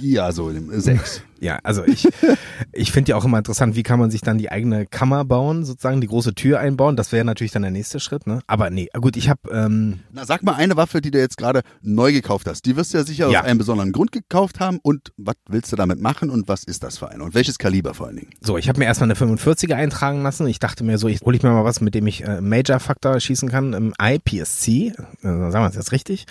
Ja, 0.00 0.30
so 0.30 0.52
sechs. 0.70 1.22
Ja, 1.44 1.58
also 1.62 1.84
ich, 1.84 2.08
ich 2.72 2.90
finde 2.90 3.10
ja 3.10 3.16
auch 3.16 3.24
immer 3.26 3.36
interessant, 3.36 3.76
wie 3.76 3.82
kann 3.82 3.98
man 3.98 4.10
sich 4.10 4.22
dann 4.22 4.38
die 4.38 4.50
eigene 4.50 4.86
Kammer 4.86 5.26
bauen, 5.26 5.66
sozusagen 5.66 6.00
die 6.00 6.06
große 6.06 6.34
Tür 6.34 6.58
einbauen. 6.58 6.96
Das 6.96 7.12
wäre 7.12 7.22
natürlich 7.22 7.52
dann 7.52 7.60
der 7.60 7.70
nächste 7.70 8.00
Schritt, 8.00 8.26
ne? 8.26 8.40
Aber 8.46 8.70
nee, 8.70 8.88
gut, 8.98 9.14
ich 9.18 9.28
habe. 9.28 9.50
Ähm, 9.50 10.00
Na, 10.10 10.24
sag 10.24 10.42
mal 10.42 10.54
eine 10.54 10.78
Waffe, 10.78 11.02
die 11.02 11.10
du 11.10 11.18
jetzt 11.18 11.36
gerade 11.36 11.60
neu 11.82 12.12
gekauft 12.12 12.46
hast. 12.48 12.64
Die 12.64 12.76
wirst 12.76 12.94
du 12.94 12.98
ja 12.98 13.04
sicher 13.04 13.28
ja. 13.28 13.40
aus 13.40 13.44
einem 13.44 13.58
besonderen 13.58 13.92
Grund 13.92 14.10
gekauft 14.10 14.58
haben. 14.58 14.78
Und 14.82 15.12
was 15.18 15.34
willst 15.46 15.70
du 15.70 15.76
damit 15.76 16.00
machen 16.00 16.30
und 16.30 16.48
was 16.48 16.64
ist 16.64 16.82
das 16.82 16.96
für 16.96 17.10
eine? 17.10 17.22
Und 17.22 17.34
welches 17.34 17.58
Kaliber 17.58 17.92
vor 17.92 18.06
allen 18.06 18.16
Dingen? 18.16 18.30
So, 18.40 18.56
ich 18.56 18.70
habe 18.70 18.78
mir 18.78 18.86
erstmal 18.86 19.10
eine 19.10 19.18
45er 19.18 19.74
eintragen 19.74 20.22
lassen. 20.22 20.46
Ich 20.46 20.60
dachte 20.60 20.82
mir 20.82 20.96
so, 20.96 21.08
ich 21.08 21.20
hole 21.20 21.36
ich 21.36 21.42
mir 21.42 21.50
mal 21.50 21.64
was, 21.64 21.82
mit 21.82 21.94
dem 21.94 22.06
ich 22.06 22.24
äh, 22.24 22.40
Major 22.40 22.80
Faktor 22.80 23.20
schießen 23.20 23.50
kann 23.50 23.74
im 23.74 23.92
IPSC. 24.00 24.68
Äh, 24.68 24.92
sagen 25.20 25.52
wir 25.52 25.68
es 25.68 25.74
jetzt 25.74 25.92
richtig. 25.92 26.24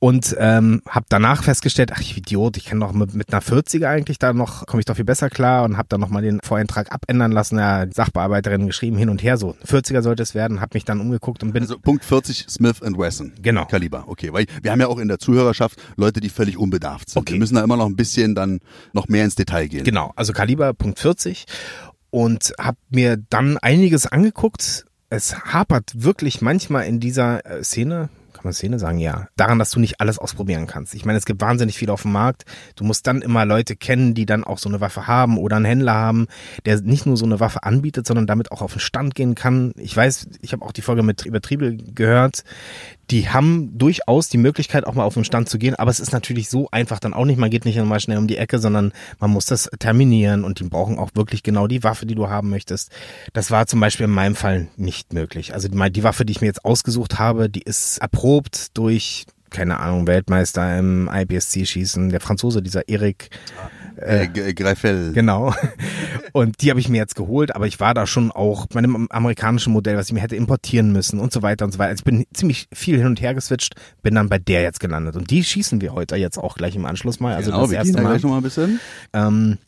Und 0.00 0.34
ähm, 0.36 0.82
habe 0.88 1.06
danach 1.08 1.44
festgestellt, 1.44 1.92
ach 1.94 2.00
ich 2.00 2.16
Idiot, 2.16 2.56
ich 2.56 2.64
kann 2.64 2.80
doch 2.80 2.92
mit, 2.92 3.14
mit 3.14 3.32
einer 3.32 3.40
40er 3.40 3.86
eigentlich 3.86 4.18
da 4.18 4.32
noch, 4.32 4.47
komme 4.66 4.80
ich 4.80 4.86
doch 4.86 4.96
viel 4.96 5.04
besser 5.04 5.30
klar 5.30 5.64
und 5.64 5.76
habe 5.76 5.88
dann 5.88 6.00
nochmal 6.00 6.22
den 6.22 6.40
Voreintrag 6.42 6.92
abändern 6.92 7.32
lassen. 7.32 7.58
Ja, 7.58 7.86
Sachbearbeiterin 7.90 8.66
geschrieben, 8.66 8.96
hin 8.96 9.08
und 9.08 9.22
her 9.22 9.36
so. 9.36 9.56
40er 9.66 10.02
sollte 10.02 10.22
es 10.22 10.34
werden, 10.34 10.60
habe 10.60 10.70
mich 10.74 10.84
dann 10.84 11.00
umgeguckt 11.00 11.42
und 11.42 11.52
bin. 11.52 11.62
Also 11.62 11.78
Punkt 11.78 12.04
40 12.04 12.46
Smith 12.48 12.80
Wesson. 12.80 13.32
Genau. 13.40 13.64
Kaliber, 13.66 14.04
okay. 14.08 14.32
Weil 14.32 14.46
wir 14.62 14.72
haben 14.72 14.80
ja 14.80 14.88
auch 14.88 14.98
in 14.98 15.08
der 15.08 15.18
Zuhörerschaft 15.18 15.78
Leute, 15.96 16.20
die 16.20 16.28
völlig 16.28 16.58
unbedarft 16.58 17.10
sind. 17.10 17.20
Okay. 17.20 17.34
Wir 17.34 17.38
müssen 17.38 17.54
da 17.54 17.62
immer 17.62 17.76
noch 17.76 17.86
ein 17.86 17.96
bisschen 17.96 18.34
dann 18.34 18.60
noch 18.92 19.08
mehr 19.08 19.24
ins 19.24 19.34
Detail 19.34 19.68
gehen. 19.68 19.84
Genau, 19.84 20.12
also 20.16 20.32
Kaliber 20.32 20.74
Punkt 20.74 20.98
40 20.98 21.46
und 22.10 22.52
habe 22.58 22.78
mir 22.90 23.16
dann 23.16 23.58
einiges 23.58 24.06
angeguckt. 24.06 24.84
Es 25.10 25.34
hapert 25.36 26.02
wirklich 26.02 26.42
manchmal 26.42 26.86
in 26.86 27.00
dieser 27.00 27.44
äh, 27.46 27.64
Szene, 27.64 28.10
kann 28.38 28.44
man 28.44 28.52
Szene 28.54 28.78
sagen? 28.78 28.98
Ja. 28.98 29.28
Daran, 29.36 29.58
dass 29.58 29.70
du 29.70 29.80
nicht 29.80 30.00
alles 30.00 30.18
ausprobieren 30.18 30.66
kannst. 30.66 30.94
Ich 30.94 31.04
meine, 31.04 31.18
es 31.18 31.26
gibt 31.26 31.40
wahnsinnig 31.40 31.76
viel 31.76 31.90
auf 31.90 32.02
dem 32.02 32.12
Markt. 32.12 32.44
Du 32.76 32.84
musst 32.84 33.06
dann 33.06 33.20
immer 33.20 33.44
Leute 33.44 33.76
kennen, 33.76 34.14
die 34.14 34.26
dann 34.26 34.44
auch 34.44 34.58
so 34.58 34.68
eine 34.68 34.80
Waffe 34.80 35.06
haben 35.06 35.38
oder 35.38 35.56
einen 35.56 35.64
Händler 35.64 35.94
haben, 35.94 36.28
der 36.64 36.80
nicht 36.80 37.04
nur 37.04 37.16
so 37.16 37.26
eine 37.26 37.40
Waffe 37.40 37.64
anbietet, 37.64 38.06
sondern 38.06 38.26
damit 38.26 38.52
auch 38.52 38.62
auf 38.62 38.72
den 38.72 38.80
Stand 38.80 39.14
gehen 39.14 39.34
kann. 39.34 39.72
Ich 39.76 39.96
weiß, 39.96 40.28
ich 40.40 40.52
habe 40.52 40.64
auch 40.64 40.72
die 40.72 40.82
Folge 40.82 41.02
mit 41.02 41.26
Übertriebe 41.26 41.76
gehört 41.76 42.44
die 43.10 43.30
haben 43.30 43.78
durchaus 43.78 44.28
die 44.28 44.38
Möglichkeit, 44.38 44.86
auch 44.86 44.94
mal 44.94 45.04
auf 45.04 45.14
den 45.14 45.24
Stand 45.24 45.48
zu 45.48 45.58
gehen, 45.58 45.74
aber 45.74 45.90
es 45.90 46.00
ist 46.00 46.12
natürlich 46.12 46.48
so 46.48 46.68
einfach 46.70 46.98
dann 46.98 47.14
auch 47.14 47.24
nicht. 47.24 47.38
Man 47.38 47.50
geht 47.50 47.64
nicht 47.64 47.82
mal 47.82 48.00
schnell 48.00 48.18
um 48.18 48.26
die 48.26 48.36
Ecke, 48.36 48.58
sondern 48.58 48.92
man 49.18 49.30
muss 49.30 49.46
das 49.46 49.70
terminieren 49.78 50.44
und 50.44 50.60
die 50.60 50.64
brauchen 50.64 50.98
auch 50.98 51.10
wirklich 51.14 51.42
genau 51.42 51.66
die 51.66 51.82
Waffe, 51.84 52.04
die 52.04 52.14
du 52.14 52.28
haben 52.28 52.50
möchtest. 52.50 52.90
Das 53.32 53.50
war 53.50 53.66
zum 53.66 53.80
Beispiel 53.80 54.04
in 54.04 54.12
meinem 54.12 54.34
Fall 54.34 54.68
nicht 54.76 55.12
möglich. 55.12 55.54
Also 55.54 55.68
die 55.68 56.02
Waffe, 56.02 56.24
die 56.24 56.32
ich 56.32 56.40
mir 56.40 56.48
jetzt 56.48 56.64
ausgesucht 56.64 57.18
habe, 57.18 57.48
die 57.48 57.62
ist 57.62 57.98
erprobt 57.98 58.76
durch 58.76 59.26
keine 59.50 59.80
Ahnung, 59.80 60.06
Weltmeister 60.06 60.78
im 60.78 61.08
IBSC-Schießen, 61.10 62.10
der 62.10 62.20
Franzose, 62.20 62.62
dieser 62.62 62.88
Erik 62.88 63.30
äh, 63.30 63.77
äh 64.00 64.54
Greifel. 64.54 65.12
Genau. 65.12 65.54
Und 66.32 66.62
die 66.62 66.70
habe 66.70 66.80
ich 66.80 66.88
mir 66.88 66.98
jetzt 66.98 67.14
geholt, 67.14 67.54
aber 67.54 67.66
ich 67.66 67.80
war 67.80 67.94
da 67.94 68.06
schon 68.06 68.30
auch 68.30 68.66
bei 68.66 68.78
einem 68.78 69.08
amerikanischen 69.10 69.72
Modell, 69.72 69.96
was 69.96 70.06
ich 70.06 70.12
mir 70.12 70.20
hätte 70.20 70.36
importieren 70.36 70.92
müssen 70.92 71.18
und 71.18 71.32
so 71.32 71.42
weiter 71.42 71.64
und 71.64 71.72
so 71.72 71.78
weiter. 71.78 71.90
Also 71.90 72.00
ich 72.02 72.04
bin 72.04 72.26
ziemlich 72.32 72.68
viel 72.72 72.98
hin 72.98 73.06
und 73.06 73.20
her 73.20 73.34
geswitcht, 73.34 73.74
bin 74.02 74.14
dann 74.14 74.28
bei 74.28 74.38
der 74.38 74.62
jetzt 74.62 74.80
gelandet. 74.80 75.16
Und 75.16 75.30
die 75.30 75.42
schießen 75.42 75.80
wir 75.80 75.92
heute 75.94 76.16
jetzt 76.16 76.38
auch 76.38 76.56
gleich 76.56 76.76
im 76.76 76.84
Anschluss 76.84 77.20
mal. 77.20 77.34
Also 77.34 77.50
genau, 77.50 77.62
das 77.62 77.72
erste 77.72 78.02
Mal. 78.02 78.10
Gleich 78.10 78.22
noch 78.22 78.30
mal 78.30 78.36
ein 78.38 78.42
bisschen. 78.42 78.80
Ähm, 79.12 79.58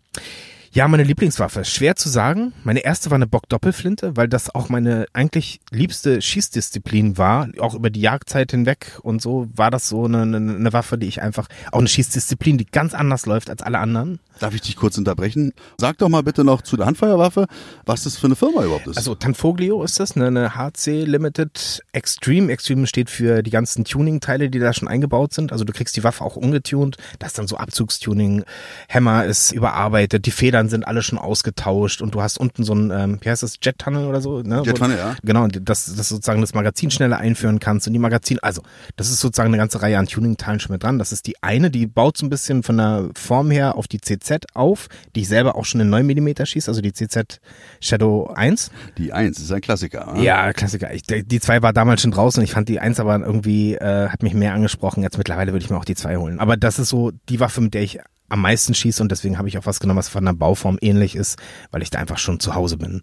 Ja, 0.72 0.86
meine 0.86 1.02
Lieblingswaffe. 1.02 1.64
Schwer 1.64 1.96
zu 1.96 2.08
sagen. 2.08 2.52
Meine 2.62 2.84
erste 2.84 3.10
war 3.10 3.16
eine 3.16 3.26
Bock-Doppelflinte, 3.26 4.16
weil 4.16 4.28
das 4.28 4.54
auch 4.54 4.68
meine 4.68 5.06
eigentlich 5.12 5.60
liebste 5.72 6.22
Schießdisziplin 6.22 7.18
war. 7.18 7.48
Auch 7.58 7.74
über 7.74 7.90
die 7.90 8.00
Jagdzeit 8.00 8.52
hinweg 8.52 9.00
und 9.02 9.20
so 9.20 9.48
war 9.52 9.72
das 9.72 9.88
so 9.88 10.04
eine, 10.04 10.22
eine, 10.22 10.36
eine 10.36 10.72
Waffe, 10.72 10.96
die 10.96 11.08
ich 11.08 11.22
einfach, 11.22 11.48
auch 11.72 11.80
eine 11.80 11.88
Schießdisziplin, 11.88 12.56
die 12.56 12.66
ganz 12.66 12.94
anders 12.94 13.26
läuft 13.26 13.50
als 13.50 13.62
alle 13.62 13.80
anderen. 13.80 14.20
Darf 14.40 14.54
ich 14.54 14.62
dich 14.62 14.76
kurz 14.76 14.96
unterbrechen? 14.96 15.52
Sag 15.76 15.98
doch 15.98 16.08
mal 16.08 16.22
bitte 16.22 16.44
noch 16.44 16.62
zu 16.62 16.78
der 16.78 16.86
Handfeuerwaffe, 16.86 17.46
was 17.84 18.04
das 18.04 18.16
für 18.16 18.26
eine 18.26 18.36
Firma 18.36 18.64
überhaupt 18.64 18.86
ist. 18.86 18.96
Also 18.96 19.14
Tanfoglio 19.14 19.82
ist 19.82 20.00
das, 20.00 20.16
ne, 20.16 20.28
eine 20.28 20.54
HC 20.54 21.04
Limited 21.04 21.82
Extreme. 21.92 22.50
Extreme 22.50 22.86
steht 22.86 23.10
für 23.10 23.42
die 23.42 23.50
ganzen 23.50 23.84
Tuning-Teile, 23.84 24.48
die 24.48 24.58
da 24.58 24.72
schon 24.72 24.88
eingebaut 24.88 25.34
sind. 25.34 25.52
Also 25.52 25.64
du 25.64 25.74
kriegst 25.74 25.94
die 25.96 26.04
Waffe 26.04 26.24
auch 26.24 26.36
umgetunt. 26.36 26.96
Da 27.18 27.26
ist 27.26 27.38
dann 27.38 27.48
so 27.48 27.58
Abzugstuning. 27.58 28.44
Hammer 28.88 29.26
ist 29.26 29.52
überarbeitet. 29.52 30.24
Die 30.24 30.30
Federn 30.60 30.68
sind 30.68 30.86
alle 30.86 31.02
schon 31.02 31.18
ausgetauscht 31.18 32.02
und 32.02 32.14
du 32.14 32.22
hast 32.22 32.38
unten 32.38 32.64
so 32.64 32.74
ein, 32.74 32.90
ähm, 32.90 33.18
wie 33.22 33.30
heißt 33.30 33.42
das, 33.42 33.58
Jet-Tunnel 33.62 34.06
oder 34.06 34.20
so? 34.20 34.42
Ne? 34.42 34.62
Jet-Tunnel, 34.64 34.98
ja. 34.98 35.16
Genau, 35.22 35.46
dass 35.48 35.94
das 35.94 36.08
sozusagen 36.08 36.40
das 36.42 36.52
Magazin 36.54 36.90
schneller 36.90 37.18
einführen 37.18 37.60
kannst 37.60 37.86
und 37.86 37.94
die 37.94 37.98
Magazin, 37.98 38.38
also 38.40 38.62
das 38.96 39.10
ist 39.10 39.20
sozusagen 39.20 39.48
eine 39.48 39.56
ganze 39.56 39.80
Reihe 39.80 39.98
an 39.98 40.06
Tuning-Teilen 40.06 40.60
schon 40.60 40.72
mit 40.72 40.82
dran. 40.82 40.98
Das 40.98 41.12
ist 41.12 41.26
die 41.26 41.42
eine, 41.42 41.70
die 41.70 41.86
baut 41.86 42.18
so 42.18 42.26
ein 42.26 42.30
bisschen 42.30 42.62
von 42.62 42.76
der 42.76 43.08
Form 43.16 43.50
her 43.50 43.76
auf 43.76 43.88
die 43.88 44.00
CZ 44.00 44.46
auf, 44.54 44.88
die 45.14 45.20
ich 45.22 45.28
selber 45.28 45.56
auch 45.56 45.64
schon 45.64 45.80
in 45.80 45.88
9 45.88 46.06
mm 46.06 46.44
schieße, 46.44 46.70
also 46.70 46.82
die 46.82 46.92
CZ 46.92 47.40
Shadow 47.80 48.30
1. 48.34 48.70
Die 48.98 49.12
1 49.12 49.38
ist 49.38 49.50
ein 49.52 49.60
Klassiker. 49.60 50.12
oder? 50.12 50.20
Ja, 50.20 50.52
Klassiker. 50.52 50.92
Ich, 50.92 51.02
die 51.04 51.40
2 51.40 51.62
war 51.62 51.72
damals 51.72 52.02
schon 52.02 52.10
draußen 52.10 52.40
und 52.40 52.44
ich 52.44 52.52
fand 52.52 52.68
die 52.68 52.80
1 52.80 53.00
aber 53.00 53.18
irgendwie, 53.18 53.76
äh, 53.76 54.08
hat 54.08 54.22
mich 54.22 54.34
mehr 54.34 54.52
angesprochen. 54.52 55.02
Jetzt 55.02 55.16
mittlerweile 55.16 55.52
würde 55.52 55.64
ich 55.64 55.70
mir 55.70 55.78
auch 55.78 55.84
die 55.84 55.94
2 55.94 56.16
holen. 56.16 56.40
Aber 56.40 56.56
das 56.56 56.78
ist 56.78 56.90
so 56.90 57.12
die 57.28 57.40
Waffe, 57.40 57.60
mit 57.60 57.74
der 57.74 57.82
ich 57.82 58.00
am 58.30 58.40
meisten 58.40 58.74
schieße 58.74 59.02
und 59.02 59.12
deswegen 59.12 59.38
habe 59.38 59.48
ich 59.48 59.58
auch 59.58 59.66
was 59.66 59.80
genommen, 59.80 59.98
was 59.98 60.08
von 60.08 60.24
der 60.24 60.32
Bauform 60.32 60.78
ähnlich 60.80 61.14
ist, 61.14 61.38
weil 61.70 61.82
ich 61.82 61.90
da 61.90 61.98
einfach 61.98 62.18
schon 62.18 62.40
zu 62.40 62.54
Hause 62.54 62.78
bin. 62.78 63.02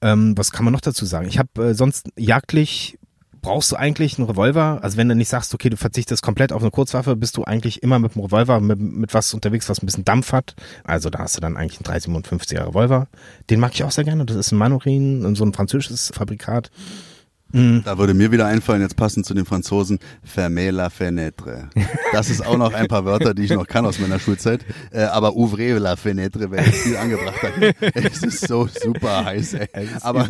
Ähm, 0.00 0.36
was 0.36 0.52
kann 0.52 0.64
man 0.64 0.72
noch 0.72 0.80
dazu 0.80 1.04
sagen? 1.04 1.28
Ich 1.28 1.38
habe 1.38 1.68
äh, 1.68 1.74
sonst 1.74 2.08
jagdlich 2.16 2.98
brauchst 3.46 3.70
du 3.70 3.76
eigentlich 3.76 4.18
einen 4.18 4.26
Revolver? 4.26 4.80
Also 4.82 4.96
wenn 4.96 5.08
du 5.08 5.14
nicht 5.14 5.28
sagst, 5.28 5.54
okay, 5.54 5.70
du 5.70 5.76
verzichtest 5.76 6.20
komplett 6.20 6.52
auf 6.52 6.62
eine 6.62 6.72
Kurzwaffe, 6.72 7.14
bist 7.14 7.36
du 7.36 7.44
eigentlich 7.44 7.80
immer 7.80 8.00
mit 8.00 8.16
einem 8.16 8.24
Revolver, 8.24 8.60
mit, 8.60 8.80
mit 8.80 9.14
was 9.14 9.32
unterwegs, 9.34 9.68
was 9.68 9.80
ein 9.80 9.86
bisschen 9.86 10.04
Dampf 10.04 10.32
hat. 10.32 10.56
Also 10.82 11.10
da 11.10 11.20
hast 11.20 11.36
du 11.36 11.40
dann 11.40 11.56
eigentlich 11.56 11.78
einen 11.78 12.00
357er 12.00 12.66
Revolver. 12.66 13.06
Den 13.48 13.60
mag 13.60 13.72
ich 13.72 13.84
auch 13.84 13.92
sehr 13.92 14.02
gerne. 14.02 14.26
Das 14.26 14.36
ist 14.36 14.50
ein 14.50 14.58
Manorin, 14.58 15.36
so 15.36 15.44
ein 15.44 15.52
französisches 15.52 16.10
Fabrikat. 16.12 16.72
Da 17.84 17.96
würde 17.98 18.12
mir 18.12 18.30
wieder 18.32 18.46
einfallen, 18.46 18.82
jetzt 18.82 18.96
passend 18.96 19.24
zu 19.24 19.32
den 19.32 19.46
Franzosen, 19.46 19.98
fermez 20.22 20.72
la 20.72 20.88
fenêtre. 20.88 21.68
Das 22.12 22.28
ist 22.28 22.44
auch 22.46 22.58
noch 22.58 22.74
ein 22.74 22.86
paar 22.86 23.04
Wörter, 23.06 23.32
die 23.32 23.44
ich 23.44 23.50
noch 23.50 23.66
kann 23.66 23.86
aus 23.86 23.98
meiner 23.98 24.18
Schulzeit. 24.18 24.64
Äh, 24.90 25.04
aber 25.04 25.36
ouvrez 25.36 25.78
la 25.80 25.94
fenêtre 25.94 26.50
wäre 26.50 26.64
jetzt 26.66 26.80
viel 26.82 26.96
angebrachter. 26.96 27.48
Es 27.94 28.22
ist 28.22 28.46
so 28.46 28.68
super 28.68 29.24
heiß, 29.24 29.54
ey. 29.54 29.88
Aber, 30.02 30.20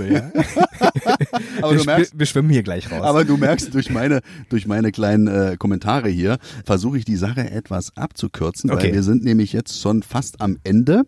aber 1.61 1.71
wir, 1.73 1.79
du 1.79 1.85
merkst, 1.85 2.19
wir 2.19 2.27
schwimmen 2.27 2.51
hier 2.51 2.63
gleich 2.63 2.91
raus. 2.91 3.03
aber 3.03 3.25
du 3.25 3.37
merkst 3.37 3.75
durch 3.75 3.91
meine, 3.91 4.21
durch 4.49 4.67
meine 4.67 4.93
kleinen 4.93 5.27
äh, 5.27 5.57
Kommentare 5.59 6.09
hier, 6.09 6.39
versuche 6.65 6.99
ich 6.99 7.05
die 7.05 7.17
Sache 7.17 7.51
etwas 7.51 7.97
abzukürzen, 7.97 8.71
Okay. 8.71 8.87
weil 8.89 8.95
wir 8.95 9.03
sind 9.03 9.25
nämlich 9.25 9.53
jetzt 9.53 9.81
schon 9.81 10.03
fast 10.03 10.41
am 10.41 10.59
Ende. 10.65 11.03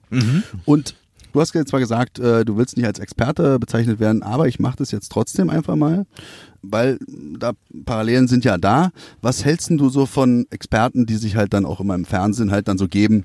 Und 0.64 0.94
du 1.32 1.40
hast 1.40 1.54
jetzt 1.54 1.70
zwar 1.70 1.80
gesagt, 1.80 2.18
äh, 2.18 2.44
du 2.44 2.56
willst 2.56 2.76
nicht 2.76 2.86
als 2.86 2.98
Experte 2.98 3.58
bezeichnet 3.58 4.00
werden, 4.00 4.22
aber 4.22 4.48
ich 4.48 4.58
mache 4.58 4.76
das 4.76 4.90
jetzt 4.90 5.10
trotzdem 5.10 5.50
einfach 5.50 5.76
mal, 5.76 6.06
weil 6.62 6.98
da 7.38 7.52
Parallelen 7.84 8.28
sind 8.28 8.44
ja 8.44 8.58
da. 8.58 8.90
Was 9.22 9.44
hältst 9.44 9.70
du 9.70 9.88
so 9.88 10.06
von 10.06 10.46
Experten, 10.50 11.06
die 11.06 11.16
sich 11.16 11.36
halt 11.36 11.52
dann 11.52 11.64
auch 11.64 11.80
immer 11.80 11.94
im 11.94 12.04
Fernsehen 12.04 12.50
halt 12.50 12.68
dann 12.68 12.78
so 12.78 12.88
geben? 12.88 13.24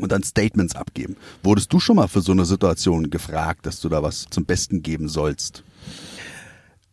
Und 0.00 0.12
dann 0.12 0.22
Statements 0.22 0.76
abgeben. 0.76 1.16
Wurdest 1.42 1.72
du 1.72 1.80
schon 1.80 1.96
mal 1.96 2.06
für 2.06 2.20
so 2.20 2.30
eine 2.30 2.44
Situation 2.44 3.10
gefragt, 3.10 3.66
dass 3.66 3.80
du 3.80 3.88
da 3.88 4.00
was 4.00 4.26
zum 4.30 4.44
Besten 4.44 4.80
geben 4.80 5.08
sollst? 5.08 5.64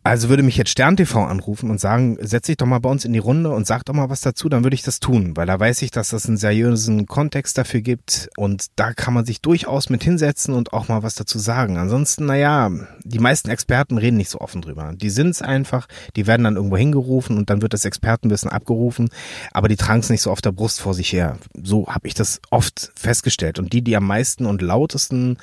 Also 0.05 0.29
würde 0.29 0.43
mich 0.43 0.55
jetzt 0.55 0.69
Stern 0.69 0.97
TV 0.97 1.25
anrufen 1.25 1.71
und 1.71 1.79
sagen, 1.79 2.15
setz 2.21 2.45
dich 2.45 2.57
doch 2.57 2.67
mal 2.67 2.77
bei 2.77 2.91
uns 2.91 3.05
in 3.05 3.13
die 3.13 3.17
Runde 3.17 3.49
und 3.49 3.65
sag 3.65 3.85
doch 3.85 3.95
mal 3.95 4.07
was 4.07 4.21
dazu, 4.21 4.49
dann 4.49 4.63
würde 4.63 4.75
ich 4.75 4.83
das 4.83 4.99
tun, 4.99 5.35
weil 5.35 5.47
da 5.47 5.59
weiß 5.59 5.81
ich, 5.81 5.89
dass 5.89 6.09
das 6.09 6.27
einen 6.27 6.37
seriösen 6.37 7.07
Kontext 7.07 7.57
dafür 7.57 7.81
gibt 7.81 8.29
und 8.37 8.67
da 8.75 8.93
kann 8.93 9.15
man 9.15 9.25
sich 9.25 9.41
durchaus 9.41 9.89
mit 9.89 10.03
hinsetzen 10.03 10.53
und 10.53 10.73
auch 10.73 10.89
mal 10.89 11.01
was 11.01 11.15
dazu 11.15 11.39
sagen. 11.39 11.79
Ansonsten, 11.79 12.27
naja, 12.27 12.69
die 13.03 13.17
meisten 13.17 13.49
Experten 13.49 13.97
reden 13.97 14.17
nicht 14.17 14.29
so 14.29 14.41
offen 14.41 14.61
drüber. 14.61 14.93
Die 14.95 15.09
sind's 15.09 15.41
einfach, 15.41 15.87
die 16.15 16.27
werden 16.27 16.43
dann 16.43 16.55
irgendwo 16.55 16.77
hingerufen 16.77 17.35
und 17.35 17.49
dann 17.49 17.63
wird 17.63 17.73
das 17.73 17.83
Expertenwissen 17.83 18.51
abgerufen, 18.51 19.09
aber 19.53 19.69
die 19.69 19.75
tragen 19.75 20.01
es 20.01 20.11
nicht 20.11 20.21
so 20.21 20.29
auf 20.29 20.41
der 20.41 20.51
Brust 20.51 20.81
vor 20.81 20.93
sich 20.93 21.11
her. 21.13 21.39
So 21.63 21.87
habe 21.87 22.07
ich 22.07 22.13
das 22.13 22.41
oft 22.51 22.91
festgestellt. 22.95 23.57
Und 23.57 23.73
die, 23.73 23.81
die 23.81 23.97
am 23.97 24.05
meisten 24.05 24.45
und 24.45 24.61
lautesten 24.61 25.39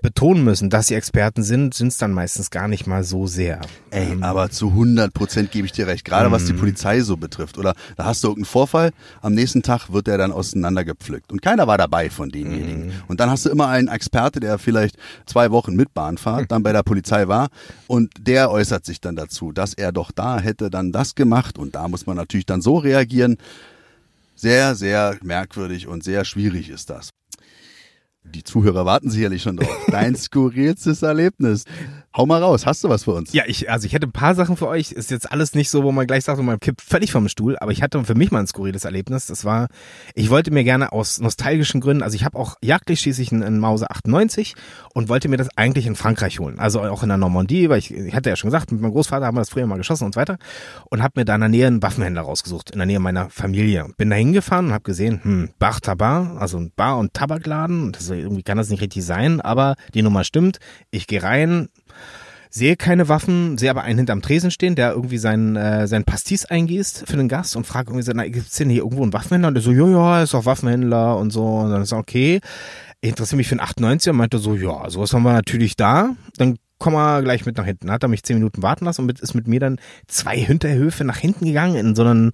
betonen 0.00 0.44
müssen, 0.44 0.70
dass 0.70 0.86
sie 0.86 0.94
Experten 0.94 1.42
sind, 1.42 1.74
sind's 1.74 1.98
dann 1.98 2.12
meistens 2.12 2.50
gar 2.50 2.68
nicht 2.68 2.86
mal 2.86 3.02
so 3.02 3.26
sehr. 3.26 3.60
Ey, 3.92 4.16
aber 4.20 4.50
zu 4.50 4.68
100 4.68 5.12
Prozent 5.12 5.50
gebe 5.50 5.66
ich 5.66 5.72
dir 5.72 5.88
recht. 5.88 6.04
Gerade 6.04 6.30
was 6.30 6.44
die 6.44 6.52
Polizei 6.52 7.00
so 7.00 7.16
betrifft. 7.16 7.58
Oder 7.58 7.74
da 7.96 8.04
hast 8.04 8.22
du 8.22 8.28
irgendeinen 8.28 8.50
Vorfall, 8.50 8.92
am 9.20 9.34
nächsten 9.34 9.62
Tag 9.62 9.92
wird 9.92 10.06
der 10.06 10.16
dann 10.16 10.30
auseinandergepflückt. 10.30 11.32
Und 11.32 11.42
keiner 11.42 11.66
war 11.66 11.76
dabei 11.76 12.08
von 12.08 12.30
denjenigen. 12.30 12.92
Und 13.08 13.18
dann 13.18 13.30
hast 13.30 13.46
du 13.46 13.50
immer 13.50 13.66
einen 13.66 13.88
Experte, 13.88 14.38
der 14.38 14.58
vielleicht 14.58 14.96
zwei 15.26 15.50
Wochen 15.50 15.74
mit 15.74 15.92
Bahnfahrt 15.92 16.52
dann 16.52 16.62
bei 16.62 16.72
der 16.72 16.84
Polizei 16.84 17.26
war. 17.26 17.48
Und 17.88 18.12
der 18.20 18.50
äußert 18.52 18.84
sich 18.86 19.00
dann 19.00 19.16
dazu, 19.16 19.50
dass 19.50 19.74
er 19.74 19.90
doch 19.90 20.12
da 20.12 20.38
hätte 20.38 20.70
dann 20.70 20.92
das 20.92 21.16
gemacht. 21.16 21.58
Und 21.58 21.74
da 21.74 21.88
muss 21.88 22.06
man 22.06 22.16
natürlich 22.16 22.46
dann 22.46 22.62
so 22.62 22.76
reagieren. 22.78 23.38
Sehr, 24.36 24.74
sehr 24.76 25.18
merkwürdig 25.22 25.88
und 25.88 26.04
sehr 26.04 26.24
schwierig 26.24 26.70
ist 26.70 26.90
das. 26.90 27.10
Die 28.22 28.44
Zuhörer 28.44 28.84
warten 28.84 29.10
sicherlich 29.10 29.42
schon 29.42 29.56
drauf. 29.56 29.76
Dein 29.90 30.14
skurrilstes 30.14 31.02
Erlebnis. 31.02 31.64
Hau 32.12 32.26
mal 32.26 32.42
raus, 32.42 32.66
hast 32.66 32.82
du 32.82 32.88
was 32.88 33.04
für 33.04 33.12
uns? 33.12 33.32
Ja, 33.32 33.44
ich, 33.46 33.70
also 33.70 33.86
ich 33.86 33.92
hätte 33.92 34.08
ein 34.08 34.12
paar 34.12 34.34
Sachen 34.34 34.56
für 34.56 34.66
euch. 34.66 34.90
Ist 34.90 35.12
jetzt 35.12 35.30
alles 35.30 35.54
nicht 35.54 35.70
so, 35.70 35.84
wo 35.84 35.92
man 35.92 36.08
gleich 36.08 36.24
sagt, 36.24 36.42
man 36.42 36.58
kippt 36.58 36.80
völlig 36.80 37.12
vom 37.12 37.28
Stuhl. 37.28 37.56
Aber 37.60 37.70
ich 37.70 37.82
hatte 37.82 38.02
für 38.02 38.16
mich 38.16 38.32
mal 38.32 38.40
ein 38.40 38.48
skurriles 38.48 38.84
Erlebnis. 38.84 39.26
Das 39.26 39.44
war, 39.44 39.68
ich 40.16 40.28
wollte 40.28 40.50
mir 40.50 40.64
gerne 40.64 40.90
aus 40.90 41.20
nostalgischen 41.20 41.80
Gründen, 41.80 42.02
also 42.02 42.16
ich 42.16 42.24
habe 42.24 42.36
auch 42.36 42.56
jagdlich 42.62 42.98
schieße 42.98 43.22
ich 43.22 43.30
einen, 43.30 43.44
einen 43.44 43.58
Mauser 43.60 43.92
98 43.92 44.56
und 44.92 45.08
wollte 45.08 45.28
mir 45.28 45.36
das 45.36 45.56
eigentlich 45.56 45.86
in 45.86 45.94
Frankreich 45.94 46.40
holen. 46.40 46.58
Also 46.58 46.80
auch 46.80 47.04
in 47.04 47.10
der 47.10 47.16
Normandie, 47.16 47.68
weil 47.68 47.78
ich, 47.78 47.92
ich 47.92 48.12
hatte 48.12 48.28
ja 48.28 48.34
schon 48.34 48.50
gesagt, 48.50 48.72
mit 48.72 48.80
meinem 48.80 48.90
Großvater 48.90 49.24
haben 49.24 49.36
wir 49.36 49.42
das 49.42 49.50
früher 49.50 49.68
mal 49.68 49.76
geschossen 49.78 50.06
und 50.06 50.14
so 50.14 50.20
weiter. 50.20 50.36
Und 50.90 51.04
habe 51.04 51.20
mir 51.20 51.24
da 51.24 51.36
in 51.36 51.42
der 51.42 51.48
Nähe 51.48 51.68
einen 51.68 51.80
Waffenhändler 51.80 52.22
rausgesucht, 52.22 52.72
in 52.72 52.78
der 52.78 52.86
Nähe 52.86 52.98
meiner 52.98 53.30
Familie. 53.30 53.86
Bin 53.98 54.10
da 54.10 54.16
hingefahren 54.16 54.66
und 54.66 54.72
habe 54.72 54.82
gesehen, 54.82 55.20
hm, 55.22 55.50
Bar 55.60 55.80
Tabar, 55.80 56.38
also 56.40 56.58
ein 56.58 56.72
Bar- 56.74 56.98
und 56.98 57.14
Tabakladen. 57.14 57.92
Das, 57.92 58.10
irgendwie 58.10 58.42
kann 58.42 58.58
das 58.58 58.68
nicht 58.68 58.80
richtig 58.80 59.04
sein, 59.04 59.40
aber 59.40 59.76
die 59.94 60.02
Nummer 60.02 60.24
stimmt. 60.24 60.58
Ich 60.90 61.06
gehe 61.06 61.22
rein, 61.22 61.68
sehe 62.50 62.76
keine 62.76 63.08
Waffen, 63.08 63.56
sehe 63.56 63.70
aber 63.70 63.82
einen 63.82 64.00
hinterm 64.00 64.22
Tresen 64.22 64.50
stehen, 64.50 64.74
der 64.74 64.92
irgendwie 64.92 65.18
sein, 65.18 65.54
äh, 65.56 65.86
sein 65.86 66.04
Pastis 66.04 66.44
eingießt 66.44 67.04
für 67.06 67.16
den 67.16 67.28
Gast 67.28 67.54
und 67.54 67.66
fragt 67.66 67.88
irgendwie 67.88 68.04
so, 68.04 68.12
na, 68.14 68.26
gibt's 68.26 68.56
denn 68.56 68.68
hier 68.68 68.82
irgendwo 68.82 69.04
einen 69.04 69.12
Waffenhändler? 69.12 69.48
Und 69.48 69.54
der 69.54 69.62
so, 69.62 69.72
ja, 69.72 69.88
ja, 69.88 70.22
ist 70.22 70.34
auch 70.34 70.46
Waffenhändler 70.46 71.16
und 71.16 71.30
so. 71.30 71.44
Und 71.44 71.70
dann 71.70 71.82
ist 71.82 71.92
er, 71.92 71.98
okay, 71.98 72.40
ich 73.00 73.08
interessiere 73.08 73.36
mich 73.36 73.48
für 73.48 73.54
einen 73.54 73.60
98 73.60 74.10
und 74.10 74.16
meinte 74.16 74.38
so, 74.38 74.54
ja, 74.54 74.90
sowas 74.90 75.12
haben 75.14 75.22
wir 75.22 75.32
natürlich 75.32 75.76
da. 75.76 76.16
Dann 76.36 76.58
komm 76.78 76.94
mal 76.94 77.22
gleich 77.22 77.46
mit 77.46 77.56
nach 77.56 77.64
hinten. 77.64 77.86
Dann 77.86 77.94
hat 77.94 78.02
er 78.02 78.08
mich 78.08 78.24
zehn 78.24 78.36
Minuten 78.36 78.62
warten 78.62 78.84
lassen 78.84 79.02
und 79.02 79.06
mit, 79.06 79.20
ist 79.20 79.34
mit 79.34 79.46
mir 79.46 79.60
dann 79.60 79.78
zwei 80.08 80.36
Hinterhöfe 80.36 81.04
nach 81.04 81.18
hinten 81.18 81.44
gegangen 81.44 81.76
in 81.76 81.94
so 81.94 82.02
einen 82.02 82.32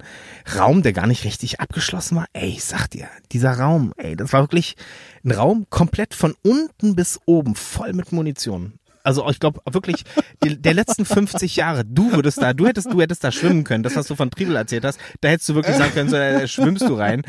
Raum, 0.57 0.81
der 0.81 0.93
gar 0.93 1.05
nicht 1.05 1.25
richtig 1.25 1.59
abgeschlossen 1.59 2.15
war. 2.17 2.25
Ey, 2.33 2.49
ich 2.49 2.63
sag 2.63 2.87
dir, 2.87 3.07
dieser 3.31 3.59
Raum, 3.59 3.93
ey, 3.97 4.15
das 4.15 4.33
war 4.33 4.41
wirklich 4.41 4.75
ein 5.23 5.31
Raum 5.31 5.67
komplett 5.69 6.15
von 6.15 6.33
unten 6.41 6.95
bis 6.95 7.19
oben 7.25 7.53
voll 7.53 7.93
mit 7.93 8.11
Munition. 8.11 8.79
Also 9.07 9.25
ich 9.29 9.39
glaube 9.39 9.61
wirklich, 9.63 10.03
die, 10.43 10.61
der 10.61 10.73
letzten 10.73 11.05
50 11.05 11.55
Jahre, 11.55 11.85
du 11.85 12.11
würdest 12.11 12.41
da, 12.41 12.51
du 12.51 12.67
hättest, 12.67 12.91
du 12.91 12.99
hättest 12.99 13.23
da 13.23 13.31
schwimmen 13.31 13.63
können, 13.63 13.81
das, 13.81 13.95
was 13.95 14.05
du 14.07 14.15
von 14.15 14.29
Triebel 14.29 14.57
erzählt 14.57 14.83
hast, 14.83 14.99
da 15.21 15.29
hättest 15.29 15.47
du 15.47 15.55
wirklich 15.55 15.77
sagen 15.77 15.93
können, 15.93 16.09
so, 16.09 16.17
da 16.17 16.45
schwimmst 16.45 16.89
du 16.89 16.93
rein. 16.95 17.21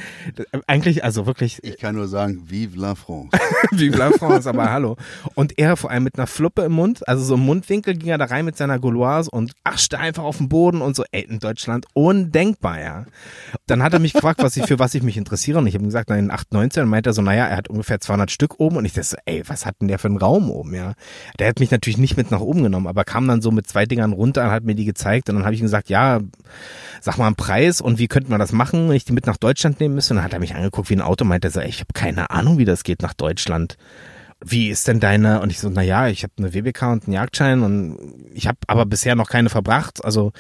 Eigentlich, 0.67 1.05
also 1.05 1.27
wirklich, 1.27 1.63
Ich 1.63 1.79
kann 1.79 1.95
nur 1.95 2.09
sagen, 2.09 2.51
vive 2.51 2.77
la 2.77 2.97
France. 2.97 3.29
wie 3.71 3.91
La 3.91 4.11
France, 4.11 4.49
aber 4.49 4.73
hallo. 4.73 4.97
Und 5.37 5.57
er 5.57 5.77
vor 5.77 5.93
allem 5.93 6.03
mit 6.03 6.19
einer 6.19 6.27
Fluppe 6.27 6.63
im 6.63 6.73
Mund, 6.73 7.07
also 7.07 7.23
so 7.23 7.35
im 7.37 7.47
Mundwinkel 7.47 7.95
ging 7.95 8.09
er 8.09 8.19
da 8.19 8.25
rein 8.25 8.45
mit 8.45 8.57
seiner 8.57 8.81
Gauloise 8.81 9.31
und 9.31 9.53
aschte 9.63 10.01
einfach 10.01 10.25
auf 10.25 10.39
den 10.39 10.49
Boden 10.49 10.81
und 10.81 10.97
so, 10.97 11.05
ey, 11.13 11.23
in 11.23 11.39
Deutschland 11.39 11.87
undenkbar, 11.95 12.81
ja. 12.81 13.07
Dann 13.69 13.85
hat 13.85 13.93
er 13.93 14.01
mich 14.01 14.15
gefragt, 14.15 14.43
was 14.43 14.57
ich, 14.57 14.67
für 14.67 14.81
was 14.81 14.97
ich 14.97 15.05
mich 15.05 15.17
interessiere 15.17 15.59
und 15.59 15.69
ich 15.69 15.75
habe 15.75 15.85
ihm 15.85 15.91
gesagt, 15.91 16.11
nein, 16.11 16.33
819 16.33 16.83
und 16.83 16.89
meinte 16.89 17.11
er 17.11 17.13
so, 17.13 17.23
naja, 17.23 17.47
er 17.47 17.57
hat 17.57 17.69
ungefähr 17.69 18.01
200 18.01 18.33
Stück 18.33 18.59
oben 18.59 18.79
und 18.79 18.85
ich 18.85 18.95
dachte 18.95 19.11
so, 19.11 19.17
ey, 19.27 19.45
was 19.47 19.65
hat 19.65 19.77
denn 19.81 19.87
der 19.87 20.01
für 20.01 20.09
einen 20.09 20.17
Raum 20.17 20.51
oben, 20.51 20.75
ja. 20.75 20.95
Der 21.39 21.47
hat 21.47 21.61
mich 21.61 21.68
natürlich 21.71 21.99
nicht 21.99 22.17
mit 22.17 22.31
nach 22.31 22.41
oben 22.41 22.63
genommen, 22.63 22.87
aber 22.87 23.05
kam 23.05 23.29
dann 23.29 23.43
so 23.43 23.51
mit 23.51 23.67
zwei 23.67 23.87
Dingern 23.87 24.13
runter 24.13 24.45
und 24.45 24.51
hat 24.51 24.65
mir 24.65 24.75
die 24.75 24.85
gezeigt 24.85 25.29
und 25.29 25.37
dann 25.37 25.45
habe 25.45 25.55
ich 25.55 25.61
ihm 25.61 25.65
gesagt, 25.65 25.89
ja, 25.89 26.21
sag 27.01 27.19
mal 27.19 27.27
einen 27.27 27.37
Preis 27.37 27.81
und 27.81 27.99
wie 27.99 28.09
könnte 28.09 28.31
man 28.31 28.41
das 28.41 28.53
machen, 28.53 28.89
wenn 28.89 28.97
ich 28.97 29.05
die 29.05 29.13
mit 29.13 29.27
nach 29.27 29.37
Deutschland 29.37 29.81
nehmen 29.81 29.95
müsste 29.95 30.15
und 30.15 30.17
dann 30.17 30.25
hat 30.25 30.33
er 30.33 30.41
mich 30.41 30.55
angeguckt 30.55 30.91
wie 30.91 30.97
ein 30.97 31.03
Auto 31.03 31.25
meinte 31.25 31.51
so, 31.51 31.61
ey, 31.61 31.69
ich 31.69 31.81
habe 31.81 31.93
keine 31.95 32.31
Ahnung, 32.31 32.59
wie 32.59 32.65
das 32.65 32.83
geht 32.85 33.03
nach 33.03 33.15
Deutschland. 33.15 33.77
wie 34.45 34.69
ist 34.69 34.87
denn 34.87 35.01
deine? 35.01 35.41
Und 35.41 35.51
ich 35.51 35.59
so, 35.59 35.69
na 35.69 35.83
ja, 35.83 36.09
ich 36.09 36.23
habe 36.23 36.33
eine 36.39 36.55
WBK 36.55 36.83
und 36.93 37.05
einen 37.05 37.13
Jagdschein 37.15 37.63
und 37.63 37.99
ich 38.33 38.47
habe 38.47 38.59
aber 38.69 38.87
bisher 38.87 39.17
noch 39.17 39.29
keine 39.29 39.49
verbracht. 39.49 40.05
Also 40.05 40.33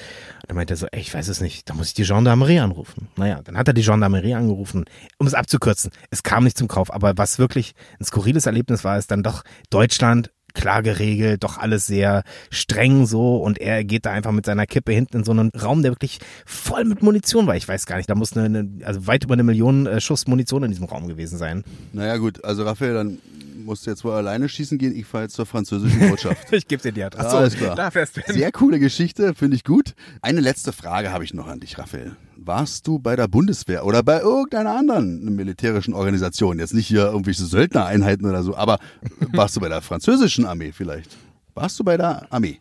dann 0.46 0.56
meinte 0.56 0.74
er 0.74 0.76
so, 0.76 0.86
ey, 0.92 1.00
ich 1.00 1.12
weiß 1.12 1.28
es 1.28 1.40
nicht, 1.40 1.68
da 1.68 1.74
muss 1.74 1.88
ich 1.88 1.94
die 1.94 2.04
Gendarmerie 2.04 2.60
anrufen. 2.60 3.08
Naja, 3.16 3.40
dann 3.42 3.56
hat 3.56 3.66
er 3.66 3.74
die 3.74 3.82
Gendarmerie 3.82 4.34
angerufen, 4.34 4.84
um 5.18 5.26
es 5.26 5.34
abzukürzen. 5.34 5.90
Es 6.10 6.22
kam 6.22 6.44
nicht 6.44 6.56
zum 6.56 6.68
Kauf, 6.68 6.92
aber 6.92 7.18
was 7.18 7.38
wirklich 7.38 7.74
ein 7.98 8.04
skurriles 8.04 8.46
Erlebnis 8.46 8.84
war, 8.84 8.98
ist 8.98 9.10
dann 9.10 9.22
doch 9.24 9.42
Deutschland 9.70 10.30
klar 10.59 10.83
geregelt, 10.83 11.44
doch 11.44 11.57
alles 11.57 11.87
sehr 11.87 12.25
streng 12.51 13.07
so 13.07 13.37
und 13.37 13.59
er 13.59 13.85
geht 13.85 14.07
da 14.07 14.11
einfach 14.11 14.33
mit 14.33 14.44
seiner 14.44 14.66
Kippe 14.66 14.92
hinten 14.92 15.18
in 15.18 15.25
so 15.25 15.31
einen 15.31 15.51
Raum, 15.51 15.83
der 15.83 15.92
wirklich 15.92 16.18
voll 16.44 16.85
mit 16.85 17.01
Munition 17.01 17.47
war. 17.47 17.55
Ich 17.55 17.68
weiß 17.68 17.87
gar 17.87 17.97
nicht, 17.97 18.11
da 18.11 18.16
muss 18.16 18.37
eine, 18.37 18.47
eine 18.47 18.85
also 18.85 19.07
weit 19.07 19.23
über 19.25 19.35
eine 19.35 19.44
Million 19.44 19.87
äh, 19.87 20.01
Schuss 20.01 20.27
Munition 20.27 20.64
in 20.64 20.71
diesem 20.71 20.87
Raum 20.87 21.07
gewesen 21.07 21.38
sein. 21.38 21.62
Naja 21.92 22.16
gut, 22.16 22.44
also 22.44 22.64
Raphael, 22.64 22.94
dann 22.94 23.18
musst 23.64 23.87
du 23.87 23.90
jetzt 23.90 24.05
wohl 24.05 24.12
alleine 24.12 24.49
schießen 24.49 24.79
gehen. 24.79 24.97
Ich 24.97 25.07
fahre 25.07 25.25
jetzt 25.25 25.35
zur 25.35 25.47
französischen 25.47 26.09
Botschaft. 26.09 26.49
ich 26.53 26.66
gebe 26.66 26.83
dir 26.83 26.92
die 26.92 27.05
Adresse. 27.05 27.29
Ja, 27.29 27.35
alles 27.35 27.57
klar. 27.57 27.77
Da 27.77 27.90
fährst 27.92 28.16
du 28.16 28.21
hin. 28.21 28.35
Sehr 28.35 28.51
coole 28.51 28.81
Geschichte, 28.81 29.35
finde 29.35 29.57
ich 29.57 29.62
gut. 29.62 29.94
Eine 30.23 30.40
letzte 30.40 30.73
Frage 30.73 31.12
habe 31.12 31.23
ich 31.23 31.35
noch 31.35 31.47
an 31.47 31.61
dich, 31.61 31.79
Raphael. 31.79 32.16
Warst 32.48 32.87
du 32.87 32.98
bei 32.98 33.14
der 33.14 33.28
Bundeswehr 33.28 33.84
oder 33.84 34.02
bei 34.02 34.20
irgendeiner 34.20 34.74
anderen 34.74 35.37
militärischen 35.37 35.92
Organisation? 35.92 36.58
Jetzt 36.58 36.72
nicht 36.72 36.87
hier 36.87 37.04
irgendwelche 37.04 37.44
Söldnereinheiten 37.44 38.24
oder 38.24 38.42
so, 38.42 38.56
aber 38.56 38.78
warst 39.34 39.56
du 39.56 39.61
bei 39.61 39.68
der 39.68 39.82
französischen 39.82 40.46
Armee 40.46 40.72
vielleicht? 40.72 41.14
Warst 41.52 41.78
du 41.78 41.84
bei 41.84 41.98
der 41.98 42.26
Armee? 42.32 42.58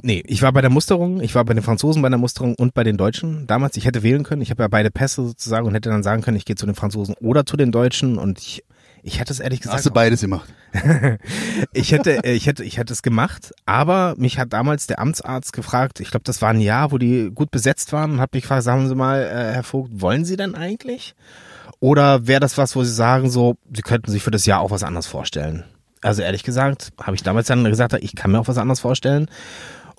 Nee, 0.00 0.22
ich 0.28 0.42
war 0.42 0.52
bei 0.52 0.60
der 0.60 0.70
Musterung, 0.70 1.20
ich 1.20 1.34
war 1.34 1.44
bei 1.44 1.54
den 1.54 1.64
Franzosen 1.64 2.02
bei 2.02 2.08
der 2.08 2.18
Musterung 2.18 2.54
und 2.54 2.72
bei 2.72 2.84
den 2.84 2.96
Deutschen. 2.96 3.48
Damals, 3.48 3.76
ich 3.76 3.84
hätte 3.84 4.04
wählen 4.04 4.22
können, 4.22 4.42
ich 4.42 4.50
habe 4.50 4.62
ja 4.62 4.68
beide 4.68 4.92
Pässe 4.92 5.26
sozusagen 5.26 5.66
und 5.66 5.74
hätte 5.74 5.90
dann 5.90 6.04
sagen 6.04 6.22
können, 6.22 6.36
ich 6.36 6.44
gehe 6.44 6.54
zu 6.54 6.66
den 6.66 6.76
Franzosen 6.76 7.16
oder 7.20 7.44
zu 7.44 7.56
den 7.56 7.72
Deutschen 7.72 8.16
und 8.16 8.38
ich 8.38 8.62
ich 9.02 9.18
hätte 9.20 9.32
es 9.32 9.40
ehrlich 9.40 9.60
gesagt. 9.60 9.78
Hast 9.78 9.86
du 9.86 9.90
beides 9.90 10.20
gemacht? 10.20 10.48
ich 11.72 11.92
hätte, 11.92 12.24
äh, 12.24 12.32
ich 12.32 12.46
hätte, 12.46 12.64
ich 12.64 12.78
hätte 12.78 12.92
es 12.92 13.02
gemacht, 13.02 13.52
aber 13.66 14.14
mich 14.18 14.38
hat 14.38 14.52
damals 14.52 14.86
der 14.86 14.98
Amtsarzt 14.98 15.52
gefragt, 15.52 16.00
ich 16.00 16.10
glaube, 16.10 16.24
das 16.24 16.42
war 16.42 16.50
ein 16.50 16.60
Jahr, 16.60 16.92
wo 16.92 16.98
die 16.98 17.30
gut 17.34 17.50
besetzt 17.50 17.92
waren 17.92 18.12
und 18.12 18.20
hat 18.20 18.34
mich 18.34 18.42
gefragt, 18.42 18.64
sagen 18.64 18.88
Sie 18.88 18.94
mal, 18.94 19.22
äh, 19.22 19.54
Herr 19.54 19.62
Vogt, 19.62 20.00
wollen 20.00 20.24
Sie 20.24 20.36
denn 20.36 20.54
eigentlich? 20.54 21.14
Oder 21.80 22.26
wäre 22.26 22.40
das 22.40 22.58
was, 22.58 22.76
wo 22.76 22.84
Sie 22.84 22.92
sagen, 22.92 23.30
so, 23.30 23.56
Sie 23.74 23.82
könnten 23.82 24.10
sich 24.10 24.22
für 24.22 24.30
das 24.30 24.46
Jahr 24.46 24.60
auch 24.60 24.70
was 24.70 24.82
anderes 24.82 25.06
vorstellen? 25.06 25.64
Also 26.02 26.22
ehrlich 26.22 26.44
gesagt, 26.44 26.90
habe 27.00 27.14
ich 27.14 27.22
damals 27.22 27.46
dann 27.46 27.64
gesagt, 27.64 27.94
ich 28.00 28.14
kann 28.14 28.32
mir 28.32 28.40
auch 28.40 28.48
was 28.48 28.58
anderes 28.58 28.80
vorstellen. 28.80 29.28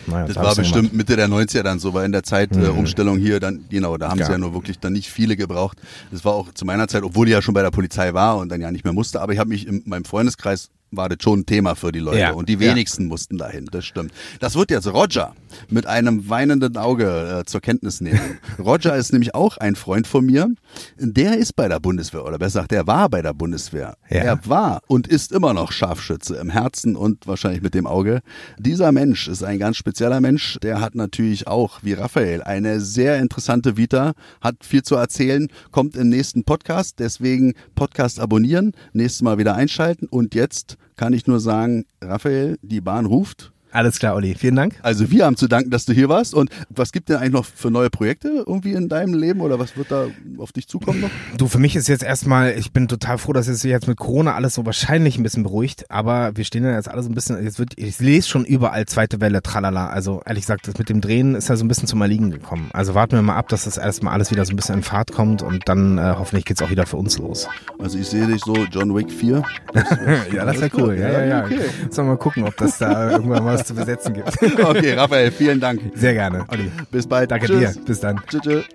Naja, 0.07 0.27
das 0.27 0.35
war 0.35 0.55
bestimmt 0.55 0.91
gemacht. 0.91 0.93
Mitte 0.93 1.15
der 1.15 1.27
90er 1.27 1.63
dann 1.63 1.79
so, 1.79 1.93
weil 1.93 2.05
in 2.05 2.11
der 2.11 2.23
Zeitumstellung 2.23 3.17
mhm. 3.17 3.21
äh, 3.21 3.25
hier 3.25 3.39
dann, 3.39 3.65
genau, 3.69 3.97
da 3.97 4.09
haben 4.09 4.19
ja. 4.19 4.25
sie 4.25 4.31
ja 4.31 4.37
nur 4.37 4.53
wirklich 4.53 4.79
dann 4.79 4.93
nicht 4.93 5.09
viele 5.09 5.35
gebraucht. 5.35 5.77
Das 6.11 6.25
war 6.25 6.33
auch 6.33 6.53
zu 6.53 6.65
meiner 6.65 6.87
Zeit, 6.87 7.03
obwohl 7.03 7.27
ich 7.27 7.33
ja 7.33 7.41
schon 7.41 7.53
bei 7.53 7.61
der 7.61 7.71
Polizei 7.71 8.13
war 8.13 8.37
und 8.37 8.49
dann 8.49 8.61
ja 8.61 8.71
nicht 8.71 8.83
mehr 8.83 8.93
musste, 8.93 9.21
aber 9.21 9.33
ich 9.33 9.39
habe 9.39 9.49
mich 9.49 9.67
in 9.67 9.83
meinem 9.85 10.05
Freundeskreis 10.05 10.69
war 10.91 11.09
das 11.09 11.17
schon 11.21 11.39
ein 11.39 11.45
Thema 11.45 11.75
für 11.75 11.91
die 11.91 11.99
Leute. 11.99 12.19
Ja. 12.19 12.31
Und 12.31 12.49
die 12.49 12.59
wenigsten 12.59 13.03
ja. 13.03 13.09
mussten 13.09 13.37
dahin, 13.37 13.65
das 13.71 13.85
stimmt. 13.85 14.11
Das 14.39 14.55
wird 14.55 14.71
jetzt 14.71 14.87
Roger 14.87 15.33
mit 15.69 15.85
einem 15.85 16.29
weinenden 16.29 16.77
Auge 16.77 17.39
äh, 17.41 17.45
zur 17.45 17.61
Kenntnis 17.61 18.01
nehmen. 18.01 18.39
Roger 18.59 18.95
ist 18.95 19.11
nämlich 19.11 19.33
auch 19.33 19.57
ein 19.57 19.75
Freund 19.75 20.07
von 20.07 20.25
mir. 20.25 20.49
Der 20.97 21.37
ist 21.37 21.55
bei 21.55 21.67
der 21.67 21.79
Bundeswehr, 21.79 22.25
oder 22.25 22.37
besser 22.37 22.59
gesagt, 22.59 22.71
der 22.71 22.87
war 22.87 23.09
bei 23.09 23.21
der 23.21 23.33
Bundeswehr. 23.33 23.95
Ja. 24.09 24.17
Er 24.17 24.45
war 24.45 24.81
und 24.87 25.07
ist 25.07 25.31
immer 25.31 25.53
noch 25.53 25.71
Scharfschütze 25.71 26.35
im 26.35 26.49
Herzen 26.49 26.95
und 26.95 27.27
wahrscheinlich 27.27 27.61
mit 27.61 27.73
dem 27.73 27.87
Auge. 27.87 28.21
Dieser 28.57 28.91
Mensch 28.91 29.27
ist 29.27 29.43
ein 29.43 29.59
ganz 29.59 29.77
spezieller 29.77 30.19
Mensch. 30.19 30.57
Der 30.61 30.81
hat 30.81 30.95
natürlich 30.95 31.47
auch, 31.47 31.79
wie 31.83 31.93
Raphael, 31.93 32.43
eine 32.43 32.81
sehr 32.81 33.19
interessante 33.19 33.77
Vita, 33.77 34.13
hat 34.41 34.57
viel 34.61 34.83
zu 34.83 34.95
erzählen, 34.95 35.47
kommt 35.71 35.95
im 35.95 36.09
nächsten 36.09 36.43
Podcast. 36.43 36.99
Deswegen 36.99 37.53
Podcast 37.75 38.19
abonnieren, 38.19 38.73
nächstes 38.93 39.21
Mal 39.21 39.37
wieder 39.37 39.55
einschalten 39.55 40.07
und 40.07 40.35
jetzt 40.35 40.77
kann 40.95 41.13
ich 41.13 41.27
nur 41.27 41.39
sagen, 41.39 41.85
Raphael, 42.01 42.57
die 42.61 42.81
Bahn 42.81 43.05
ruft. 43.05 43.51
Alles 43.71 43.99
klar, 43.99 44.15
Olli. 44.15 44.35
Vielen 44.35 44.55
Dank. 44.55 44.75
Also 44.81 45.11
wir 45.11 45.25
haben 45.25 45.37
zu 45.37 45.47
danken, 45.47 45.69
dass 45.69 45.85
du 45.85 45.93
hier 45.93 46.09
warst. 46.09 46.33
Und 46.33 46.49
was 46.69 46.91
gibt 46.91 47.09
denn 47.09 47.17
eigentlich 47.17 47.31
noch 47.31 47.45
für 47.45 47.71
neue 47.71 47.89
Projekte 47.89 48.43
irgendwie 48.45 48.73
in 48.73 48.89
deinem 48.89 49.13
Leben 49.13 49.41
oder 49.41 49.59
was 49.59 49.77
wird 49.77 49.91
da 49.91 50.07
auf 50.37 50.51
dich 50.51 50.67
zukommen 50.67 51.01
noch? 51.01 51.09
Du, 51.37 51.47
für 51.47 51.59
mich 51.59 51.75
ist 51.75 51.87
jetzt 51.87 52.03
erstmal, 52.03 52.51
ich 52.57 52.71
bin 52.71 52.87
total 52.87 53.17
froh, 53.17 53.33
dass 53.33 53.47
es 53.47 53.63
jetzt 53.63 53.87
mit 53.87 53.97
Corona 53.97 54.35
alles 54.35 54.55
so 54.55 54.65
wahrscheinlich 54.65 55.17
ein 55.17 55.23
bisschen 55.23 55.43
beruhigt. 55.43 55.89
Aber 55.89 56.35
wir 56.35 56.43
stehen 56.43 56.63
ja 56.63 56.75
jetzt 56.75 56.89
alle 56.89 57.01
so 57.03 57.09
ein 57.09 57.15
bisschen, 57.15 57.41
jetzt 57.43 57.59
wird, 57.59 57.73
ich 57.77 57.99
lese 57.99 58.27
schon 58.27 58.45
überall 58.45 58.85
zweite 58.85 59.21
Welle, 59.21 59.41
tralala. 59.41 59.87
Also 59.87 60.21
ehrlich 60.25 60.43
gesagt, 60.43 60.67
das 60.67 60.77
mit 60.77 60.89
dem 60.89 61.01
Drehen 61.01 61.35
ist 61.35 61.47
ja 61.47 61.55
so 61.55 61.63
ein 61.63 61.67
bisschen 61.67 61.87
zum 61.87 62.01
Erliegen 62.01 62.31
gekommen. 62.31 62.69
Also 62.73 62.93
warten 62.93 63.13
wir 63.13 63.21
mal 63.21 63.35
ab, 63.35 63.47
dass 63.49 63.63
das 63.63 63.77
erstmal 63.77 64.13
alles 64.13 64.31
wieder 64.31 64.45
so 64.45 64.51
ein 64.51 64.55
bisschen 64.57 64.75
in 64.75 64.83
Fahrt 64.83 65.11
kommt 65.11 65.41
und 65.43 65.67
dann 65.69 65.97
äh, 65.97 66.15
hoffentlich 66.17 66.45
geht's 66.45 66.61
auch 66.61 66.69
wieder 66.69 66.85
für 66.85 66.97
uns 66.97 67.17
los. 67.17 67.47
Also 67.79 67.97
ich 67.97 68.07
sehe 68.07 68.27
dich 68.27 68.41
so, 68.43 68.53
John 68.71 68.93
Wick 68.95 69.11
4. 69.11 69.43
ja, 70.33 70.45
das 70.45 70.59
wäre 70.59 70.71
cool. 70.77 70.97
Ja, 70.97 71.11
ja, 71.11 71.25
ja. 71.25 71.45
Okay. 71.45 71.59
Sollen 71.89 72.07
wir 72.07 72.13
mal 72.13 72.17
gucken, 72.17 72.43
ob 72.43 72.57
das 72.57 72.77
da 72.77 73.11
irgendwann 73.11 73.45
was 73.61 73.67
zu 73.67 73.75
besetzen 73.75 74.13
gibt. 74.13 74.29
okay, 74.63 74.93
Raphael, 74.93 75.31
vielen 75.31 75.59
Dank. 75.59 75.81
Sehr 75.95 76.13
gerne, 76.13 76.45
Olli. 76.49 76.71
Bis 76.91 77.07
bald. 77.07 77.31
Danke 77.31 77.47
Tschüss. 77.47 77.73
dir. 77.73 77.81
Bis 77.83 77.99
dann. 77.99 78.21
Tschüss. 78.27 78.41
tschüss. 78.41 78.65